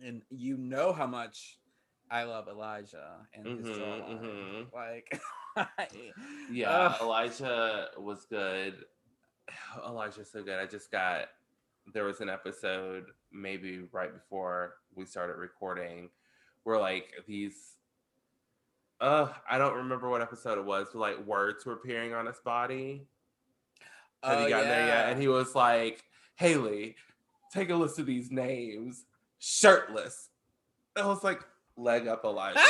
and 0.05 0.23
you 0.31 0.57
know 0.57 0.93
how 0.93 1.07
much 1.07 1.59
I 2.11 2.25
love 2.25 2.49
Elijah 2.49 3.27
and 3.35 3.47
his 3.59 3.67
Mhm, 3.67 3.79
storyline. 3.79 4.67
mhm. 4.67 4.73
Like 4.73 5.21
Yeah, 6.51 6.71
Ugh. 6.71 6.97
Elijah 7.03 7.89
was 7.99 8.25
good. 8.27 8.85
Elijah's 9.87 10.31
so 10.31 10.43
good. 10.43 10.59
I 10.59 10.67
just 10.67 10.91
got 10.91 11.29
there 11.93 12.05
was 12.05 12.21
an 12.21 12.29
episode 12.29 13.07
maybe 13.33 13.81
right 13.93 14.13
before 14.13 14.75
we 14.95 15.05
started 15.05 15.35
recording 15.37 16.11
where 16.65 16.79
like 16.79 17.13
these 17.27 17.55
uh 19.01 19.29
I 19.49 19.59
don't 19.59 19.77
remember 19.77 20.09
what 20.09 20.23
episode 20.23 20.59
it 20.59 20.65
was, 20.65 20.89
but 20.93 20.99
like 21.01 21.27
words 21.27 21.65
were 21.67 21.73
appearing 21.75 22.15
on 22.15 22.27
his 22.27 22.39
body. 22.45 23.07
Have 24.23 24.39
Oh, 24.39 24.43
you 24.45 24.49
gotten 24.51 24.69
there 24.69 24.87
yet? 24.87 25.09
And 25.11 25.21
he 25.21 25.27
was 25.29 25.55
like, 25.57 26.05
Hayley, 26.37 26.95
take 27.53 27.71
a 27.71 27.75
list 27.75 27.99
of 27.99 28.07
these 28.07 28.31
names. 28.31 29.05
Shirtless. 29.41 30.29
I 30.97 31.05
was 31.07 31.25
like, 31.25 31.41
leg 31.77 32.07
up 32.07 32.25
Elijah. 32.25 32.61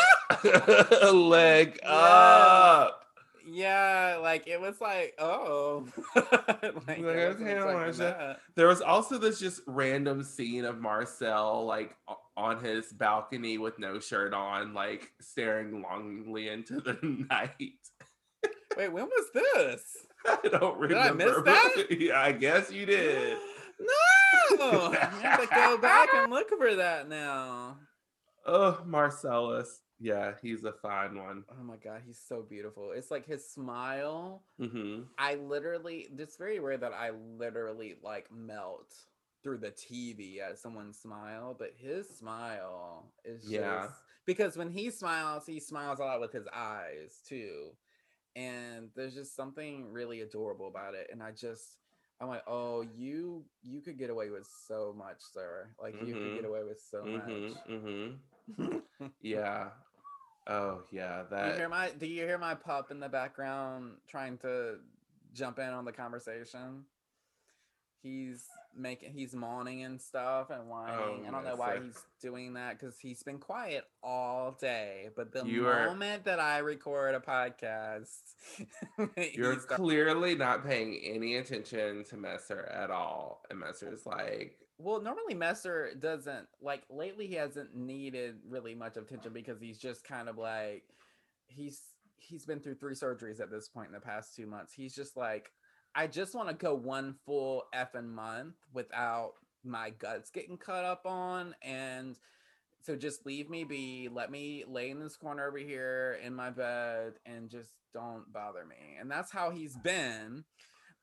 leg 1.12 1.78
Yeah. 1.82 1.90
up. 1.90 3.04
yeah, 3.46 4.18
like 4.22 4.46
it 4.46 4.58
was 4.58 4.80
like, 4.80 5.14
oh 5.18 5.86
like, 6.16 6.62
Like, 6.86 6.98
okay, 7.00 7.56
expecting 7.58 8.36
There 8.54 8.68
was 8.68 8.80
also 8.80 9.18
this 9.18 9.38
just 9.38 9.60
random 9.66 10.22
scene 10.22 10.64
of 10.64 10.80
Marcel 10.80 11.66
like 11.66 11.94
on 12.36 12.62
his 12.64 12.92
balcony 12.92 13.58
with 13.58 13.78
no 13.78 13.98
shirt 14.00 14.32
on, 14.34 14.74
like 14.74 15.10
staring 15.20 15.82
longingly 15.82 16.48
into 16.48 16.80
the 16.80 16.98
night. 17.30 17.52
Wait, 18.76 18.88
when 18.92 19.04
was 19.06 19.26
this? 19.34 19.82
I 20.26 20.48
don't 20.48 20.80
Did 20.88 20.96
I 20.96 21.08
remember. 21.08 21.42
miss 21.42 21.44
that? 21.44 21.86
yeah, 22.00 22.20
I 22.20 22.32
guess 22.32 22.70
you 22.72 22.86
did. 22.86 23.36
no, 24.58 24.92
I 24.92 25.08
have 25.22 25.40
to 25.40 25.46
go 25.54 25.76
back 25.78 26.08
and 26.14 26.30
look 26.30 26.48
for 26.56 26.74
that 26.76 27.08
now. 27.08 27.76
Oh, 28.46 28.80
Marcellus. 28.86 29.80
Yeah, 30.00 30.32
he's 30.42 30.64
a 30.64 30.72
fine 30.72 31.16
one. 31.16 31.44
Oh 31.50 31.62
my 31.62 31.76
god, 31.76 32.02
he's 32.04 32.18
so 32.28 32.42
beautiful. 32.42 32.90
It's 32.92 33.10
like 33.10 33.26
his 33.26 33.48
smile. 33.48 34.42
hmm 34.58 35.02
I 35.18 35.34
literally, 35.36 36.08
it's 36.18 36.36
very 36.36 36.58
rare 36.58 36.76
that 36.78 36.92
I 36.92 37.10
literally 37.38 37.94
like 38.02 38.26
melt 38.32 38.92
through 39.42 39.58
the 39.58 39.70
TV 39.70 40.40
at 40.40 40.58
someone's 40.58 40.98
smile, 40.98 41.54
but 41.58 41.72
his 41.76 42.08
smile 42.08 43.12
is 43.24 43.48
Yeah. 43.48 43.82
just 43.82 43.94
because 44.26 44.56
when 44.56 44.70
he 44.70 44.90
smiles, 44.90 45.46
he 45.46 45.60
smiles 45.60 45.98
a 46.00 46.04
lot 46.04 46.20
with 46.20 46.32
his 46.32 46.46
eyes 46.54 47.20
too. 47.26 47.70
And 48.36 48.90
there's 48.94 49.14
just 49.14 49.36
something 49.36 49.92
really 49.92 50.20
adorable 50.20 50.68
about 50.68 50.94
it. 50.94 51.08
And 51.12 51.22
I 51.22 51.32
just, 51.32 51.78
I'm 52.20 52.28
like, 52.28 52.44
oh, 52.46 52.82
you 52.82 53.44
you 53.62 53.80
could 53.82 53.98
get 53.98 54.10
away 54.10 54.30
with 54.30 54.46
so 54.66 54.94
much, 54.96 55.18
sir. 55.20 55.68
Like 55.80 55.96
you 56.00 56.16
could 56.16 56.34
get 56.34 56.44
Mhm. 56.44 56.46
away 56.46 56.64
with 56.64 56.80
so 56.80 57.02
hmm 57.04 57.08
much. 57.08 57.52
hmm 57.66 58.10
Yeah. 59.22 59.70
Oh, 60.46 60.82
yeah. 60.90 61.22
Do 61.38 61.46
you 61.48 61.54
hear 61.54 61.68
That. 61.68 61.68
my 61.68 61.90
do 61.90 62.06
you 62.06 62.24
hear 62.24 62.38
my 62.38 62.54
pup 62.54 62.90
in 62.90 63.00
the 63.00 63.08
background 63.08 64.00
trying 64.08 64.38
to 64.38 64.78
jump 65.32 65.58
in 65.58 65.68
on 65.70 65.84
the 65.84 65.92
conversation? 65.92 66.86
He's 68.02 68.44
making 68.74 69.12
he's 69.12 69.34
moaning 69.34 69.84
and 69.84 70.00
stuff 70.00 70.50
and 70.50 70.68
whining. 70.68 70.96
Oh, 70.98 71.28
I 71.28 71.30
don't 71.30 71.44
know 71.44 71.54
why 71.56 71.74
Melissa. 71.74 71.84
he's 71.84 72.02
doing 72.20 72.54
that 72.54 72.78
because 72.78 72.98
he's 72.98 73.22
been 73.22 73.38
quiet 73.38 73.84
all 74.02 74.56
day. 74.60 75.10
But 75.14 75.32
the 75.32 75.44
You 75.44 75.68
are- 75.68 75.86
moment 75.86 76.24
that 76.24 76.40
I 76.40 76.58
record 76.58 77.14
a 77.14 77.20
podcast, 77.20 78.08
You're 79.34 79.56
clearly 79.56 80.34
not 80.34 80.64
paying 80.66 81.00
any 81.04 81.36
attention 81.36 82.04
to 82.04 82.16
Messer 82.16 82.64
at 82.72 82.90
all. 82.90 83.42
And 83.50 83.60
Messer's 83.60 84.04
like, 84.06 84.56
well, 84.78 85.00
normally 85.00 85.34
Messer 85.34 85.90
doesn't 85.98 86.48
like 86.60 86.82
lately. 86.90 87.26
He 87.28 87.34
hasn't 87.34 87.76
needed 87.76 88.36
really 88.48 88.74
much 88.74 88.96
attention 88.96 89.32
because 89.32 89.60
he's 89.60 89.78
just 89.78 90.02
kind 90.02 90.28
of 90.28 90.38
like 90.38 90.82
he's 91.46 91.80
he's 92.16 92.46
been 92.46 92.60
through 92.60 92.76
three 92.76 92.94
surgeries 92.94 93.40
at 93.40 93.50
this 93.50 93.68
point 93.68 93.88
in 93.88 93.92
the 93.92 94.00
past 94.00 94.34
two 94.34 94.46
months. 94.46 94.72
He's 94.72 94.94
just 94.94 95.16
like, 95.16 95.50
I 95.94 96.06
just 96.06 96.34
want 96.34 96.48
to 96.48 96.54
go 96.54 96.74
one 96.74 97.16
full 97.26 97.64
effing 97.74 98.08
month 98.08 98.54
without 98.72 99.32
my 99.64 99.90
guts 99.90 100.30
getting 100.30 100.56
cut 100.56 100.84
up 100.84 101.06
on, 101.06 101.54
and 101.62 102.18
so 102.82 102.96
just 102.96 103.26
leave 103.26 103.48
me 103.48 103.64
be. 103.64 104.08
Let 104.10 104.30
me 104.30 104.64
lay 104.66 104.90
in 104.90 105.00
this 105.00 105.16
corner 105.16 105.46
over 105.46 105.58
here 105.58 106.18
in 106.24 106.34
my 106.34 106.50
bed 106.50 107.14
and 107.26 107.48
just 107.48 107.70
don't 107.92 108.32
bother 108.32 108.64
me. 108.64 108.96
And 108.98 109.10
that's 109.10 109.30
how 109.30 109.50
he's 109.50 109.76
been 109.76 110.44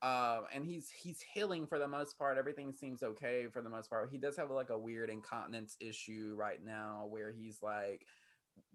uh, 0.02 0.42
and 0.54 0.66
he's 0.66 0.90
he's 0.90 1.22
healing 1.34 1.68
for 1.68 1.78
the 1.78 1.88
most 1.88 2.18
part. 2.18 2.38
Everything 2.38 2.74
seems 2.74 3.04
okay 3.04 3.48
for 3.52 3.62
the 3.62 3.70
most 3.70 3.90
part. 3.90 4.10
He 4.12 4.18
does 4.18 4.38
have 4.38 4.50
like 4.50 4.70
a 4.70 4.80
weird 4.80 5.10
incontinence 5.10 5.76
issue 5.82 6.36
right 6.38 6.64
now 6.64 7.06
where 7.10 7.32
he's 7.32 7.58
like 7.62 8.06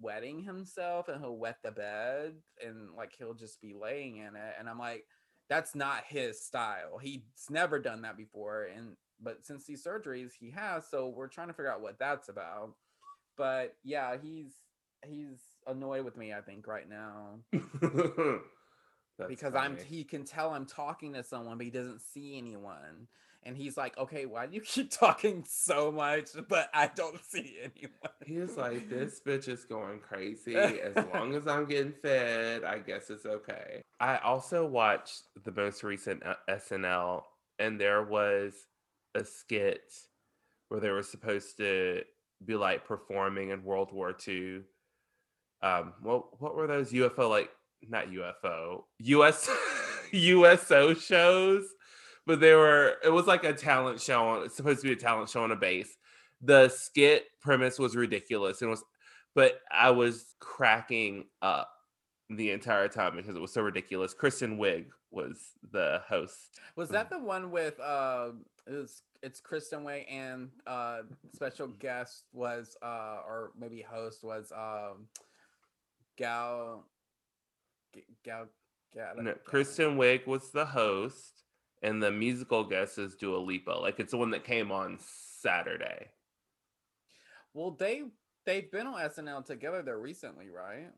wetting 0.01 0.43
himself 0.43 1.09
and 1.09 1.21
he'll 1.21 1.37
wet 1.37 1.59
the 1.63 1.71
bed 1.71 2.35
and 2.65 2.91
like 2.97 3.13
he'll 3.17 3.35
just 3.35 3.61
be 3.63 3.75
laying 3.75 4.19
in 4.19 4.37
it. 4.37 4.55
And 4.59 4.69
I'm 4.69 4.79
like, 4.79 5.07
that's 5.49 5.75
not 5.75 6.05
his 6.09 6.41
style. 6.41 6.99
He's 7.01 7.21
never 7.51 7.79
done 7.79 8.03
that 8.03 8.17
before. 8.17 8.69
And 8.75 8.97
but 9.21 9.45
since 9.45 9.65
these 9.65 9.85
surgeries, 9.85 10.33
he 10.39 10.51
has. 10.51 10.87
So 10.89 11.09
we're 11.09 11.29
trying 11.29 11.49
to 11.49 11.55
figure 11.55 11.73
out 11.73 11.81
what 11.81 11.99
that's 11.99 12.29
about. 12.29 12.75
But 13.37 13.77
yeah, 13.83 14.17
he's 14.23 14.53
he's 15.07 15.39
annoyed 15.67 16.05
with 16.05 16.17
me. 16.17 16.33
I 16.33 16.41
think 16.41 16.67
right 16.67 16.89
now 16.89 17.41
because 19.29 19.55
I'm 19.55 19.77
he 19.77 20.05
can 20.05 20.25
tell 20.25 20.51
I'm 20.51 20.67
talking 20.67 21.15
to 21.15 21.23
someone, 21.23 21.59
but 21.59 21.65
he 21.65 21.71
doesn't 21.71 22.01
see 22.01 22.39
anyone. 22.39 23.09
And 23.47 23.57
he's 23.59 23.77
like, 23.77 23.97
okay, 23.99 24.25
why 24.25 24.47
do 24.47 24.55
you 24.55 24.63
keep 24.63 24.91
talking 24.99 25.45
so 25.47 25.93
much? 25.93 26.31
But 26.49 26.71
I 26.73 26.91
don't 26.95 27.23
see 27.25 27.57
anyone. 27.61 27.91
He's 28.25 28.57
like, 28.57 28.89
this 28.89 29.21
bitch 29.21 29.49
is 29.49 29.65
going 29.65 30.01
crazy. 30.09 30.57
As 30.57 31.05
long 31.13 31.35
as 31.35 31.47
I'm 31.47 31.67
getting 31.67 31.93
fed, 31.93 32.65
I 32.65 32.79
guess 32.79 33.11
it's 33.11 33.27
okay. 33.27 33.83
I 34.05 34.19
also 34.19 34.67
watched 34.67 35.23
the 35.45 35.53
most 35.53 35.83
recent 35.83 36.23
uh, 36.27 36.35
SNL, 36.47 37.23
and 37.59 37.81
there 37.81 38.03
was 38.03 38.53
a 39.15 39.25
skit 39.25 39.95
where 40.69 40.79
they 40.79 40.91
were 40.91 41.03
supposed 41.03 41.57
to 41.57 42.03
be 42.45 42.55
like 42.55 42.85
performing 42.85 43.49
in 43.49 43.65
World 43.65 43.95
War 43.95 44.15
II. 44.29 44.61
Um, 45.63 45.95
what 46.03 46.39
what 46.39 46.55
were 46.55 46.67
those 46.67 46.93
UFO 46.93 47.31
like? 47.31 47.49
Not 47.89 48.11
UFO, 48.11 48.83
US 48.99 49.49
USO 50.13 50.93
shows, 50.93 51.65
but 52.27 52.41
they 52.41 52.53
were. 52.53 52.97
It 53.03 53.09
was 53.09 53.27
like 53.27 53.45
a 53.45 53.55
talent 53.55 54.03
show. 54.03 54.23
On, 54.23 54.45
it's 54.45 54.55
supposed 54.55 54.83
to 54.83 54.89
be 54.89 54.93
a 54.93 54.97
talent 54.97 55.31
show 55.31 55.45
on 55.45 55.53
a 55.53 55.57
base. 55.57 55.97
The 56.43 56.69
skit 56.69 57.25
premise 57.41 57.79
was 57.79 57.97
ridiculous 57.97 58.61
and 58.61 58.71
was, 58.71 58.85
but 59.35 59.61
I 59.73 59.93
was 59.93 60.35
cracking 60.41 61.25
up 61.41 61.71
the 62.31 62.51
entire 62.51 62.89
time 62.89 63.17
because 63.17 63.37
it 63.37 63.41
was 63.41 63.53
so 63.53 63.63
ridiculous. 63.63 64.15
Kristen 64.15 64.59
Wiig 64.59 64.87
was 65.11 65.53
the 65.73 66.03
host. 66.09 66.59
Was 66.77 66.89
that 66.91 67.11
the 67.11 67.19
one 67.19 67.51
with 67.51 67.79
uh 67.81 68.31
it 68.67 68.73
was 68.73 69.03
it's 69.23 69.41
Kristen 69.41 69.85
Wiig 69.85 70.07
and 70.11 70.49
uh 70.67 71.03
special 71.35 71.69
guest 71.69 72.25
was 72.33 72.77
uh 72.83 73.19
or 73.27 73.53
maybe 73.59 73.83
host 73.83 74.25
was 74.25 74.53
um 74.53 75.07
Gal 76.17 76.85
Gal 78.25 78.47
Gal 78.95 79.15
No, 79.19 79.35
Kristen 79.45 79.97
Wiig 79.97 80.27
was 80.27 80.51
the 80.51 80.65
host, 80.65 81.43
and 81.83 82.03
the 82.03 82.11
musical 82.11 82.65
guest 82.65 82.99
is 82.99 83.17
Dua 83.17 83.39
Lipa. 83.39 83.73
Like 83.73 84.01
it's 84.01 84.13
the 84.13 84.19
one 84.19 84.31
that 84.31 84.45
came 84.45 84.73
on 84.73 84.99
Saturday. 85.01 86.09
Well, 87.53 87.73
they 87.73 88.05
they've 88.47 88.71
been 88.71 88.87
on 88.87 89.01
SNL 89.01 89.45
together 89.45 89.83
there 89.83 89.99
recently, 89.99 90.49
right? 90.49 90.91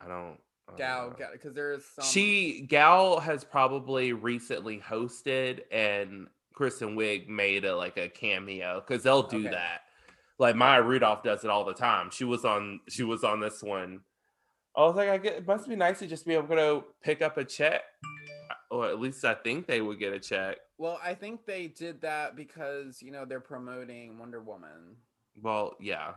I 0.00 0.08
don't. 0.08 0.38
I 0.66 0.70
don't 0.70 0.78
Gal, 0.78 1.00
uh, 1.00 1.06
know. 1.10 1.14
Gal, 1.18 1.28
because 1.32 1.54
there's 1.54 1.84
some. 1.84 2.04
She 2.04 2.66
Gal 2.68 3.20
has 3.20 3.44
probably 3.44 4.12
recently 4.12 4.78
hosted, 4.80 5.60
and 5.70 6.26
Kristen 6.54 6.96
Wiig 6.96 7.28
made 7.28 7.64
a 7.64 7.76
like 7.76 7.96
a 7.96 8.08
cameo 8.08 8.82
because 8.86 9.02
they'll 9.02 9.22
do 9.22 9.38
Okay. 9.40 9.50
that. 9.50 9.82
Like 10.38 10.56
Maya 10.56 10.82
Rudolph 10.82 11.22
does 11.22 11.44
it 11.44 11.50
all 11.50 11.64
the 11.64 11.74
time. 11.74 12.10
She 12.10 12.24
was 12.24 12.44
on. 12.44 12.80
She 12.88 13.02
was 13.04 13.24
on 13.24 13.40
this 13.40 13.62
one. 13.62 14.00
I 14.76 14.80
was 14.82 14.96
like, 14.96 15.08
I 15.08 15.18
get. 15.18 15.34
It 15.34 15.46
must 15.46 15.68
be 15.68 15.76
nice 15.76 16.00
to 16.00 16.06
just 16.06 16.26
be 16.26 16.34
able 16.34 16.56
to 16.56 16.84
pick 17.02 17.22
up 17.22 17.36
a 17.36 17.44
check, 17.44 17.82
or 18.70 18.86
at 18.86 18.98
least 18.98 19.24
I 19.24 19.34
think 19.34 19.66
they 19.66 19.80
would 19.80 19.98
get 20.00 20.12
a 20.12 20.18
check. 20.18 20.56
Well, 20.78 20.98
I 21.04 21.14
think 21.14 21.46
they 21.46 21.68
did 21.68 22.00
that 22.00 22.34
because 22.34 23.00
you 23.00 23.12
know 23.12 23.24
they're 23.24 23.38
promoting 23.38 24.18
Wonder 24.18 24.40
Woman 24.40 24.96
Well, 25.40 25.76
yeah. 25.78 26.14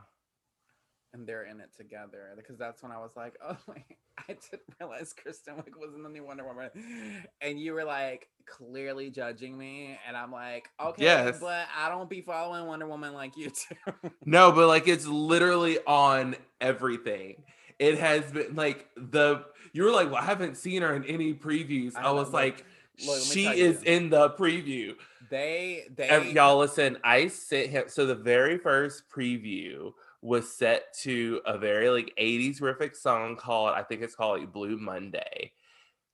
And 1.14 1.28
they're 1.28 1.44
in 1.46 1.60
it 1.60 1.70
together. 1.78 2.34
Because 2.36 2.58
that's 2.58 2.84
when 2.84 2.92
I 2.92 2.98
was 3.00 3.12
like, 3.16 3.36
oh 3.48 3.58
my, 3.68 3.84
I 4.28 4.34
didn't 4.34 4.64
realize 4.80 5.14
Kristen 5.14 5.56
Wiig 5.56 5.78
was 5.80 5.94
in 5.96 6.04
the 6.04 6.10
new 6.10 6.26
Wonder 6.26 6.46
Woman, 6.46 6.70
and 7.42 7.60
you 7.60 7.74
were 7.74 7.84
like 7.86 8.28
clearly 8.46 9.10
judging 9.10 9.58
me, 9.58 9.98
and 10.08 10.16
I'm 10.18 10.32
like, 10.32 10.70
okay, 10.82 11.04
Yes. 11.04 11.40
but 11.40 11.68
I 11.78 11.90
don't 11.90 12.10
be 12.10 12.22
following 12.22 12.66
Wonder 12.66 12.88
Woman 12.88 13.14
like 13.14 13.38
you 13.38 13.50
do. 13.50 14.10
No, 14.26 14.52
but 14.52 14.68
like 14.68 14.88
it's 14.88 15.06
literally 15.06 15.80
on 15.86 16.36
everything. 16.62 17.44
It 17.80 18.00
has 18.00 18.32
been 18.32 18.56
like 18.56 18.88
the 18.96 19.46
you 19.74 19.84
were 19.84 19.92
like, 19.92 20.08
well, 20.12 20.22
I 20.22 20.26
haven't 20.26 20.58
seen 20.58 20.82
her 20.82 20.96
in 20.96 21.04
any 21.06 21.34
previews. 21.34 21.96
I 21.96 22.04
I, 22.04 22.12
was 22.12 22.34
like, 22.34 22.66
look, 23.06 23.20
she 23.22 23.46
is 23.48 23.84
you. 23.84 23.92
in 23.94 24.10
the 24.10 24.32
preview. 24.32 24.96
they 25.30 25.88
they 25.96 26.32
y'all 26.32 26.58
listen, 26.58 26.98
I 27.04 27.28
sent 27.28 27.70
him 27.70 27.84
so 27.88 28.06
the 28.08 28.16
very 28.16 28.58
first 28.58 29.04
preview 29.10 29.92
was 30.22 30.52
set 30.52 30.94
to 31.02 31.42
a 31.46 31.58
very 31.58 31.90
like 31.90 32.14
80s 32.20 32.60
rific 32.62 32.96
song 32.96 33.36
called 33.36 33.70
I 33.70 33.84
think 33.84 34.02
it's 34.02 34.16
called 34.16 34.40
like 34.40 34.52
Blue 34.52 34.78
Monday. 34.78 35.52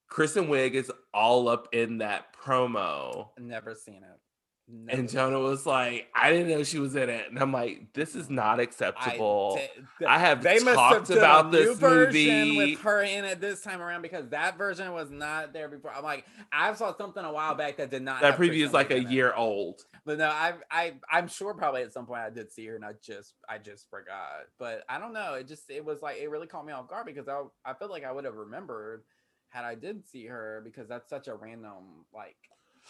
Kristen 0.08 0.48
Wiig 0.48 0.74
is 0.74 0.92
all 1.14 1.48
up 1.48 1.70
in 1.72 2.00
that 2.00 2.28
promo. 2.36 3.30
never 3.40 3.74
seen 3.74 4.04
it. 4.04 4.20
Never 4.68 5.00
And 5.00 5.10
Jonah 5.10 5.40
was 5.40 5.66
like, 5.66 6.08
I 6.16 6.32
didn't 6.32 6.48
know 6.48 6.64
she 6.64 6.80
was 6.80 6.96
in 6.96 7.10
it. 7.10 7.30
And 7.30 7.38
I'm 7.38 7.52
like, 7.52 7.94
this 7.94 8.16
is 8.16 8.30
not 8.30 8.62
acceptable. 8.62 9.60
I, 9.60 9.70
did- 10.00 10.08
I 10.08 10.20
have 10.20 10.42
they 10.42 10.60
talked 10.60 11.10
have 11.10 11.18
about 11.18 11.52
this 11.52 11.80
movie. 11.82 12.58
with 12.58 12.80
her 12.80 13.02
in 13.04 13.26
it 13.26 13.42
this 13.42 13.62
time 13.62 13.82
around 13.82 14.04
because 14.04 14.30
that 14.30 14.58
version 14.58 14.94
was 14.94 15.12
not 15.12 15.52
there 15.52 15.68
before. 15.68 15.94
I'm 15.94 16.04
like, 16.04 16.26
I 16.52 16.74
saw 16.76 16.96
something 16.96 17.24
a 17.24 17.32
while 17.32 17.56
back 17.56 17.78
that 17.78 17.92
did 17.92 18.04
not. 18.04 18.22
that 18.22 18.38
preview 18.38 18.64
is 18.64 18.72
like 18.72 18.92
a 18.92 18.98
in 18.98 19.08
it. 19.08 19.12
year 19.12 19.34
old. 19.34 19.82
But 20.06 20.18
no, 20.18 20.30
I 20.30 20.54
I 20.72 20.94
I'm 21.12 21.28
sure 21.28 21.54
probably 21.54 21.82
at 21.82 21.94
some 21.94 22.06
point 22.06 22.22
I 22.22 22.30
did 22.30 22.52
see 22.52 22.66
her 22.68 22.76
and 22.76 22.86
I 22.86 22.94
just 23.06 23.34
I 23.50 23.58
just 23.58 23.90
forgot. 23.90 24.46
But 24.60 24.84
I 24.88 24.98
don't 24.98 25.14
know. 25.14 25.34
It 25.36 25.48
just 25.48 25.70
it 25.70 25.84
was 25.84 26.02
like 26.02 26.18
it 26.20 26.30
really 26.30 26.48
caught 26.48 26.66
me 26.66 26.74
off 26.74 26.88
guard 26.90 27.06
because 27.06 27.28
I 27.28 27.44
I 27.66 27.74
feel 27.74 27.90
like 27.90 28.06
I 28.06 28.12
would 28.12 28.26
have 28.26 28.36
remembered 28.36 29.04
had 29.50 29.66
I 29.66 29.76
did 29.76 30.08
see 30.08 30.26
her 30.28 30.62
because 30.64 30.88
that's 30.88 31.10
such 31.10 31.28
a 31.28 31.36
random 31.36 32.06
like 32.14 32.38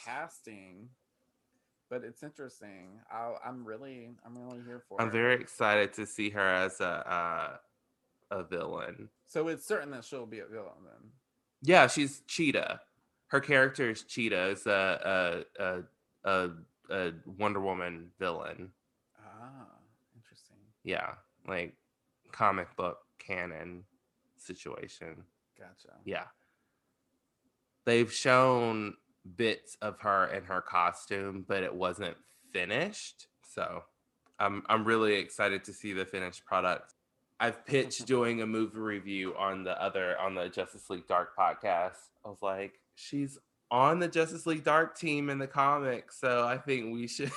casting. 0.05 0.89
But 1.93 2.03
it's 2.03 2.23
interesting. 2.23 2.99
I, 3.11 3.33
I'm 3.45 3.63
really 3.63 4.09
I'm 4.25 4.35
really 4.35 4.63
here 4.65 4.81
for 4.89 4.99
I'm 4.99 5.09
it. 5.09 5.11
very 5.11 5.35
excited 5.35 5.93
to 5.93 6.07
see 6.07 6.31
her 6.31 6.39
as 6.41 6.81
a 6.81 6.87
uh, 7.07 7.57
a 8.31 8.43
villain. 8.43 9.09
So 9.27 9.47
it's 9.47 9.63
certain 9.63 9.91
that 9.91 10.03
she'll 10.03 10.25
be 10.25 10.39
a 10.39 10.47
villain 10.47 10.83
then. 10.83 11.11
Yeah, 11.61 11.85
she's 11.85 12.21
Cheetah. 12.27 12.81
Her 13.27 13.39
character 13.39 13.91
is 13.91 14.01
Cheetah. 14.05 14.47
Is 14.47 14.65
a 14.65 15.43
a 15.59 15.63
a, 15.63 15.83
a, 16.23 16.49
a 16.89 17.11
Wonder 17.37 17.61
Woman 17.61 18.09
villain. 18.17 18.71
Ah, 19.19 19.67
interesting. 20.15 20.57
Yeah, 20.83 21.11
like 21.47 21.75
comic 22.31 22.75
book 22.75 22.97
canon 23.19 23.83
situation. 24.35 25.25
Gotcha. 25.59 25.93
Yeah. 26.05 26.25
They've 27.85 28.11
shown 28.11 28.95
bits 29.35 29.77
of 29.81 29.99
her 29.99 30.27
in 30.27 30.43
her 30.43 30.61
costume, 30.61 31.45
but 31.47 31.63
it 31.63 31.73
wasn't 31.73 32.17
finished. 32.51 33.27
So 33.53 33.83
I'm 34.39 34.63
I'm 34.67 34.83
really 34.83 35.15
excited 35.15 35.63
to 35.65 35.73
see 35.73 35.93
the 35.93 36.05
finished 36.05 36.45
product. 36.45 36.93
I've 37.39 37.65
pitched 37.65 38.05
doing 38.07 38.41
a 38.41 38.47
movie 38.47 38.79
review 38.79 39.35
on 39.35 39.63
the 39.63 39.81
other 39.81 40.17
on 40.19 40.35
the 40.35 40.49
Justice 40.49 40.89
League 40.89 41.07
Dark 41.07 41.35
podcast. 41.37 41.97
I 42.25 42.29
was 42.29 42.41
like, 42.41 42.79
she's 42.95 43.37
on 43.71 43.99
the 43.99 44.07
Justice 44.07 44.45
League 44.45 44.63
Dark 44.63 44.97
team 44.97 45.29
in 45.29 45.39
the 45.39 45.47
comics, 45.47 46.19
so 46.19 46.45
I 46.45 46.57
think 46.57 46.93
we 46.93 47.07
should 47.07 47.31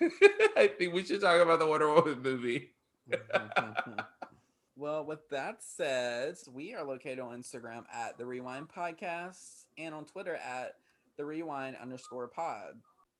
I 0.56 0.70
think 0.78 0.92
we 0.92 1.04
should 1.04 1.20
talk 1.20 1.40
about 1.40 1.58
the 1.58 1.66
Wonder 1.66 1.92
Woman 1.92 2.22
movie. 2.22 2.70
well, 4.76 5.04
with 5.04 5.28
that 5.30 5.62
said, 5.62 6.36
we 6.52 6.74
are 6.74 6.84
located 6.84 7.20
on 7.20 7.40
Instagram 7.40 7.84
at 7.92 8.18
the 8.18 8.26
Rewind 8.26 8.68
Podcast 8.68 9.64
and 9.76 9.94
on 9.94 10.04
Twitter 10.04 10.36
at 10.36 10.74
the 11.18 11.24
Rewind 11.24 11.76
underscore 11.82 12.28
Pod. 12.28 12.74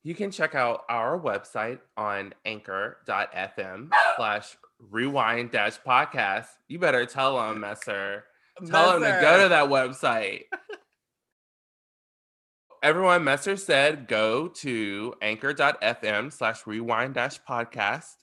You 0.05 0.15
can 0.15 0.31
check 0.31 0.55
out 0.55 0.85
our 0.89 1.19
website 1.19 1.81
on 1.97 2.33
anchor.fm 2.47 3.91
slash 4.17 4.57
rewind 4.79 5.51
dash 5.51 5.79
podcast. 5.87 6.47
You 6.69 6.79
better 6.79 7.05
tell 7.05 7.37
them, 7.37 7.61
Messer. 7.61 8.25
Tell 8.67 8.93
them 8.93 9.03
to 9.03 9.19
go 9.21 9.43
to 9.43 9.49
that 9.49 9.69
website. 9.69 10.45
Everyone, 12.83 13.25
Messer 13.25 13.57
said 13.57 14.07
go 14.07 14.49
to 14.49 15.15
anchor.fm 15.21 16.33
slash 16.33 16.67
rewind 16.67 17.15
dash 17.15 17.41
podcast 17.43 18.15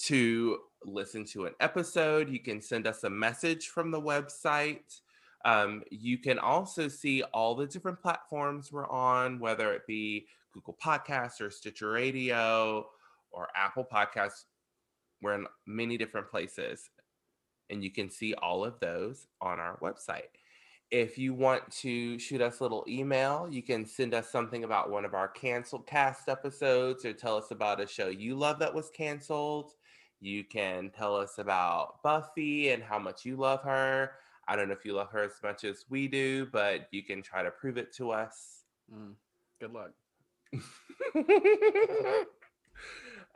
to 0.00 0.58
listen 0.84 1.24
to 1.24 1.46
an 1.46 1.54
episode. 1.60 2.28
You 2.28 2.40
can 2.40 2.60
send 2.60 2.86
us 2.86 3.04
a 3.04 3.10
message 3.10 3.68
from 3.68 3.90
the 3.90 4.00
website. 4.00 5.00
Um, 5.44 5.82
you 5.90 6.18
can 6.18 6.38
also 6.38 6.88
see 6.88 7.22
all 7.22 7.54
the 7.54 7.66
different 7.66 8.00
platforms 8.00 8.70
we're 8.70 8.88
on, 8.88 9.40
whether 9.40 9.72
it 9.72 9.86
be 9.86 10.26
Google 10.52 10.76
Podcasts 10.82 11.40
or 11.40 11.50
Stitcher 11.50 11.90
Radio 11.90 12.86
or 13.30 13.48
Apple 13.54 13.86
Podcasts. 13.90 14.44
We're 15.22 15.34
in 15.34 15.46
many 15.66 15.96
different 15.96 16.30
places, 16.30 16.90
and 17.70 17.82
you 17.84 17.90
can 17.90 18.10
see 18.10 18.34
all 18.34 18.64
of 18.64 18.80
those 18.80 19.26
on 19.40 19.58
our 19.58 19.78
website. 19.78 20.30
If 20.90 21.16
you 21.16 21.34
want 21.34 21.70
to 21.82 22.18
shoot 22.18 22.40
us 22.40 22.58
a 22.58 22.64
little 22.64 22.84
email, 22.88 23.46
you 23.48 23.62
can 23.62 23.86
send 23.86 24.12
us 24.12 24.28
something 24.28 24.64
about 24.64 24.90
one 24.90 25.04
of 25.04 25.14
our 25.14 25.28
canceled 25.28 25.86
cast 25.86 26.28
episodes 26.28 27.04
or 27.04 27.12
tell 27.12 27.36
us 27.36 27.52
about 27.52 27.80
a 27.80 27.86
show 27.86 28.08
you 28.08 28.34
love 28.34 28.58
that 28.58 28.74
was 28.74 28.90
canceled. 28.90 29.72
You 30.20 30.42
can 30.42 30.90
tell 30.90 31.14
us 31.14 31.38
about 31.38 32.02
Buffy 32.02 32.70
and 32.70 32.82
how 32.82 32.98
much 32.98 33.24
you 33.24 33.36
love 33.36 33.62
her. 33.62 34.12
I 34.48 34.56
don't 34.56 34.68
know 34.68 34.74
if 34.74 34.84
you 34.84 34.94
love 34.94 35.10
her 35.10 35.22
as 35.24 35.40
much 35.42 35.64
as 35.64 35.84
we 35.88 36.08
do, 36.08 36.46
but 36.46 36.88
you 36.90 37.02
can 37.02 37.22
try 37.22 37.42
to 37.42 37.50
prove 37.50 37.76
it 37.76 37.94
to 37.96 38.10
us. 38.10 38.64
Mm, 38.92 39.14
good 39.60 39.72
luck. 39.72 39.92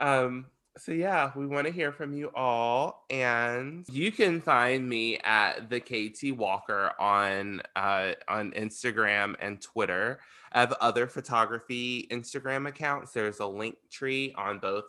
um, 0.01 0.47
So 0.77 0.91
yeah, 0.91 1.31
we 1.37 1.47
want 1.47 1.69
to 1.69 1.73
hear 1.73 1.93
from 1.93 2.13
you 2.13 2.33
all, 2.35 3.05
and 3.09 3.87
you 3.89 4.11
can 4.11 4.41
find 4.41 4.89
me 4.89 5.19
at 5.19 5.71
the 5.71 5.79
KT 5.79 6.37
Walker 6.37 6.91
on 6.99 7.63
uh, 7.77 8.15
on 8.27 8.51
Instagram 8.53 9.37
and 9.39 9.61
Twitter. 9.63 10.19
I 10.51 10.61
have 10.61 10.73
other 10.81 11.07
photography 11.07 12.09
Instagram 12.11 12.69
accounts. 12.69 13.13
There's 13.13 13.39
a 13.39 13.47
link 13.47 13.77
tree 13.91 14.35
on 14.37 14.59
both 14.59 14.85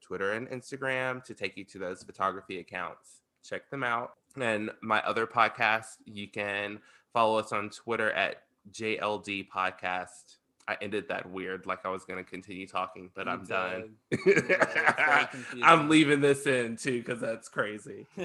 Twitter 0.00 0.34
and 0.34 0.48
Instagram 0.50 1.24
to 1.24 1.34
take 1.34 1.56
you 1.56 1.64
to 1.64 1.78
those 1.78 2.04
photography 2.04 2.60
accounts. 2.60 3.22
Check 3.42 3.68
them 3.70 3.82
out. 3.82 4.12
And 4.40 4.70
my 4.82 5.00
other 5.02 5.26
podcast, 5.26 5.96
you 6.04 6.28
can 6.28 6.80
follow 7.12 7.38
us 7.38 7.52
on 7.52 7.70
Twitter 7.70 8.10
at 8.12 8.42
JLD 8.72 9.48
Podcast. 9.48 10.36
I 10.68 10.76
ended 10.82 11.08
that 11.08 11.28
weird, 11.30 11.64
like 11.64 11.86
I 11.86 11.88
was 11.88 12.04
going 12.04 12.22
to 12.22 12.30
continue 12.30 12.66
talking, 12.66 13.10
but 13.14 13.26
You 13.26 13.32
I'm 13.32 13.44
done. 13.46 13.94
did. 14.10 14.20
It's 14.26 14.46
very 14.46 15.26
confusing. 15.30 15.62
I'm 15.64 15.88
leaving 15.88 16.20
this 16.20 16.46
in 16.46 16.76
too 16.76 16.98
because 16.98 17.20
that's 17.20 17.48
crazy. 17.48 18.06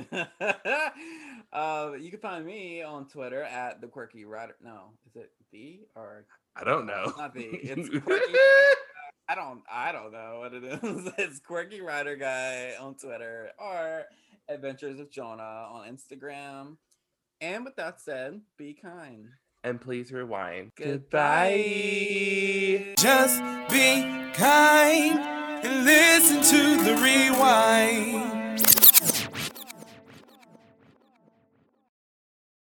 uh, 1.53 1.91
you 1.99 2.09
can 2.11 2.19
find 2.19 2.45
me 2.45 2.81
on 2.84 3.07
Twitter 3.07 3.43
at 3.43 3.80
the 3.81 3.88
quirky 3.88 4.25
writer. 4.25 4.55
No, 4.63 4.89
is 5.07 5.15
it 5.21 5.31
the 5.51 5.80
or 5.95 6.25
I 6.55 6.63
don't 6.63 6.85
know. 6.85 7.13
Not 7.17 7.34
the. 7.34 7.43
It's 7.45 7.88
quirky. 8.03 8.34
I 9.30 9.35
don't. 9.35 9.61
I 9.71 9.91
don't 9.93 10.11
know 10.11 10.39
what 10.39 10.53
it 10.53 10.63
is. 10.65 11.13
It's 11.17 11.39
quirky 11.39 11.80
writer 11.81 12.15
guy 12.17 12.73
on 12.80 12.95
Twitter 12.95 13.51
or 13.57 14.03
Adventures 14.49 14.99
of 14.99 15.10
Jonah 15.11 15.68
on 15.72 15.88
Instagram. 15.88 16.78
And 17.41 17.64
with 17.65 17.76
that 17.78 18.02
said, 18.02 18.41
be 18.57 18.74
kind. 18.74 19.28
and 19.65 19.80
please 19.80 20.11
rewind. 20.11 20.72
Goodbye. 20.78 21.56
Just 22.98 23.41
be 23.70 24.03
kind 24.34 25.20
and 25.65 25.86
listen 25.86 26.41
to 26.41 26.84
the 26.84 26.95
rewind. 27.02 28.60